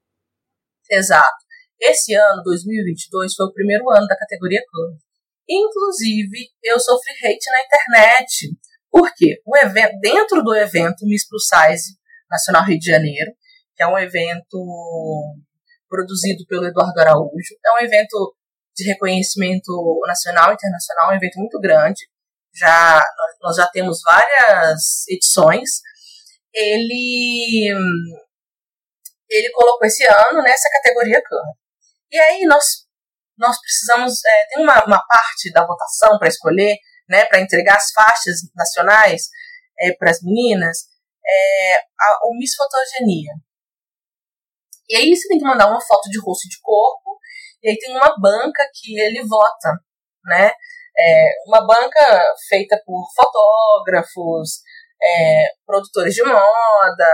Exato. 0.89 1.45
Esse 1.87 2.15
ano, 2.15 2.43
2022, 2.43 3.35
foi 3.35 3.47
o 3.47 3.53
primeiro 3.53 3.91
ano 3.91 4.07
da 4.07 4.17
categoria 4.17 4.63
Clube. 4.71 4.97
Inclusive, 5.47 6.49
eu 6.63 6.81
sofri 6.81 7.13
hate 7.13 7.51
na 7.51 7.63
internet. 7.63 8.57
Por 8.91 9.13
quê? 9.15 9.43
O 9.45 9.55
evento, 9.55 9.99
dentro 10.01 10.43
do 10.43 10.55
evento 10.55 11.05
Miss 11.05 11.29
Plus 11.29 11.45
Size 11.47 11.99
Nacional 12.31 12.65
Rio 12.65 12.79
de 12.79 12.91
Janeiro, 12.91 13.33
que 13.77 13.83
é 13.83 13.87
um 13.87 13.99
evento 13.99 15.37
produzido 15.87 16.47
pelo 16.49 16.65
Eduardo 16.65 16.99
Araújo, 16.99 17.55
é 17.67 17.83
um 17.83 17.85
evento 17.85 18.35
de 18.75 18.85
reconhecimento 18.85 20.01
nacional 20.07 20.53
e 20.53 20.55
internacional, 20.55 21.11
um 21.11 21.17
evento 21.17 21.39
muito 21.39 21.61
grande. 21.61 22.01
Já 22.55 23.05
nós 23.43 23.57
já 23.57 23.67
temos 23.67 24.01
várias 24.03 25.07
edições. 25.09 25.83
Ele 26.55 27.69
ele 29.29 29.51
colocou 29.53 29.87
esse 29.87 30.05
ano 30.05 30.43
nessa 30.43 30.69
categoria 30.71 31.21
Curve. 31.29 31.64
E 32.15 32.19
aí 32.21 32.45
nós, 32.47 32.65
nós 33.37 33.61
precisamos, 33.61 34.25
é, 34.25 34.47
tem 34.47 34.63
uma, 34.63 34.85
uma 34.85 35.05
parte 35.05 35.51
da 35.53 35.67
votação 35.67 36.17
para 36.17 36.29
escolher, 36.29 36.77
né, 37.09 37.25
para 37.25 37.41
entregar 37.41 37.75
as 37.75 37.91
faixas 37.91 38.37
nacionais 38.55 39.23
é, 39.81 39.93
para 39.95 40.13
as 40.13 40.23
meninas, 40.23 40.79
é, 41.27 41.75
a, 41.75 42.19
o 42.23 42.39
Miss 42.39 42.55
Fotogenia. 42.55 43.33
E 44.89 44.95
aí 44.95 45.13
você 45.13 45.27
tem 45.27 45.39
que 45.39 45.45
mandar 45.45 45.67
uma 45.67 45.81
foto 45.81 46.09
de 46.09 46.21
rosto 46.21 46.49
de 46.49 46.61
corpo, 46.63 47.19
e 47.65 47.71
aí 47.71 47.77
tem 47.77 47.97
uma 47.97 48.15
banca 48.17 48.65
que 48.73 48.97
ele 49.01 49.27
vota, 49.27 49.73
né? 50.25 50.53
É, 50.97 51.31
uma 51.49 51.67
banca 51.67 52.23
feita 52.49 52.81
por 52.87 53.05
fotógrafos, 53.17 54.61
é, 55.03 55.47
produtores 55.67 56.15
de 56.15 56.23
moda, 56.23 57.11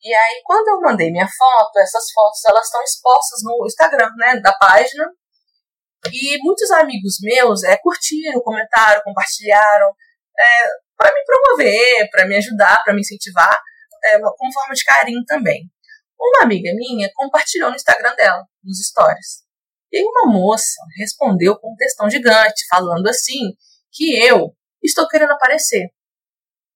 e 0.00 0.14
aí, 0.14 0.42
quando 0.44 0.68
eu 0.68 0.80
mandei 0.80 1.10
minha 1.10 1.26
foto, 1.26 1.76
essas 1.78 2.10
fotos 2.12 2.40
elas 2.48 2.66
estão 2.66 2.82
expostas 2.82 3.40
no 3.42 3.66
Instagram, 3.66 4.10
né, 4.16 4.40
da 4.40 4.52
página. 4.52 5.04
E 6.12 6.38
muitos 6.44 6.70
amigos 6.70 7.16
meus 7.20 7.64
é, 7.64 7.76
curtiram, 7.78 8.40
comentaram, 8.40 9.02
compartilharam, 9.02 9.88
é, 10.38 10.68
para 10.96 11.12
me 11.12 11.24
promover, 11.24 12.10
para 12.10 12.26
me 12.26 12.36
ajudar, 12.36 12.80
para 12.84 12.94
me 12.94 13.00
incentivar, 13.00 13.60
é, 14.04 14.20
como 14.20 14.52
forma 14.52 14.74
de 14.74 14.84
carinho 14.84 15.24
também. 15.26 15.62
Uma 16.16 16.44
amiga 16.44 16.70
minha 16.76 17.10
compartilhou 17.14 17.70
no 17.70 17.76
Instagram 17.76 18.14
dela, 18.14 18.44
nos 18.62 18.78
stories. 18.86 19.42
E 19.92 20.04
uma 20.04 20.32
moça 20.32 20.80
respondeu 20.96 21.58
com 21.58 21.72
um 21.72 21.76
textão 21.76 22.08
gigante, 22.08 22.66
falando 22.70 23.08
assim, 23.08 23.52
que 23.90 24.16
eu 24.24 24.54
estou 24.80 25.08
querendo 25.08 25.32
aparecer. 25.32 25.88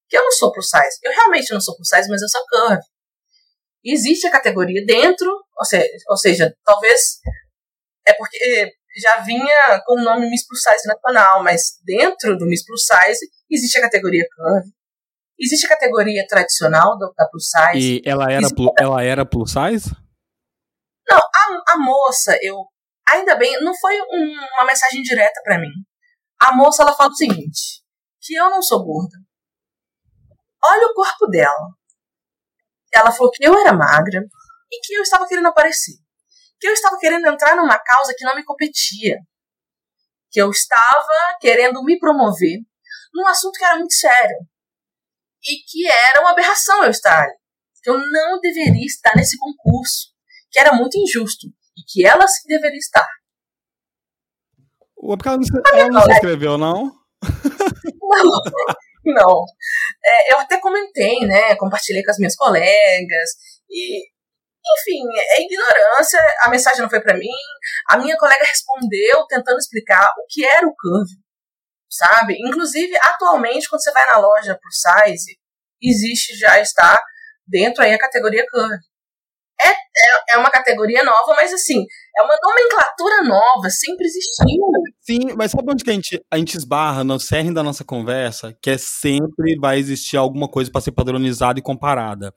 Que 0.09 0.17
eu 0.17 0.25
não 0.25 0.33
sou 0.33 0.51
pro 0.51 0.63
size. 0.63 0.99
Eu 1.05 1.13
realmente 1.13 1.53
não 1.53 1.61
sou 1.61 1.77
pro 1.77 1.85
size, 1.85 2.09
mas 2.09 2.21
eu 2.21 2.29
sou 2.29 2.45
curve 2.49 2.83
existe 3.85 4.27
a 4.27 4.31
categoria 4.31 4.85
dentro, 4.87 5.29
ou 5.57 5.65
seja, 5.65 5.89
ou 6.09 6.17
seja, 6.17 6.57
talvez 6.65 7.19
é 8.07 8.13
porque 8.15 8.73
já 9.01 9.21
vinha 9.21 9.81
com 9.87 10.01
o 10.01 10.05
nome 10.05 10.29
Miss 10.29 10.47
Plus 10.47 10.61
Size 10.63 10.87
nacional, 10.87 11.43
mas 11.43 11.79
dentro 11.85 12.37
do 12.37 12.47
Miss 12.47 12.65
Plus 12.65 12.85
Size 12.85 13.27
existe 13.51 13.79
a 13.79 13.83
categoria 13.83 14.25
Curve, 14.37 14.71
existe 15.39 15.67
a 15.67 15.71
categoria 15.71 16.27
tradicional 16.29 16.99
do, 16.99 17.13
da 17.17 17.27
Plus 17.29 17.49
Size. 17.49 17.97
E 17.97 18.03
ela 18.05 18.31
era, 18.31 18.47
ela 18.79 19.03
era 19.03 19.27
Plus 19.27 19.53
Size? 19.53 19.91
Não, 21.09 21.19
a, 21.19 21.73
a 21.73 21.79
moça, 21.79 22.39
eu 22.43 22.65
ainda 23.09 23.37
bem, 23.37 23.61
não 23.63 23.75
foi 23.79 24.01
um, 24.01 24.37
uma 24.57 24.67
mensagem 24.67 25.03
direta 25.03 25.41
para 25.45 25.59
mim. 25.59 25.73
A 26.41 26.55
moça 26.55 26.83
ela 26.83 26.95
fala 26.95 27.11
o 27.11 27.17
seguinte, 27.17 27.83
que 28.21 28.35
eu 28.35 28.51
não 28.51 28.63
sou 28.63 28.85
gorda. 28.85 29.17
Olha 30.65 30.87
o 30.89 30.95
corpo 30.95 31.27
dela. 31.27 31.75
Ela 32.95 33.13
falou 33.13 33.31
que 33.31 33.45
eu 33.45 33.59
era 33.59 33.73
magra 33.73 34.21
e 34.71 34.81
que 34.81 34.95
eu 34.95 35.03
estava 35.03 35.27
querendo 35.27 35.49
aparecer. 35.49 35.95
Que 36.61 36.69
eu 36.69 36.73
estava 36.73 36.99
querendo 36.99 37.27
entrar 37.27 37.57
numa 37.57 37.79
causa 37.79 38.15
que 38.17 38.25
não 38.25 38.37
me 38.37 38.45
competia. 38.45 39.17
Que 40.31 40.41
eu 40.41 40.51
estava 40.51 41.39
querendo 41.41 41.83
me 41.83 41.99
promover 41.99 42.61
num 43.13 43.27
assunto 43.27 43.59
que 43.59 43.65
era 43.65 43.77
muito 43.77 43.95
sério. 43.95 44.37
E 45.45 45.57
que 45.69 45.87
era 45.87 46.21
uma 46.21 46.31
aberração 46.31 46.85
eu 46.85 46.91
estar 46.91 47.25
ali. 47.25 47.35
Que 47.83 47.91
eu 47.91 47.99
não 47.99 48.41
deveria 48.41 48.87
estar 48.87 49.15
nesse 49.17 49.37
concurso. 49.39 50.13
Que 50.51 50.61
era 50.61 50.73
muito 50.73 50.97
injusto. 50.97 51.49
E 51.77 51.83
que 51.87 52.07
ela 52.07 52.27
sim 52.29 52.47
deveria 52.47 52.79
estar. 52.79 53.09
O 54.97 55.15
ela 55.15 55.37
não, 55.37 55.79
ela 55.79 55.89
não 55.89 56.03
se 56.03 56.13
inscreveu, 56.13 56.57
não? 56.57 56.93
Não, 59.05 59.15
não. 59.15 59.45
É, 60.05 60.35
eu 60.35 60.39
até 60.39 60.61
comentei, 60.61 61.21
né? 61.21 61.55
Compartilhei 61.57 62.03
com 62.03 62.11
as 62.11 62.19
minhas 62.19 62.37
colegas. 62.37 63.31
E, 63.71 63.99
enfim, 64.01 65.03
é 65.17 65.43
ignorância. 65.43 66.21
A 66.41 66.51
mensagem 66.51 66.81
não 66.83 66.91
foi 66.91 67.01
para 67.01 67.17
mim. 67.17 67.29
A 67.89 67.97
minha 67.99 68.17
colega 68.17 68.45
respondeu 68.45 69.27
tentando 69.29 69.59
explicar 69.59 70.05
o 70.19 70.27
que 70.29 70.45
era 70.45 70.67
o 70.67 70.75
Curve, 70.75 71.15
sabe? 71.91 72.37
Inclusive, 72.49 72.97
atualmente, 73.03 73.69
quando 73.69 73.83
você 73.83 73.93
vai 73.93 74.07
na 74.11 74.19
loja 74.19 74.59
pro 74.61 74.71
size, 74.73 75.39
existe 75.81 76.37
já 76.37 76.61
está 76.61 77.01
dentro 77.47 77.83
aí 77.83 77.93
a 77.95 77.99
categoria 77.99 78.45
Curve. 78.51 78.92
É, 79.65 79.71
é, 79.71 80.35
é 80.35 80.39
uma 80.39 80.51
categoria 80.51 81.05
nova, 81.05 81.35
mas 81.37 81.53
assim, 81.53 81.85
é 82.19 82.23
uma 82.23 82.35
nomenclatura 82.43 83.23
nova, 83.25 83.69
sempre 83.71 84.07
existiu. 84.07 84.63
Sim, 85.01 85.35
mas 85.37 85.51
sabe 85.51 85.71
onde 85.71 85.85
que 85.85 85.91
a 85.91 85.95
gente, 85.95 86.25
a 86.31 86.39
gente 86.39 86.57
esbarra 86.57 87.05
no 87.05 87.19
cerne 87.19 87.53
da 87.53 87.63
nossa 87.63 87.85
conversa? 87.85 88.57
Que 88.61 88.71
é 88.71 88.79
sempre 88.79 89.57
vai 89.61 89.79
existir 89.79 90.17
alguma 90.17 90.49
coisa 90.49 90.71
para 90.71 90.81
ser 90.81 90.93
padronizada 90.93 91.59
e 91.59 91.63
comparada. 91.63 92.35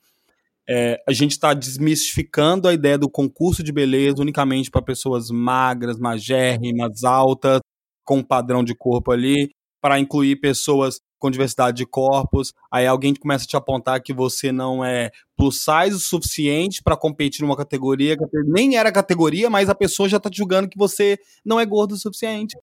É, 0.67 0.99
a 1.07 1.13
gente 1.13 1.32
está 1.32 1.53
desmistificando 1.53 2.67
a 2.67 2.73
ideia 2.73 2.97
do 2.97 3.09
concurso 3.09 3.61
de 3.63 3.71
beleza 3.71 4.21
unicamente 4.21 4.71
para 4.71 4.82
pessoas 4.82 5.30
magras, 5.30 5.99
magérrimas, 5.99 7.03
altas, 7.03 7.59
com 8.03 8.17
um 8.17 8.23
padrão 8.23 8.63
de 8.63 8.76
corpo 8.76 9.11
ali, 9.11 9.51
para 9.80 9.99
incluir 9.99 10.38
pessoas 10.38 10.99
com 11.18 11.32
diversidade 11.32 11.78
de 11.78 11.86
corpos, 11.86 12.53
aí 12.72 12.86
alguém 12.86 13.13
começa 13.13 13.45
a 13.45 13.47
te 13.47 13.57
apontar 13.57 14.01
que 14.01 14.13
você 14.13 14.51
não 14.51 14.84
é 14.84 15.11
plus 15.36 15.63
size 15.63 15.95
o 15.95 15.99
suficiente 15.99 16.82
para 16.84 16.97
competir 16.97 17.41
numa 17.41 17.57
categoria 17.57 18.18
que 18.18 18.26
nem 18.45 18.78
era 18.78 18.91
categoria, 18.91 19.49
mas 19.49 19.70
a 19.70 19.76
pessoa 19.76 20.07
já 20.09 20.20
tá 20.20 20.30
te 20.30 20.38
julgando 20.38 20.70
que 20.70 20.78
você 20.78 21.18
não 21.43 21.59
é 21.59 21.66
gordo 21.66 21.93
o 21.93 21.97
suficiente. 21.97 22.55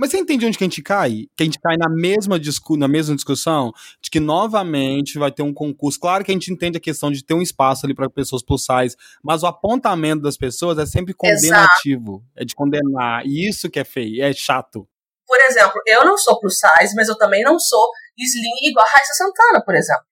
Mas 0.00 0.12
você 0.12 0.18
entende 0.18 0.46
onde 0.46 0.56
que 0.56 0.64
a 0.64 0.66
gente 0.66 0.80
cai? 0.80 1.26
Que 1.36 1.42
a 1.42 1.44
gente 1.44 1.60
cai 1.60 1.76
na 1.76 1.86
mesma, 1.86 2.40
discu 2.40 2.74
na 2.74 2.88
mesma 2.88 3.14
discussão 3.14 3.70
de 4.02 4.08
que 4.08 4.18
novamente 4.18 5.18
vai 5.18 5.30
ter 5.30 5.42
um 5.42 5.52
concurso. 5.52 6.00
Claro 6.00 6.24
que 6.24 6.30
a 6.30 6.34
gente 6.34 6.50
entende 6.50 6.78
a 6.78 6.80
questão 6.80 7.10
de 7.10 7.22
ter 7.22 7.34
um 7.34 7.42
espaço 7.42 7.84
ali 7.84 7.94
para 7.94 8.08
pessoas 8.08 8.42
plus 8.42 8.64
size, 8.64 8.96
mas 9.22 9.42
o 9.42 9.46
apontamento 9.46 10.22
das 10.22 10.38
pessoas 10.38 10.78
é 10.78 10.86
sempre 10.86 11.12
condenativo. 11.12 12.12
Exato. 12.14 12.24
É 12.34 12.44
de 12.46 12.54
condenar. 12.54 13.26
E 13.26 13.46
isso 13.46 13.68
que 13.68 13.78
é 13.78 13.84
feio, 13.84 14.22
é 14.22 14.32
chato. 14.32 14.88
Por 15.30 15.40
exemplo, 15.42 15.80
eu 15.86 16.04
não 16.04 16.18
sou 16.18 16.40
plus 16.40 16.58
size, 16.58 16.92
mas 16.96 17.08
eu 17.08 17.16
também 17.16 17.44
não 17.44 17.56
sou 17.56 17.88
slim 18.18 18.68
igual 18.68 18.84
a 18.84 18.90
Raíssa 18.90 19.14
Santana, 19.14 19.64
por 19.64 19.76
exemplo. 19.76 20.02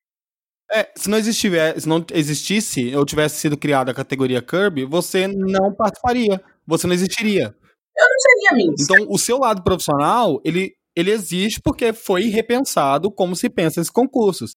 É, 0.71 0.89
se 0.95 1.11
não, 1.11 1.19
existisse, 1.19 1.81
se 1.81 1.89
não 1.89 2.07
existisse 2.13 2.95
ou 2.95 3.05
tivesse 3.05 3.41
sido 3.41 3.57
criada 3.57 3.91
a 3.91 3.95
categoria 3.95 4.41
Kirby, 4.41 4.85
você 4.85 5.27
não 5.27 5.75
participaria, 5.75 6.41
você 6.65 6.87
não 6.87 6.95
existiria. 6.95 7.53
Eu 7.97 8.07
não 8.07 8.21
seria 8.21 8.71
Miss. 8.71 8.85
Então, 8.85 9.07
o 9.11 9.19
seu 9.19 9.39
lado 9.39 9.65
profissional, 9.65 10.41
ele, 10.45 10.73
ele 10.95 11.11
existe 11.11 11.61
porque 11.61 11.93
foi 11.93 12.29
repensado 12.29 13.11
como 13.11 13.35
se 13.35 13.51
pensa 13.51 13.81
esses 13.81 13.91
concursos. 13.91 14.53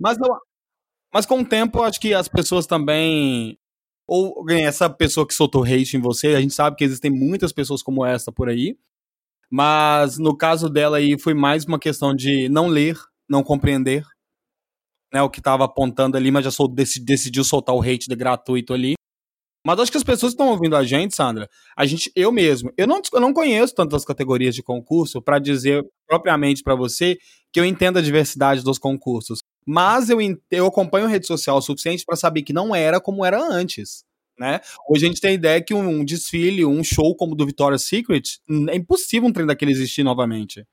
Mas, 0.00 0.16
não, 0.16 0.34
mas 1.12 1.26
com 1.26 1.40
o 1.40 1.46
tempo, 1.46 1.82
acho 1.82 2.00
que 2.00 2.14
as 2.14 2.26
pessoas 2.26 2.64
também. 2.64 3.58
Ou 4.08 4.48
essa 4.50 4.88
pessoa 4.88 5.26
que 5.26 5.34
soltou 5.34 5.62
hate 5.62 5.98
em 5.98 6.00
você, 6.00 6.28
a 6.28 6.40
gente 6.40 6.54
sabe 6.54 6.76
que 6.76 6.84
existem 6.84 7.10
muitas 7.10 7.52
pessoas 7.52 7.82
como 7.82 8.06
essa 8.06 8.32
por 8.32 8.48
aí, 8.48 8.78
mas 9.50 10.18
no 10.18 10.36
caso 10.36 10.68
dela 10.68 10.98
aí 10.98 11.18
foi 11.18 11.34
mais 11.34 11.64
uma 11.64 11.78
questão 11.78 12.14
de 12.14 12.48
não 12.48 12.66
ler, 12.66 12.98
não 13.28 13.42
compreender, 13.42 14.04
né, 15.12 15.22
o 15.22 15.30
que 15.30 15.40
estava 15.40 15.64
apontando 15.64 16.16
ali, 16.16 16.30
mas 16.30 16.44
já 16.44 16.50
sol, 16.50 16.68
decidiu 16.68 17.44
soltar 17.44 17.74
o 17.74 17.80
hate 17.80 18.08
de 18.08 18.16
gratuito 18.16 18.72
ali. 18.74 18.94
Mas 19.66 19.80
acho 19.80 19.90
que 19.90 19.98
as 19.98 20.04
pessoas 20.04 20.32
que 20.32 20.40
estão 20.40 20.52
ouvindo 20.52 20.76
a 20.76 20.84
gente, 20.84 21.16
Sandra, 21.16 21.48
a 21.76 21.84
gente, 21.84 22.10
eu 22.14 22.30
mesmo, 22.30 22.70
eu 22.76 22.86
não, 22.86 23.00
eu 23.12 23.20
não 23.20 23.32
conheço 23.32 23.74
tantas 23.74 24.04
categorias 24.04 24.54
de 24.54 24.62
concurso 24.62 25.20
para 25.20 25.40
dizer 25.40 25.84
propriamente 26.06 26.62
para 26.62 26.76
você 26.76 27.18
que 27.52 27.58
eu 27.58 27.64
entendo 27.64 27.98
a 27.98 28.02
diversidade 28.02 28.62
dos 28.62 28.78
concursos. 28.78 29.40
Mas 29.66 30.08
eu, 30.08 30.18
eu 30.52 30.66
acompanho 30.66 31.08
rede 31.08 31.26
social 31.26 31.56
o 31.56 31.62
suficiente 31.62 32.04
para 32.06 32.14
saber 32.14 32.42
que 32.42 32.52
não 32.52 32.76
era 32.76 33.00
como 33.00 33.24
era 33.24 33.42
antes. 33.42 34.04
Né? 34.38 34.60
Hoje 34.88 35.06
a 35.06 35.08
gente 35.08 35.20
tem 35.20 35.30
a 35.30 35.34
ideia 35.34 35.62
que 35.62 35.72
um 35.72 36.04
desfile, 36.04 36.64
um 36.64 36.84
show 36.84 37.16
como 37.16 37.32
o 37.32 37.34
do 37.34 37.46
Victoria's 37.46 37.82
Secret, 37.82 38.38
é 38.68 38.76
impossível 38.76 39.28
um 39.28 39.32
trem 39.32 39.46
daquele 39.46 39.72
existir 39.72 40.02
novamente. 40.02 40.66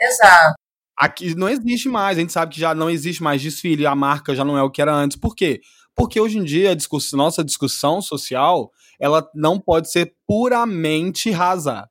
Exato. 0.00 0.54
Aqui 0.96 1.34
não 1.34 1.48
existe 1.48 1.88
mais, 1.88 2.16
a 2.16 2.20
gente 2.20 2.32
sabe 2.32 2.54
que 2.54 2.60
já 2.60 2.74
não 2.74 2.88
existe 2.88 3.22
mais 3.22 3.42
desfile, 3.42 3.86
a 3.86 3.94
marca 3.94 4.34
já 4.34 4.44
não 4.44 4.56
é 4.56 4.62
o 4.62 4.70
que 4.70 4.80
era 4.80 4.94
antes. 4.94 5.16
Por 5.16 5.34
quê? 5.34 5.60
Porque 5.96 6.20
hoje 6.20 6.38
em 6.38 6.44
dia 6.44 6.70
a 6.70 6.74
discuss 6.74 7.12
nossa 7.12 7.42
discussão 7.42 8.00
social, 8.00 8.70
ela 9.00 9.28
não 9.34 9.58
pode 9.58 9.90
ser 9.90 10.14
puramente 10.26 11.30
rasa. 11.30 11.88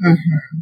Uhum. 0.00 0.16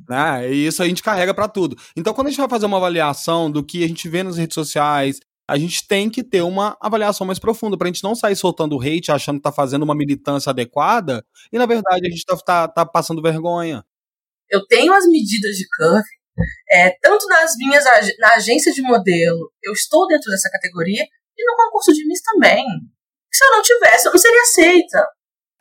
Né? 0.09 0.53
E 0.53 0.67
isso 0.67 0.83
a 0.83 0.89
gente 0.89 1.03
carrega 1.03 1.35
para 1.35 1.49
tudo. 1.49 1.77
Então, 1.97 2.15
quando 2.15 2.29
a 2.29 2.31
gente 2.31 2.39
vai 2.41 2.49
fazer 2.49 2.67
uma 2.67 2.79
avaliação 2.79 3.51
do 3.51 3.65
que 3.65 3.85
a 3.85 3.89
gente 3.89 4.09
vê 4.09 4.23
nas 4.23 4.37
redes 4.37 4.55
sociais, 4.55 5.21
a 5.49 5.59
gente 5.59 5.87
tem 5.87 6.09
que 6.09 6.23
ter 6.23 6.43
uma 6.43 6.77
avaliação 6.81 7.27
mais 7.27 7.39
profunda, 7.39 7.77
pra 7.77 7.87
gente 7.87 8.03
não 8.03 8.15
sair 8.15 8.37
soltando 8.37 8.81
hate, 8.81 9.13
achando 9.13 9.37
que 9.37 9.43
tá 9.43 9.53
fazendo 9.53 9.83
uma 9.83 9.95
militância 9.95 10.51
adequada, 10.51 11.25
e 11.53 11.59
na 11.59 11.67
verdade 11.67 12.07
a 12.07 12.11
gente 12.11 12.25
tá, 12.25 12.37
tá, 12.37 12.69
tá 12.69 12.87
passando 12.87 13.23
vergonha. 13.23 13.85
Eu 14.51 14.67
tenho 14.67 14.93
as 14.93 15.07
medidas 15.07 15.57
de 15.57 15.67
curve, 15.77 16.09
é, 16.73 16.91
tanto 17.03 17.27
nas 17.27 17.53
minhas 17.57 17.85
na 18.19 18.29
agência 18.37 18.73
de 18.73 18.83
modelo, 18.83 19.53
eu 19.63 19.73
estou 19.73 20.07
dentro 20.07 20.31
dessa 20.31 20.51
categoria, 20.51 21.05
e 21.37 21.47
no 21.47 21.57
concurso 21.57 21.93
de 21.93 22.07
Miss 22.07 22.23
também. 22.23 22.65
Se 23.33 23.45
eu 23.45 23.51
não 23.51 23.63
tivesse, 23.63 24.07
eu 24.07 24.13
não 24.13 24.19
seria 24.19 24.43
aceita. 24.43 25.09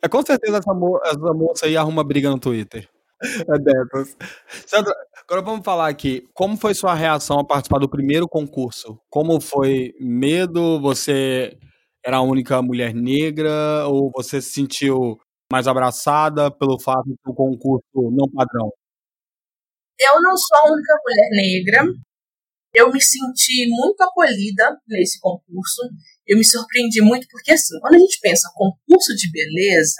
É 0.02 0.08
com 0.08 0.24
certeza 0.24 0.58
essa, 0.58 0.72
mo 0.72 1.00
essa 1.04 1.18
moça 1.18 1.66
aí 1.66 1.76
arruma 1.76 2.04
briga 2.04 2.30
no 2.30 2.38
Twitter. 2.38 2.88
É. 3.48 4.66
Sandra, 4.66 4.94
agora 5.22 5.42
vamos 5.42 5.64
falar 5.64 5.88
aqui. 5.88 6.28
Como 6.34 6.56
foi 6.56 6.74
sua 6.74 6.94
reação 6.94 7.38
a 7.38 7.46
participar 7.46 7.78
do 7.78 7.88
primeiro 7.88 8.28
concurso? 8.28 9.00
Como 9.08 9.40
foi 9.40 9.92
medo? 10.00 10.80
Você 10.80 11.56
era 12.04 12.18
a 12.18 12.22
única 12.22 12.60
mulher 12.62 12.94
negra? 12.94 13.86
Ou 13.86 14.10
você 14.14 14.40
se 14.40 14.50
sentiu 14.50 15.18
mais 15.50 15.66
abraçada 15.66 16.50
pelo 16.50 16.78
fato 16.80 17.04
de 17.06 17.14
um 17.26 17.34
concurso 17.34 18.10
não 18.12 18.28
padrão? 18.30 18.70
Eu 20.00 20.20
não 20.20 20.36
sou 20.36 20.58
a 20.58 20.72
única 20.72 20.94
mulher 21.04 21.28
negra. 21.30 21.92
Eu 22.74 22.92
me 22.92 23.00
senti 23.00 23.66
muito 23.68 24.00
acolhida 24.02 24.76
nesse 24.88 25.20
concurso. 25.20 25.82
Eu 26.26 26.36
me 26.36 26.44
surpreendi 26.44 27.00
muito 27.00 27.26
porque, 27.30 27.52
assim, 27.52 27.78
quando 27.80 27.94
a 27.94 27.98
gente 27.98 28.18
pensa 28.20 28.50
concurso 28.54 29.14
de 29.14 29.30
beleza, 29.30 29.94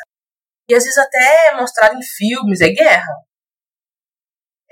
e 0.68 0.74
às 0.74 0.84
vezes 0.84 0.98
até 0.98 1.48
é 1.48 1.56
mostrado 1.56 1.96
em 1.96 2.02
filmes, 2.02 2.60
é 2.60 2.68
guerra. 2.70 3.14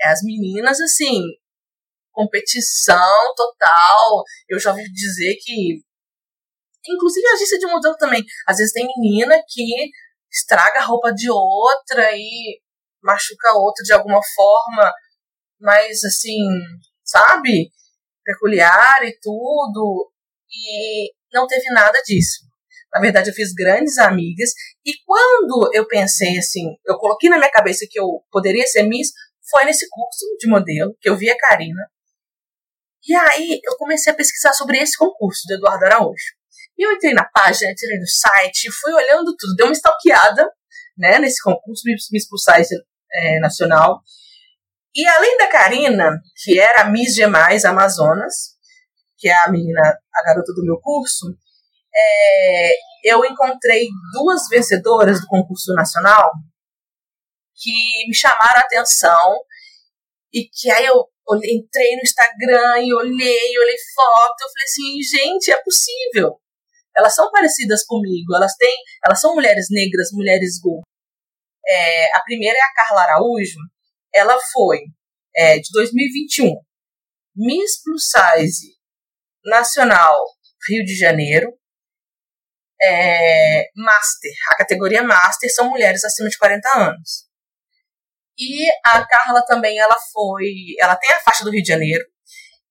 É 0.01 0.09
as 0.09 0.21
meninas, 0.23 0.79
assim, 0.81 1.21
competição 2.11 3.33
total. 3.35 4.23
Eu 4.47 4.59
já 4.59 4.71
ouvi 4.71 4.83
dizer 4.91 5.35
que. 5.41 5.81
Inclusive 6.85 7.27
a 7.27 7.33
agência 7.33 7.59
de 7.59 7.67
modelo 7.67 7.95
também. 7.95 8.23
Às 8.47 8.57
vezes 8.57 8.73
tem 8.73 8.87
menina 8.87 9.35
que 9.47 9.63
estraga 10.31 10.79
a 10.79 10.85
roupa 10.85 11.13
de 11.13 11.29
outra 11.29 12.11
e 12.13 12.59
machuca 13.01 13.49
a 13.51 13.57
outra 13.57 13.83
de 13.83 13.93
alguma 13.93 14.19
forma, 14.35 14.91
mas 15.59 16.03
assim, 16.03 16.39
sabe? 17.03 17.71
Peculiar 18.23 19.03
e 19.03 19.17
tudo. 19.21 20.11
E 20.49 21.13
não 21.33 21.47
teve 21.47 21.69
nada 21.71 21.99
disso. 22.05 22.52
Na 22.93 23.01
verdade, 23.01 23.29
eu 23.29 23.33
fiz 23.33 23.53
grandes 23.53 23.97
amigas. 23.97 24.51
E 24.85 24.93
quando 25.05 25.71
eu 25.73 25.87
pensei 25.87 26.37
assim, 26.37 26.75
eu 26.85 26.95
coloquei 26.97 27.29
na 27.29 27.37
minha 27.37 27.51
cabeça 27.51 27.85
que 27.89 27.99
eu 27.99 28.23
poderia 28.31 28.67
ser 28.67 28.83
Miss, 28.83 29.09
foi 29.49 29.65
nesse 29.65 29.87
curso 29.89 30.25
de 30.39 30.47
modelo 30.47 30.95
que 31.01 31.09
eu 31.09 31.17
vi 31.17 31.29
a 31.29 31.37
Karina. 31.37 31.89
E 33.05 33.13
aí 33.15 33.59
eu 33.63 33.75
comecei 33.77 34.13
a 34.13 34.15
pesquisar 34.15 34.53
sobre 34.53 34.77
esse 34.77 34.97
concurso 34.97 35.41
do 35.47 35.55
Eduardo 35.55 35.85
Araújo. 35.85 36.33
E 36.77 36.85
eu 36.85 36.91
entrei 36.93 37.13
na 37.13 37.25
página, 37.25 37.71
entrei 37.71 37.99
no 37.99 38.07
site, 38.07 38.71
fui 38.71 38.93
olhando 38.93 39.35
tudo, 39.37 39.55
dei 39.55 39.65
uma 39.65 39.73
stalkeada 39.73 40.49
né, 40.97 41.19
nesse 41.19 41.41
concurso 41.41 41.83
Miss 41.85 42.27
Plus 42.27 42.43
Size 42.43 42.75
é, 43.11 43.39
nacional. 43.39 44.01
E 44.95 45.05
além 45.07 45.37
da 45.37 45.47
Karina, 45.47 46.21
que 46.43 46.59
era 46.59 46.81
a 46.81 46.89
Miss 46.89 47.13
Demais 47.13 47.65
Amazonas, 47.65 48.53
que 49.17 49.27
é 49.27 49.35
a 49.43 49.51
menina, 49.51 49.81
a 49.81 50.23
garota 50.23 50.53
do 50.53 50.63
meu 50.63 50.79
curso, 50.79 51.35
é, 51.95 52.75
eu 53.03 53.23
encontrei 53.25 53.87
duas 54.13 54.47
vencedoras 54.49 55.21
do 55.21 55.27
concurso 55.27 55.73
nacional 55.73 56.31
que 57.55 57.71
me 58.07 58.15
chamaram 58.15 58.57
a 58.57 58.65
atenção 58.65 59.35
E 60.33 60.49
que 60.51 60.71
aí 60.71 60.85
eu 60.85 61.05
entrei 61.43 61.95
no 61.95 62.01
Instagram 62.01 62.81
e 62.81 62.93
olhei, 62.93 63.57
olhei 63.59 63.77
foto, 63.95 64.41
eu 64.41 64.49
falei 64.49 64.65
assim, 64.65 65.01
gente, 65.01 65.51
é 65.51 65.63
possível. 65.63 66.39
Elas 66.95 67.15
são 67.15 67.31
parecidas 67.31 67.85
comigo, 67.85 68.35
elas 68.35 68.55
têm, 68.55 68.75
elas 69.05 69.19
são 69.19 69.33
mulheres 69.33 69.67
negras, 69.69 70.09
mulheres 70.11 70.59
go. 70.61 70.81
É, 71.65 72.17
a 72.17 72.21
primeira 72.23 72.57
é 72.57 72.61
a 72.61 72.73
Carla 72.73 73.03
Araújo, 73.03 73.59
ela 74.13 74.37
foi 74.51 74.79
é, 75.35 75.57
de 75.59 75.69
2021 75.71 76.53
Miss 77.35 77.81
Plus 77.81 78.11
Size 78.11 78.75
Nacional 79.45 80.19
Rio 80.69 80.85
de 80.85 80.95
Janeiro, 80.95 81.51
é, 82.83 83.69
Master, 83.75 84.31
a 84.51 84.55
categoria 84.55 85.03
Master 85.03 85.53
são 85.53 85.69
mulheres 85.69 86.03
acima 86.03 86.29
de 86.29 86.37
40 86.37 86.67
anos. 86.77 87.25
E 88.37 88.69
a 88.85 89.05
Carla 89.05 89.43
também, 89.45 89.77
ela 89.79 89.95
foi, 90.11 90.75
ela 90.79 90.95
tem 90.95 91.15
a 91.15 91.19
faixa 91.19 91.43
do 91.43 91.51
Rio 91.51 91.61
de 91.61 91.71
Janeiro 91.71 92.03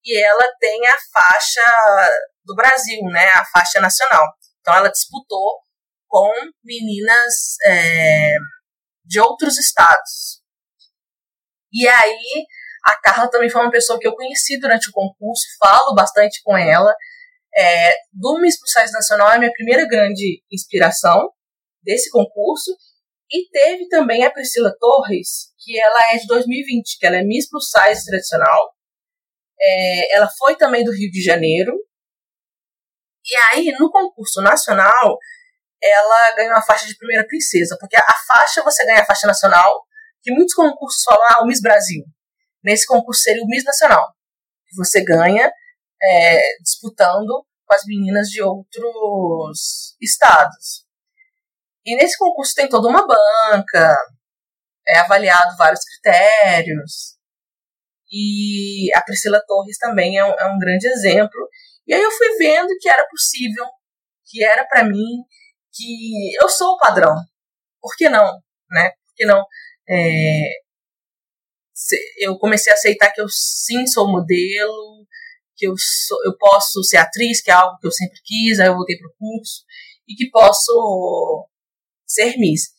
e 0.05 0.21
ela 0.23 0.43
tem 0.59 0.87
a 0.89 0.97
faixa 1.13 2.11
do 2.45 2.55
Brasil, 2.55 3.01
né, 3.05 3.29
a 3.31 3.45
faixa 3.45 3.81
nacional. 3.81 4.27
Então 4.61 4.75
ela 4.75 4.91
disputou 4.91 5.61
com 6.09 6.31
meninas 6.65 7.57
é, 7.65 8.37
de 9.05 9.21
outros 9.21 9.59
estados. 9.59 10.43
E 11.73 11.89
aí 11.89 12.45
a 12.85 12.97
Carla 13.01 13.31
também 13.31 13.49
foi 13.49 13.63
uma 13.63 13.71
pessoa 13.71 13.99
que 13.99 14.07
eu 14.07 14.15
conheci 14.15 14.59
durante 14.59 14.91
o 14.91 14.93
concurso, 14.93 15.45
falo 15.59 15.95
bastante 15.95 16.43
com 16.43 16.57
ela. 16.57 16.95
É, 17.55 17.95
do 18.13 18.41
Miss 18.41 18.59
Plus 18.59 18.93
Nacional 18.93 19.31
é 19.31 19.37
a 19.37 19.39
minha 19.39 19.53
primeira 19.53 19.87
grande 19.87 20.43
inspiração 20.51 21.31
desse 21.83 22.11
concurso. 22.11 22.71
E 23.31 23.49
teve 23.51 23.89
também 23.89 24.25
a 24.25 24.31
Priscila 24.31 24.75
Torres, 24.79 25.53
que 25.59 25.79
ela 25.79 26.01
é 26.13 26.19
de 26.19 26.27
2020, 26.27 26.99
que 26.99 27.07
ela 27.07 27.17
é 27.17 27.23
Miss 27.23 27.49
Plus 27.49 27.71
Size 27.71 28.05
tradicional. 28.05 28.75
É, 29.61 30.17
ela 30.17 30.29
foi 30.39 30.57
também 30.57 30.85
do 30.85 30.93
Rio 30.93 31.11
de 31.11 31.23
Janeiro. 31.23 31.73
E 33.25 33.37
aí, 33.51 33.73
no 33.79 33.91
concurso 33.91 34.43
nacional, 34.43 35.19
ela 35.83 36.37
ganhou 36.37 36.55
a 36.55 36.63
faixa 36.63 36.87
de 36.87 36.97
primeira 36.97 37.27
princesa, 37.27 37.77
porque 37.79 37.97
a 37.97 38.15
faixa, 38.27 38.63
você 38.63 38.85
ganha 38.85 39.03
a 39.03 39.07
faixa 39.07 39.27
nacional, 39.27 39.83
que 40.23 40.33
muitos 40.33 40.55
concursos 40.55 41.03
falam, 41.03 41.27
ah, 41.31 41.43
o 41.43 41.47
Miss 41.47 41.61
Brasil. 41.61 42.05
Nesse 42.63 42.87
concurso 42.87 43.23
seria 43.23 43.43
o 43.43 43.47
Miss 43.47 43.65
Nacional, 43.65 44.13
que 44.69 44.77
você 44.77 45.03
ganha 45.05 45.51
é, 46.03 46.41
disputando 46.63 47.47
com 47.67 47.75
as 47.75 47.83
meninas 47.87 48.29
de 48.29 48.43
outros 48.43 49.97
estados. 50.01 50.85
E 51.85 51.97
nesse 51.97 52.17
concurso 52.17 52.55
tem 52.55 52.69
toda 52.69 52.89
uma 52.89 53.07
banca, 53.07 53.97
é 54.87 54.99
avaliado 54.99 55.57
vários 55.57 55.81
critérios. 55.85 57.17
E 58.11 58.95
a 58.95 59.03
Priscila 59.03 59.43
Torres 59.47 59.79
também 59.79 60.19
é 60.19 60.25
um, 60.25 60.33
é 60.33 60.45
um 60.47 60.59
grande 60.59 60.87
exemplo. 60.87 61.49
E 61.87 61.95
aí 61.95 62.03
eu 62.03 62.11
fui 62.11 62.37
vendo 62.37 62.69
que 62.79 62.89
era 62.89 63.07
possível, 63.09 63.67
que 64.27 64.45
era 64.45 64.65
para 64.67 64.85
mim, 64.85 65.25
que 65.73 66.37
eu 66.41 66.49
sou 66.49 66.75
o 66.75 66.79
padrão. 66.79 67.15
Por 67.81 67.97
que 67.97 68.09
não? 68.09 68.39
Né? 68.71 68.91
Por 68.91 69.15
que 69.17 69.25
não? 69.25 69.45
É, 69.89 70.63
eu 72.19 72.39
comecei 72.39 72.73
a 72.73 72.77
aceitar 72.77 73.13
que 73.13 73.21
eu 73.21 73.27
sim 73.29 73.87
sou 73.87 74.11
modelo, 74.11 75.07
que 75.63 75.69
eu, 75.69 75.75
sou, 75.79 76.19
eu 76.25 76.37
posso 76.37 76.83
ser 76.83 76.97
atriz, 76.97 77.41
que 77.41 77.49
é 77.49 77.55
algo 77.55 77.79
que 77.79 77.87
eu 77.87 77.93
sempre 77.93 78.19
quis, 78.25 78.59
aí 78.59 78.67
eu 78.67 78.75
voltei 78.75 78.99
pro 78.99 79.15
curso, 79.17 79.63
e 80.09 80.15
que 80.17 80.29
posso 80.29 81.49
ser 82.05 82.37
Miss. 82.37 82.71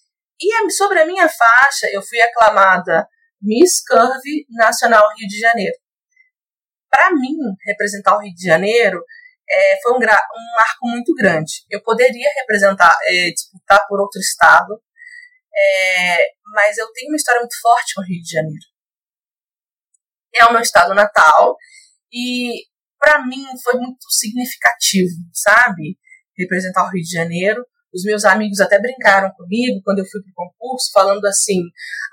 E 0.41 0.71
sobre 0.71 0.99
a 0.99 1.05
minha 1.05 1.29
faixa, 1.29 1.87
eu 1.93 2.01
fui 2.01 2.19
aclamada 2.19 3.07
Miss 3.41 3.81
Curve 3.87 4.45
Nacional 4.49 5.07
Rio 5.17 5.27
de 5.29 5.39
Janeiro. 5.39 5.77
Para 6.89 7.11
mim, 7.11 7.37
representar 7.65 8.17
o 8.17 8.19
Rio 8.19 8.33
de 8.35 8.45
Janeiro 8.45 9.01
é, 9.49 9.79
foi 9.81 9.93
um, 9.93 9.95
um, 9.95 9.99
marco 9.99 10.87
muito 10.87 11.13
grande. 11.15 11.63
Eu 11.69 11.81
poderia 11.81 12.29
representar, 12.35 12.93
é, 13.05 13.31
disputar 13.31 13.87
por 13.87 14.01
outro 14.01 14.19
estado, 14.19 14.81
é, 15.55 16.17
mas 16.53 16.77
eu 16.77 16.91
tenho 16.91 17.11
uma 17.11 17.15
história 17.15 17.39
muito 17.39 17.59
forte 17.61 17.93
com 17.95 18.01
o 18.01 18.05
Rio 18.05 18.21
de 18.21 18.29
Janeiro. 18.29 18.65
É 20.35 20.45
o 20.45 20.51
meu 20.51 20.61
estado 20.61 20.93
natal 20.93 21.55
e 22.11 22.72
para 23.03 23.25
mim 23.25 23.43
foi 23.61 23.73
muito 23.73 24.09
significativo, 24.09 25.11
sabe? 25.33 25.97
Representar 26.37 26.85
o 26.85 26.89
Rio 26.89 27.03
de 27.03 27.11
Janeiro. 27.11 27.65
Os 27.93 28.03
meus 28.05 28.23
amigos 28.23 28.61
até 28.61 28.79
brincaram 28.79 29.29
comigo 29.35 29.81
quando 29.83 29.99
eu 29.99 30.05
fui 30.05 30.21
pro 30.23 30.33
concurso, 30.33 30.89
falando 30.93 31.25
assim: 31.25 31.59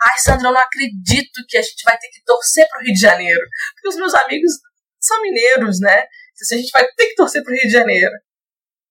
Ai, 0.03 0.19
Sandra, 0.19 0.49
eu 0.49 0.53
não 0.53 0.61
acredito 0.61 1.47
que 1.49 1.57
a 1.57 1.63
gente 1.63 1.83
vai 1.85 1.97
ter 1.97 2.09
que 2.09 2.25
torcer 2.25 2.69
pro 2.69 2.81
Rio 2.81 2.93
de 2.93 3.01
Janeiro. 3.01 3.41
Porque 3.75 3.89
os 3.89 3.97
meus 3.97 4.15
amigos 4.15 4.51
são 5.01 5.23
mineiros, 5.23 5.79
né? 5.81 6.05
Se 6.35 6.55
a 6.55 6.59
gente 6.59 6.73
vai 6.73 6.85
ter 6.85 7.07
que 7.07 7.15
torcer 7.15 7.43
pro 7.45 7.55
Rio 7.55 7.63
de 7.63 7.71
Janeiro. 7.71 8.13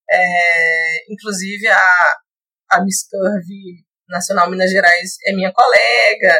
É, 0.09 1.13
inclusive, 1.13 1.67
a, 1.67 2.15
a 2.71 2.83
Miss 2.83 3.07
Curve 3.09 3.85
Nacional 4.07 4.49
Minas 4.49 4.71
Gerais 4.71 5.17
é 5.27 5.33
minha 5.33 5.51
colega. 5.51 6.39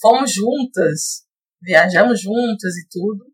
Fomos 0.00 0.32
juntas, 0.32 1.24
viajamos 1.62 2.20
juntas 2.20 2.76
e 2.76 2.86
tudo. 2.90 3.24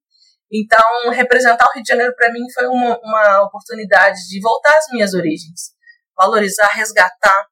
Então, 0.54 1.10
representar 1.10 1.66
o 1.66 1.72
Rio 1.74 1.82
de 1.82 1.88
Janeiro 1.88 2.14
para 2.14 2.32
mim 2.32 2.44
foi 2.54 2.66
uma, 2.66 2.98
uma 3.02 3.42
oportunidade 3.42 4.20
de 4.28 4.40
voltar 4.40 4.76
às 4.78 4.86
minhas 4.92 5.12
origens 5.12 5.74
valorizar, 6.16 6.68
resgatar. 6.68 7.46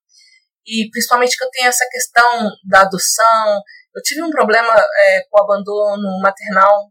E 0.67 0.89
principalmente 0.91 1.37
que 1.37 1.45
eu 1.45 1.51
tenho 1.51 1.69
essa 1.69 1.87
questão 1.91 2.51
da 2.69 2.83
adoção. 2.83 3.61
Eu 3.95 4.03
tive 4.03 4.23
um 4.23 4.31
problema 4.31 4.75
é, 4.75 5.23
com 5.29 5.41
o 5.41 5.43
abandono 5.43 6.21
maternal, 6.21 6.91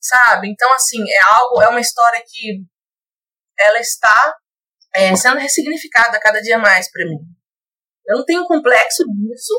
sabe? 0.00 0.48
Então, 0.48 0.72
assim, 0.74 1.02
é 1.02 1.40
algo, 1.40 1.62
é 1.62 1.68
uma 1.68 1.80
história 1.80 2.22
que 2.24 2.62
ela 3.58 3.80
está 3.80 4.36
é, 4.94 5.16
sendo 5.16 5.38
ressignificada 5.38 6.20
cada 6.20 6.40
dia 6.40 6.58
mais 6.58 6.90
para 6.90 7.04
mim. 7.06 7.18
Eu 8.06 8.18
não 8.18 8.24
tenho 8.24 8.46
complexo 8.46 9.04
disso, 9.04 9.54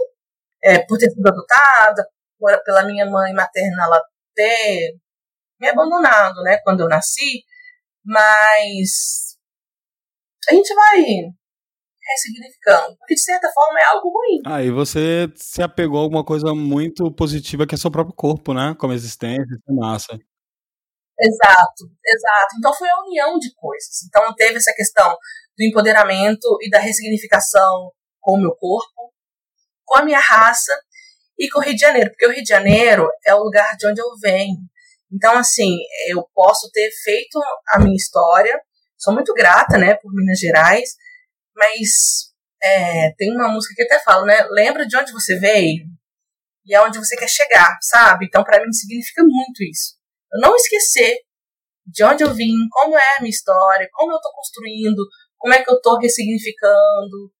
é, 0.64 0.80
por 0.80 0.98
ter 0.98 1.10
sido 1.10 1.28
adotada, 1.28 2.08
por, 2.38 2.64
pela 2.64 2.84
minha 2.84 3.06
mãe 3.06 3.34
materna 3.34 3.84
ela 3.84 4.02
ter 4.34 4.96
me 5.60 5.68
abandonado, 5.68 6.42
né, 6.44 6.58
quando 6.64 6.82
eu 6.82 6.88
nasci, 6.88 7.44
mas 8.06 9.38
a 10.50 10.54
gente 10.54 10.74
vai 10.74 11.04
ressignificando. 12.10 12.98
Porque, 12.98 13.16
de 13.16 13.22
certa 13.22 13.50
forma, 13.54 13.80
é 13.80 13.86
algo 13.86 14.10
ruim. 14.10 14.42
Ah, 14.46 14.64
e 14.64 14.72
você 14.72 15.32
se 15.36 15.62
apegou 15.62 16.00
a 16.00 16.04
alguma 16.04 16.24
coisa 16.24 16.54
muito 16.56 17.12
positiva 17.14 17.68
que 17.68 17.76
é 17.76 17.78
seu 17.78 17.92
próprio 17.92 18.16
corpo, 18.16 18.54
né? 18.54 18.76
Como 18.80 18.94
existência, 18.94 19.46
massa. 19.68 20.18
Exato, 21.22 21.84
exato. 22.06 22.56
Então 22.58 22.74
foi 22.74 22.90
a 22.90 23.02
união 23.02 23.38
de 23.38 23.54
coisas. 23.56 24.04
Então 24.08 24.34
teve 24.36 24.58
essa 24.58 24.74
questão 24.74 25.12
do 25.58 25.66
empoderamento 25.66 26.58
e 26.62 26.70
da 26.70 26.80
ressignificação 26.80 27.92
com 28.22 28.38
o 28.38 28.42
meu 28.42 28.56
corpo, 28.56 29.14
com 29.86 29.98
a 29.98 30.06
minha 30.06 30.20
raça 30.20 30.74
e 31.38 31.50
com 31.50 31.60
o 31.60 31.62
Rio 31.62 31.74
de 31.76 31.82
Janeiro, 31.82 32.10
porque 32.12 32.26
o 32.26 32.32
Rio 32.32 32.44
de 32.44 32.50
Janeiro 32.50 33.08
é 33.26 33.36
o 33.36 33.44
lugar 33.44 33.76
de 33.76 33.88
onde 33.88 34.02
eu 34.02 34.08
venho. 34.22 34.58
Então, 35.12 35.38
assim, 35.38 35.78
eu 36.08 36.28
posso 36.34 36.70
ter 36.72 36.90
feito 37.04 37.40
a 37.70 37.80
minha 37.80 37.96
história, 37.96 38.60
sou 38.98 39.14
muito 39.14 39.34
grata, 39.34 39.78
né, 39.78 39.96
por 39.96 40.14
Minas 40.14 40.40
Gerais, 40.40 40.90
mas 41.56 42.30
é, 42.62 43.12
tem 43.18 43.34
uma 43.36 43.50
música 43.50 43.74
que 43.76 43.84
até 43.84 44.00
fala, 44.04 44.26
né? 44.26 44.48
Lembra 44.52 44.86
de 44.86 44.96
onde 44.96 45.12
você 45.12 45.40
veio 45.40 45.86
e 46.66 46.76
aonde 46.76 47.00
você 47.00 47.16
quer 47.16 47.30
chegar, 47.30 47.78
sabe? 47.82 48.26
Então, 48.26 48.44
para 48.44 48.64
mim, 48.64 48.72
significa 48.72 49.24
muito 49.24 49.64
isso. 49.64 49.96
Eu 50.32 50.42
não 50.42 50.56
esquecer 50.56 51.18
de 51.86 52.04
onde 52.04 52.24
eu 52.24 52.34
vim, 52.34 52.54
como 52.70 52.96
é 52.96 53.18
a 53.18 53.22
minha 53.22 53.32
história, 53.32 53.90
como 53.92 54.14
eu 54.14 54.20
tô 54.20 54.32
construindo, 54.34 55.04
como 55.38 55.54
é 55.54 55.64
que 55.64 55.72
eu 55.72 55.82
tô 55.82 55.98
ressignificando. 55.98 57.34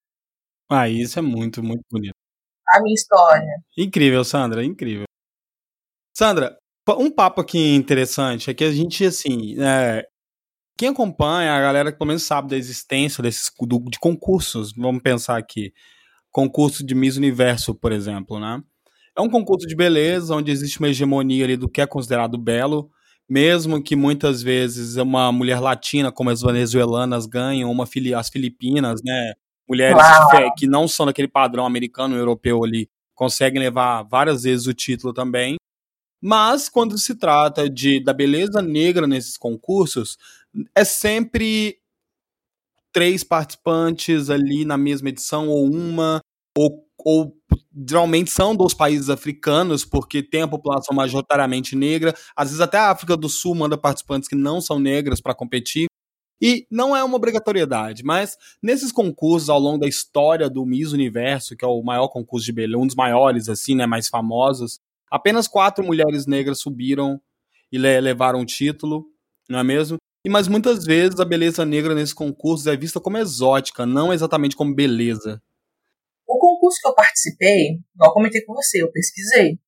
Ah, 0.68 0.88
isso 0.88 1.18
é 1.18 1.22
muito, 1.22 1.62
muito 1.62 1.82
bonito. 1.90 2.14
A 2.74 2.80
minha 2.80 2.94
história. 2.94 3.62
Incrível, 3.76 4.24
Sandra, 4.24 4.64
incrível. 4.64 5.04
Sandra, 6.16 6.56
um 6.88 7.10
papo 7.10 7.40
aqui 7.40 7.74
interessante 7.74 8.50
é 8.50 8.54
que 8.54 8.64
a 8.64 8.72
gente, 8.72 9.04
assim, 9.04 9.56
é, 9.60 10.06
quem 10.76 10.88
acompanha, 10.88 11.52
a 11.52 11.60
galera 11.60 11.92
que 11.92 11.98
pelo 11.98 12.08
menos 12.08 12.22
sabe 12.22 12.48
da 12.48 12.56
existência 12.56 13.22
desses 13.22 13.50
do, 13.60 13.78
de 13.90 13.98
concursos, 13.98 14.72
vamos 14.72 15.02
pensar 15.02 15.36
aqui, 15.36 15.72
concurso 16.30 16.84
de 16.84 16.94
Miss 16.94 17.16
Universo, 17.16 17.74
por 17.74 17.92
exemplo, 17.92 18.40
né? 18.40 18.62
É 19.16 19.20
um 19.20 19.28
concurso 19.28 19.66
de 19.66 19.76
beleza, 19.76 20.34
onde 20.34 20.50
existe 20.50 20.78
uma 20.78 20.88
hegemonia 20.88 21.44
ali 21.44 21.56
do 21.56 21.68
que 21.68 21.80
é 21.80 21.86
considerado 21.86 22.38
belo, 22.38 22.90
mesmo 23.28 23.82
que 23.82 23.94
muitas 23.94 24.42
vezes 24.42 24.96
uma 24.96 25.30
mulher 25.30 25.60
latina, 25.60 26.10
como 26.10 26.30
as 26.30 26.40
venezuelanas, 26.40 27.26
ganham, 27.26 27.70
uma 27.70 27.86
as 28.16 28.28
filipinas, 28.28 29.00
né? 29.04 29.34
Mulheres 29.68 30.02
que 30.58 30.66
não 30.66 30.88
são 30.88 31.06
daquele 31.06 31.28
padrão 31.28 31.64
americano, 31.64 32.16
europeu 32.16 32.64
ali, 32.64 32.88
conseguem 33.14 33.60
levar 33.60 34.02
várias 34.02 34.42
vezes 34.42 34.66
o 34.66 34.74
título 34.74 35.12
também. 35.12 35.56
Mas 36.20 36.68
quando 36.68 36.98
se 36.98 37.14
trata 37.14 37.68
de 37.68 38.02
da 38.02 38.12
beleza 38.12 38.60
negra 38.60 39.06
nesses 39.06 39.36
concursos, 39.36 40.18
é 40.74 40.84
sempre 40.84 41.78
três 42.92 43.22
participantes 43.24 44.30
ali 44.30 44.64
na 44.64 44.76
mesma 44.76 45.08
edição, 45.08 45.48
ou 45.48 45.64
uma, 45.70 46.20
ou, 46.56 46.84
ou 46.98 47.36
geralmente 47.88 48.30
são 48.30 48.54
dos 48.54 48.74
países 48.74 49.08
africanos, 49.08 49.84
porque 49.84 50.22
tem 50.22 50.42
a 50.42 50.48
população 50.48 50.94
majoritariamente 50.94 51.76
negra. 51.76 52.14
Às 52.36 52.48
vezes 52.48 52.60
até 52.60 52.78
a 52.78 52.90
África 52.90 53.16
do 53.16 53.28
Sul 53.28 53.54
manda 53.54 53.78
participantes 53.78 54.28
que 54.28 54.34
não 54.34 54.60
são 54.60 54.78
negras 54.78 55.20
para 55.20 55.34
competir. 55.34 55.86
E 56.42 56.66
não 56.70 56.96
é 56.96 57.04
uma 57.04 57.16
obrigatoriedade, 57.16 58.02
mas 58.02 58.34
nesses 58.62 58.90
concursos 58.90 59.50
ao 59.50 59.58
longo 59.60 59.78
da 59.78 59.86
história 59.86 60.48
do 60.48 60.64
Miss 60.64 60.90
Universo, 60.90 61.54
que 61.54 61.62
é 61.62 61.68
o 61.68 61.82
maior 61.82 62.08
concurso 62.08 62.46
de 62.46 62.52
beleza, 62.52 62.78
um 62.78 62.86
dos 62.86 62.96
maiores, 62.96 63.50
assim, 63.50 63.74
né, 63.74 63.84
mais 63.86 64.08
famosos, 64.08 64.80
apenas 65.10 65.48
quatro 65.48 65.84
mulheres 65.84 66.26
negras 66.26 66.60
subiram 66.60 67.20
e 67.72 67.78
levaram 67.78 68.40
o 68.40 68.46
título, 68.46 69.06
não 69.48 69.58
é 69.58 69.64
mesmo? 69.64 69.98
E 70.24 70.28
mas 70.28 70.48
muitas 70.48 70.84
vezes 70.84 71.18
a 71.18 71.24
beleza 71.24 71.64
negra 71.64 71.94
nesses 71.94 72.12
concursos 72.12 72.66
é 72.66 72.76
vista 72.76 73.00
como 73.00 73.16
exótica, 73.16 73.86
não 73.86 74.12
exatamente 74.12 74.54
como 74.54 74.74
beleza. 74.74 75.42
O 76.26 76.38
concurso 76.38 76.78
que 76.80 76.88
eu 76.88 76.94
participei, 76.94 77.80
igual 77.94 78.12
comentei 78.12 78.42
com 78.42 78.54
você, 78.54 78.82
eu 78.82 78.92
pesquisei. 78.92 79.58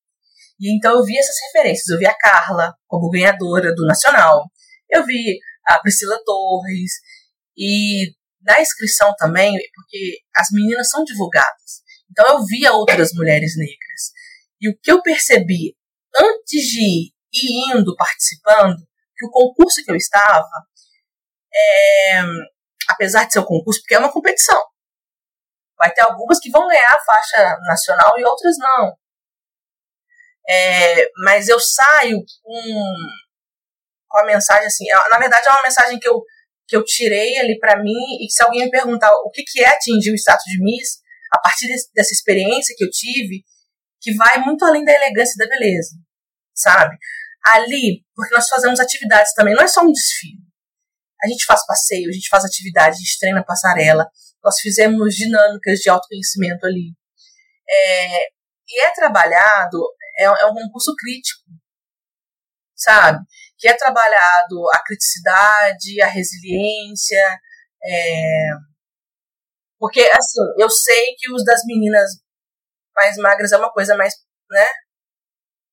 E 0.61 0.77
então 0.77 0.93
eu 0.93 1.05
vi 1.05 1.19
essas 1.19 1.35
referências. 1.47 1.89
Eu 1.89 1.99
vi 1.99 2.07
a 2.07 2.17
Carla 2.17 2.75
como 2.87 3.11
ganhadora 3.11 3.75
do 3.75 3.85
Nacional. 3.85 4.45
Eu 4.89 5.05
vi 5.05 5.39
a 5.67 5.81
Priscila 5.81 6.21
Torres. 6.25 6.93
E 7.57 8.13
na 8.43 8.61
inscrição 8.61 9.13
também, 9.19 9.53
porque 9.75 10.19
as 10.37 10.49
meninas 10.53 10.89
são 10.89 11.03
divulgadas. 11.03 11.83
Então 12.11 12.29
eu 12.29 12.45
via 12.45 12.73
outras 12.73 13.13
mulheres 13.15 13.57
negras. 13.57 14.13
E 14.63 14.71
o 14.71 14.79
que 14.81 14.91
eu 14.91 15.03
percebi 15.03 15.77
antes 16.19 16.63
de 16.63 17.13
ir 17.33 17.75
indo 17.75 17.95
participando, 17.97 18.79
que 19.17 19.27
o 19.27 19.31
concurso 19.31 19.85
que 19.85 19.91
eu 19.91 19.97
estava, 19.97 20.49
é, 21.55 22.23
apesar 22.89 23.25
de 23.25 23.33
ser 23.35 23.41
um 23.41 23.45
concurso, 23.45 23.81
porque 23.81 23.95
é 23.95 23.99
uma 23.99 24.13
competição, 24.13 24.63
Vai 25.83 25.93
ter 25.93 26.05
algumas 26.05 26.39
que 26.39 26.49
vão 26.49 26.69
ganhar 26.69 26.93
a 26.93 27.05
faixa 27.05 27.59
nacional 27.67 28.17
e 28.17 28.25
outras 28.25 28.57
não. 28.57 28.97
É, 30.49 31.09
mas 31.25 31.49
eu 31.49 31.59
saio 31.59 32.19
com, 32.41 32.85
com 34.09 34.19
a 34.19 34.25
mensagem 34.25 34.65
assim. 34.65 34.89
É, 34.89 34.95
na 35.09 35.19
verdade, 35.19 35.43
é 35.45 35.51
uma 35.51 35.65
mensagem 35.65 35.99
que 35.99 36.07
eu, 36.07 36.23
que 36.69 36.77
eu 36.77 36.85
tirei 36.85 37.37
ali 37.37 37.59
para 37.59 37.83
mim. 37.83 38.23
E 38.23 38.27
que 38.27 38.33
se 38.33 38.45
alguém 38.45 38.65
me 38.65 38.71
perguntar 38.71 39.13
o 39.25 39.31
que, 39.33 39.43
que 39.43 39.61
é 39.61 39.71
atingir 39.71 40.13
o 40.13 40.15
status 40.15 40.45
de 40.45 40.63
Miss, 40.63 41.01
a 41.33 41.41
partir 41.41 41.67
desse, 41.67 41.91
dessa 41.93 42.13
experiência 42.13 42.77
que 42.79 42.85
eu 42.85 42.91
tive, 42.91 43.43
que 44.03 44.15
vai 44.15 44.41
muito 44.41 44.65
além 44.65 44.85
da 44.85 44.93
elegância 44.93 45.35
e 45.37 45.39
da 45.39 45.49
beleza, 45.49 45.97
sabe? 46.55 46.97
Ali, 47.47 48.05
porque 48.15 48.35
nós 48.35 48.49
fazemos 48.49 48.81
atividades 48.81 49.33
também, 49.35 49.55
não 49.55 49.63
é 49.63 49.69
só 49.69 49.83
um 49.83 49.93
desfile. 49.93 50.43
A 51.23 51.29
gente 51.29 51.45
faz 51.45 51.65
passeio, 51.65 52.09
a 52.09 52.13
gente 52.13 52.29
faz 52.29 52.45
atividade, 52.45 52.97
a 52.97 52.99
gente 52.99 53.19
treina 53.19 53.45
passarela, 53.45 54.07
nós 54.43 54.59
fizemos 54.59 55.15
dinâmicas 55.15 55.79
de 55.79 55.89
autoconhecimento 55.89 56.67
ali. 56.67 56.93
É, 57.69 58.25
e 58.69 58.85
é 58.85 58.93
trabalhado, 58.93 59.79
é, 60.19 60.25
é 60.25 60.47
um 60.47 60.55
concurso 60.55 60.93
crítico, 60.99 61.45
sabe? 62.75 63.25
Que 63.57 63.69
é 63.69 63.77
trabalhado 63.77 64.69
a 64.75 64.83
criticidade, 64.83 66.03
a 66.03 66.09
resiliência, 66.09 67.39
é, 67.85 68.49
porque, 69.83 70.01
assim, 70.01 70.41
eu 70.61 70.71
sei 70.71 71.17
que 71.19 71.29
os 71.33 71.45
das 71.45 71.63
meninas 71.67 72.09
mais 72.95 73.17
magras 73.17 73.53
é 73.53 73.57
uma 73.57 73.71
coisa 73.73 73.97
mais, 73.97 74.15
né? 74.51 74.67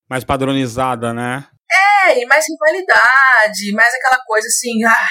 Mais 0.09 0.23
padronizada, 0.23 1.13
né? 1.13 1.47
É, 1.71 2.21
e 2.21 2.25
mais 2.25 2.45
rivalidade, 2.49 3.71
mais 3.73 3.93
aquela 3.93 4.23
coisa 4.25 4.47
assim, 4.47 4.83
ai, 4.83 5.07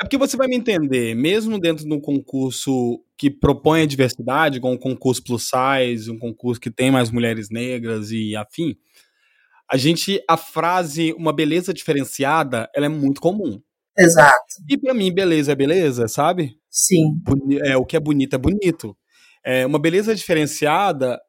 é 0.00 0.04
porque 0.04 0.16
você 0.16 0.34
vai 0.34 0.48
me 0.48 0.56
entender, 0.56 1.14
mesmo 1.14 1.60
dentro 1.60 1.84
de 1.84 1.92
um 1.92 2.00
concurso 2.00 3.04
que 3.18 3.30
propõe 3.30 3.82
a 3.82 3.86
diversidade, 3.86 4.58
como 4.58 4.72
um 4.72 4.78
concurso 4.78 5.22
plus 5.22 5.50
size, 5.50 6.10
um 6.10 6.18
concurso 6.18 6.58
que 6.58 6.70
tem 6.70 6.90
mais 6.90 7.10
mulheres 7.10 7.50
negras 7.50 8.10
e 8.10 8.34
afim, 8.34 8.74
a 9.70 9.76
gente, 9.76 10.18
a 10.26 10.38
frase 10.38 11.12
uma 11.18 11.34
beleza 11.34 11.74
diferenciada, 11.74 12.66
ela 12.74 12.86
é 12.86 12.88
muito 12.88 13.20
comum. 13.20 13.60
Exato. 13.96 14.38
E 14.66 14.78
para 14.78 14.94
mim, 14.94 15.12
beleza 15.12 15.52
é 15.52 15.54
beleza, 15.54 16.08
sabe? 16.08 16.56
Sim. 16.70 17.20
É, 17.62 17.76
o 17.76 17.84
que 17.84 17.94
é 17.94 18.00
bonito 18.00 18.34
é 18.34 18.38
bonito. 18.38 18.96
É, 19.44 19.66
uma 19.66 19.78
beleza 19.78 20.14
diferenciada 20.14 21.20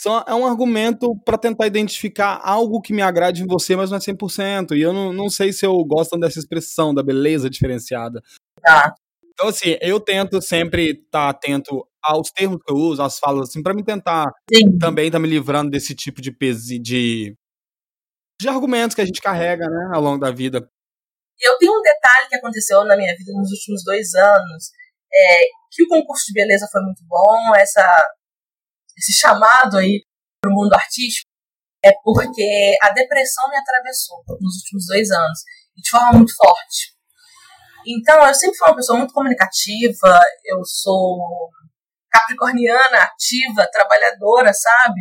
são, 0.00 0.24
é 0.26 0.34
um 0.34 0.46
argumento 0.46 1.14
para 1.26 1.36
tentar 1.36 1.66
identificar 1.66 2.40
algo 2.42 2.80
que 2.80 2.92
me 2.92 3.02
agrade 3.02 3.42
em 3.42 3.46
você, 3.46 3.76
mas 3.76 3.90
não 3.90 3.98
é 3.98 4.00
100%. 4.00 4.74
E 4.74 4.80
eu 4.80 4.94
não, 4.94 5.12
não 5.12 5.28
sei 5.28 5.52
se 5.52 5.66
eu 5.66 5.76
gosto 5.84 6.18
dessa 6.18 6.38
expressão 6.38 6.94
da 6.94 7.02
beleza 7.02 7.50
diferenciada. 7.50 8.22
Tá. 8.62 8.94
Então, 9.32 9.48
assim, 9.48 9.76
eu 9.80 10.00
tento 10.00 10.40
sempre 10.40 10.92
estar 10.92 11.04
tá 11.10 11.28
atento 11.28 11.86
aos 12.02 12.30
termos 12.30 12.58
que 12.64 12.72
eu 12.72 12.76
uso, 12.76 13.02
às 13.02 13.18
falas, 13.18 13.50
assim, 13.50 13.62
para 13.62 13.74
me 13.74 13.84
tentar 13.84 14.24
Sim. 14.50 14.78
também 14.78 15.08
estar 15.08 15.18
tá 15.18 15.22
me 15.22 15.28
livrando 15.28 15.70
desse 15.70 15.94
tipo 15.94 16.22
de, 16.22 16.30
de, 16.80 17.36
de 18.40 18.48
argumentos 18.48 18.94
que 18.94 19.02
a 19.02 19.04
gente 19.04 19.20
carrega, 19.20 19.66
né, 19.68 19.90
ao 19.92 20.00
longo 20.00 20.18
da 20.18 20.30
vida. 20.30 20.66
Eu 21.38 21.58
tenho 21.58 21.72
um 21.72 21.82
detalhe 21.82 22.28
que 22.28 22.36
aconteceu 22.36 22.84
na 22.84 22.96
minha 22.96 23.14
vida 23.14 23.32
nos 23.34 23.50
últimos 23.50 23.84
dois 23.84 24.14
anos, 24.14 24.70
é, 25.12 25.44
que 25.70 25.84
o 25.84 25.88
concurso 25.88 26.24
de 26.26 26.32
beleza 26.32 26.66
foi 26.72 26.80
muito 26.82 27.02
bom, 27.06 27.54
essa 27.54 27.84
esse 29.00 29.18
chamado 29.18 29.78
aí 29.78 30.04
para 30.40 30.52
o 30.52 30.54
mundo 30.54 30.74
artístico, 30.74 31.28
é 31.82 31.90
porque 32.04 32.76
a 32.82 32.90
depressão 32.90 33.48
me 33.48 33.56
atravessou 33.56 34.22
nos 34.38 34.56
últimos 34.58 34.86
dois 34.86 35.10
anos, 35.10 35.40
de 35.74 35.90
forma 35.90 36.12
muito 36.12 36.34
forte. 36.36 36.94
Então, 37.86 38.26
eu 38.26 38.34
sempre 38.34 38.58
fui 38.58 38.68
uma 38.68 38.76
pessoa 38.76 38.98
muito 38.98 39.14
comunicativa, 39.14 40.20
eu 40.44 40.62
sou 40.64 41.18
capricorniana, 42.10 43.04
ativa, 43.04 43.66
trabalhadora, 43.72 44.52
sabe? 44.52 45.00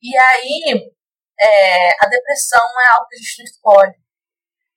E 0.00 0.16
aí, 0.16 0.90
é, 1.38 1.88
a 2.00 2.08
depressão 2.08 2.64
é 2.86 2.94
algo 2.94 3.06
que 3.08 3.16
a 3.16 3.18
gente 3.18 3.38
não 3.38 3.44
escolhe. 3.44 3.94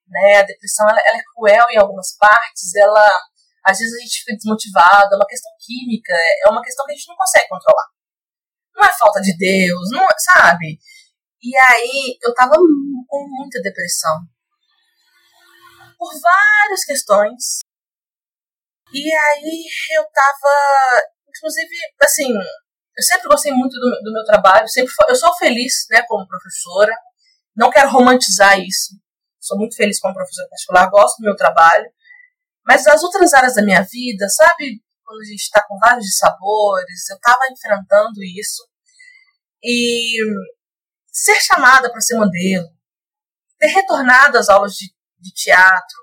Né? 0.08 0.40
A 0.40 0.44
depressão 0.44 0.90
ela, 0.90 1.00
ela 1.00 1.18
é 1.18 1.24
cruel 1.34 1.66
em 1.72 1.78
algumas 1.78 2.18
partes, 2.18 2.76
ela 2.76 3.08
às 3.64 3.78
vezes 3.78 3.94
a 3.96 4.02
gente 4.02 4.20
fica 4.20 4.36
desmotivado, 4.36 5.14
é 5.14 5.16
uma 5.16 5.28
questão 5.28 5.52
química, 5.60 6.12
é 6.46 6.50
uma 6.50 6.64
questão 6.64 6.84
que 6.86 6.92
a 6.92 6.96
gente 6.96 7.08
não 7.08 7.16
consegue 7.16 7.48
controlar 7.48 7.88
não 8.82 8.88
é 8.88 8.98
falta 8.98 9.22
de 9.22 9.38
Deus, 9.38 9.90
não, 9.92 10.06
sabe? 10.18 10.80
E 11.42 11.56
aí 11.56 12.18
eu 12.24 12.34
tava 12.34 12.56
com 12.56 13.28
muita 13.30 13.62
depressão. 13.62 14.22
Por 15.98 16.12
várias 16.20 16.84
questões. 16.84 17.60
E 18.92 19.14
aí 19.14 19.66
eu 19.98 20.04
tava, 20.12 21.04
inclusive, 21.30 21.76
assim, 22.02 22.34
eu 22.34 23.04
sempre 23.04 23.30
gostei 23.30 23.52
muito 23.54 23.74
do, 23.74 24.02
do 24.04 24.12
meu 24.12 24.24
trabalho, 24.26 24.68
sempre 24.68 24.92
eu 25.08 25.16
sou 25.16 25.34
feliz, 25.38 25.86
né, 25.92 26.04
como 26.08 26.28
professora. 26.28 26.94
Não 27.56 27.70
quero 27.70 27.90
romantizar 27.90 28.60
isso. 28.60 28.96
Sou 29.40 29.58
muito 29.58 29.76
feliz 29.76 30.00
como 30.00 30.14
professora 30.14 30.50
particular, 30.50 30.90
gosto 30.90 31.18
do 31.20 31.26
meu 31.26 31.36
trabalho. 31.36 31.86
Mas 32.66 32.86
as 32.88 33.04
outras 33.04 33.34
áreas 33.34 33.56
da 33.56 33.64
minha 33.64 33.82
vida, 33.82 34.28
sabe, 34.30 34.84
quando 35.04 35.22
a 35.22 35.26
gente 35.26 35.42
está 35.42 35.66
com 35.68 35.78
vários 35.80 36.18
sabores, 36.18 37.10
eu 37.10 37.16
estava 37.16 37.42
enfrentando 37.52 38.24
isso. 38.24 38.71
E 39.64 40.18
ser 41.12 41.40
chamada 41.42 41.92
para 41.92 42.02
ser 42.02 42.16
modelo, 42.16 42.68
ter 43.60 43.68
retornado 43.68 44.38
às 44.38 44.50
aulas 44.50 44.74
de, 44.74 44.92
de 45.20 45.32
teatro 45.34 45.98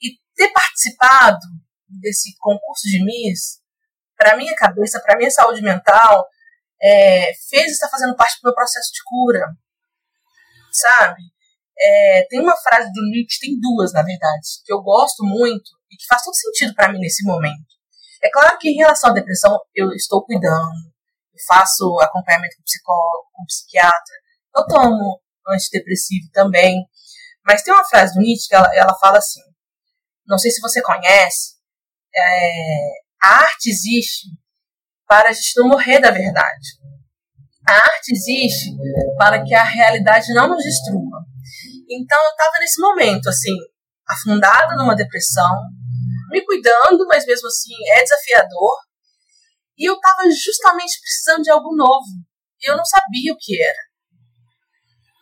e 0.00 0.10
ter 0.34 0.52
participado 0.52 1.38
desse 1.88 2.36
concurso 2.38 2.86
de 2.86 3.04
Miss, 3.04 3.60
para 4.16 4.36
minha 4.36 4.54
cabeça, 4.54 5.00
para 5.00 5.16
minha 5.16 5.30
saúde 5.30 5.62
mental, 5.62 6.26
é, 6.80 7.32
fez 7.48 7.72
estar 7.72 7.88
fazendo 7.88 8.14
parte 8.14 8.38
do 8.40 8.44
meu 8.44 8.54
processo 8.54 8.92
de 8.92 9.00
cura, 9.04 9.46
sabe? 10.70 11.22
É, 11.78 12.26
tem 12.28 12.40
uma 12.40 12.56
frase 12.56 12.92
do 12.92 13.02
Nietzsche, 13.10 13.40
tem 13.40 13.58
duas, 13.58 13.92
na 13.92 14.02
verdade, 14.02 14.46
que 14.64 14.72
eu 14.72 14.82
gosto 14.82 15.24
muito 15.24 15.70
e 15.90 15.96
que 15.96 16.06
faz 16.06 16.22
todo 16.22 16.34
sentido 16.34 16.74
para 16.74 16.92
mim 16.92 16.98
nesse 16.98 17.24
momento. 17.24 17.80
É 18.22 18.30
claro 18.30 18.58
que 18.58 18.68
em 18.68 18.76
relação 18.76 19.10
à 19.10 19.14
depressão 19.14 19.58
eu 19.74 19.90
estou 19.92 20.24
cuidando, 20.24 20.89
faço 21.46 21.98
acompanhamento 22.00 22.56
com 22.56 22.62
psicólogo, 22.62 23.30
com 23.32 23.44
psiquiatra, 23.44 24.14
eu 24.56 24.66
tomo 24.66 25.20
antidepressivo 25.48 26.28
também. 26.32 26.84
Mas 27.44 27.62
tem 27.62 27.72
uma 27.72 27.84
frase 27.84 28.14
do 28.14 28.20
Nietzsche 28.20 28.48
que 28.48 28.54
ela, 28.54 28.68
ela 28.74 28.98
fala 28.98 29.18
assim: 29.18 29.40
não 30.26 30.38
sei 30.38 30.50
se 30.50 30.60
você 30.60 30.82
conhece, 30.82 31.54
é, 32.14 32.90
a 33.22 33.28
arte 33.40 33.70
existe 33.70 34.28
para 35.08 35.30
a 35.30 35.32
gente 35.32 35.52
não 35.56 35.68
morrer 35.68 36.00
da 36.00 36.10
verdade. 36.10 36.68
A 37.68 37.74
arte 37.74 38.12
existe 38.12 38.70
para 39.18 39.42
que 39.44 39.54
a 39.54 39.64
realidade 39.64 40.32
não 40.32 40.48
nos 40.48 40.62
destrua. 40.62 41.24
Então 41.88 42.22
eu 42.24 42.30
estava 42.30 42.58
nesse 42.60 42.80
momento, 42.80 43.28
assim, 43.28 43.56
afundada 44.08 44.76
numa 44.76 44.94
depressão, 44.94 45.50
me 46.30 46.44
cuidando, 46.44 47.06
mas 47.08 47.26
mesmo 47.26 47.48
assim 47.48 47.74
é 47.94 48.02
desafiador. 48.02 48.76
E 49.80 49.88
eu 49.88 49.94
estava 49.94 50.22
justamente 50.30 51.00
precisando 51.00 51.42
de 51.42 51.50
algo 51.50 51.74
novo. 51.74 52.04
E 52.60 52.70
eu 52.70 52.76
não 52.76 52.84
sabia 52.84 53.32
o 53.32 53.36
que 53.38 53.58
era. 53.62 53.78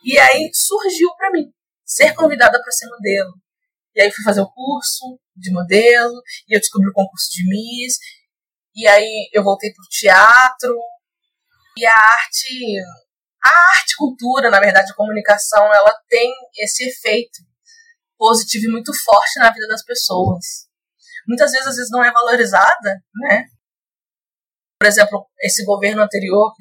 E 0.04 0.18
aí 0.18 0.50
surgiu 0.52 1.14
para 1.16 1.30
mim 1.30 1.44
ser 1.84 2.12
convidada 2.14 2.60
para 2.60 2.72
ser 2.72 2.88
modelo. 2.88 3.32
E 3.94 4.02
aí 4.02 4.10
fui 4.10 4.24
fazer 4.24 4.40
o 4.40 4.50
curso 4.50 5.20
de 5.36 5.52
modelo, 5.52 6.20
e 6.48 6.56
eu 6.56 6.60
descobri 6.60 6.88
o 6.88 6.92
concurso 6.92 7.28
de 7.30 7.48
Miss, 7.48 7.98
e 8.74 8.86
aí 8.86 9.30
eu 9.32 9.44
voltei 9.44 9.72
pro 9.72 9.84
teatro. 9.88 10.76
E 11.76 11.86
a 11.86 11.92
arte, 11.92 12.80
a 13.44 13.78
arte 13.78 13.96
cultura, 13.96 14.50
na 14.50 14.58
verdade, 14.58 14.90
a 14.90 14.96
comunicação, 14.96 15.72
ela 15.72 15.94
tem 16.08 16.32
esse 16.58 16.88
efeito 16.88 17.38
positivo 18.16 18.64
e 18.64 18.72
muito 18.72 18.92
forte 18.92 19.38
na 19.38 19.52
vida 19.52 19.68
das 19.68 19.84
pessoas. 19.84 20.66
Muitas 21.28 21.52
vezes, 21.52 21.68
às 21.68 21.76
vezes, 21.76 21.90
não 21.90 22.04
é 22.04 22.10
valorizada, 22.10 23.00
né? 23.22 23.44
Por 24.80 24.86
exemplo, 24.86 25.26
esse 25.40 25.64
governo 25.64 26.02
anterior, 26.02 26.52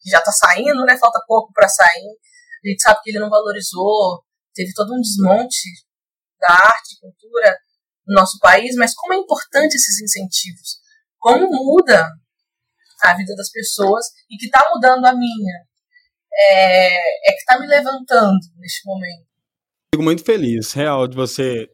que 0.00 0.10
já 0.10 0.18
está 0.18 0.32
saindo, 0.32 0.84
né? 0.84 0.96
Falta 0.98 1.20
pouco 1.26 1.52
para 1.52 1.68
sair. 1.68 2.16
A 2.64 2.68
gente 2.68 2.82
sabe 2.82 3.00
que 3.02 3.10
ele 3.10 3.18
não 3.18 3.30
valorizou, 3.30 4.22
teve 4.54 4.72
todo 4.74 4.94
um 4.94 5.00
desmonte 5.00 5.68
da 6.38 6.52
arte 6.52 6.94
e 6.94 7.00
cultura 7.00 7.56
no 8.06 8.14
nosso 8.14 8.38
país, 8.38 8.74
mas 8.76 8.94
como 8.94 9.14
é 9.14 9.16
importante 9.16 9.74
esses 9.74 10.00
incentivos. 10.00 10.80
Como 11.18 11.48
muda 11.48 12.08
a 13.02 13.16
vida 13.16 13.34
das 13.34 13.50
pessoas 13.50 14.06
e 14.30 14.36
que 14.36 14.46
está 14.46 14.60
mudando 14.72 15.04
a 15.06 15.12
minha. 15.12 15.70
É, 16.32 17.28
é 17.28 17.32
que 17.32 17.38
está 17.38 17.58
me 17.58 17.66
levantando 17.66 18.38
neste 18.58 18.86
momento. 18.86 19.26
Fico 19.94 20.04
muito 20.04 20.24
feliz, 20.24 20.72
real, 20.72 21.08
de 21.08 21.16
você 21.16 21.68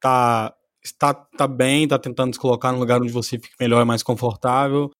tá, 0.00 0.54
tá, 0.98 1.14
tá 1.14 1.46
bem, 1.46 1.86
tá 1.86 1.98
tentando 1.98 2.34
se 2.34 2.40
colocar 2.40 2.72
num 2.72 2.78
lugar 2.78 3.00
onde 3.00 3.12
você 3.12 3.38
fique 3.38 3.54
melhor 3.60 3.82
e 3.82 3.84
mais 3.84 4.02
confortável. 4.02 4.90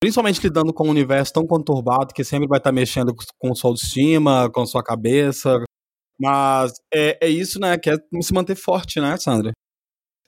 Principalmente 0.00 0.40
lidando 0.40 0.72
com 0.72 0.86
um 0.86 0.90
universo 0.90 1.32
tão 1.32 1.46
conturbado 1.46 2.14
que 2.14 2.22
sempre 2.22 2.46
vai 2.46 2.58
estar 2.58 2.70
tá 2.70 2.74
mexendo 2.74 3.12
com 3.38 3.54
sua 3.54 3.70
autoestima, 3.70 4.50
com 4.50 4.64
sua 4.64 4.82
cabeça. 4.82 5.62
Mas 6.20 6.72
é, 6.92 7.26
é 7.26 7.28
isso, 7.28 7.58
né? 7.58 7.76
Que 7.78 7.90
é 7.90 7.96
se 8.20 8.32
manter 8.32 8.54
forte, 8.54 9.00
né, 9.00 9.16
Sandra? 9.16 9.52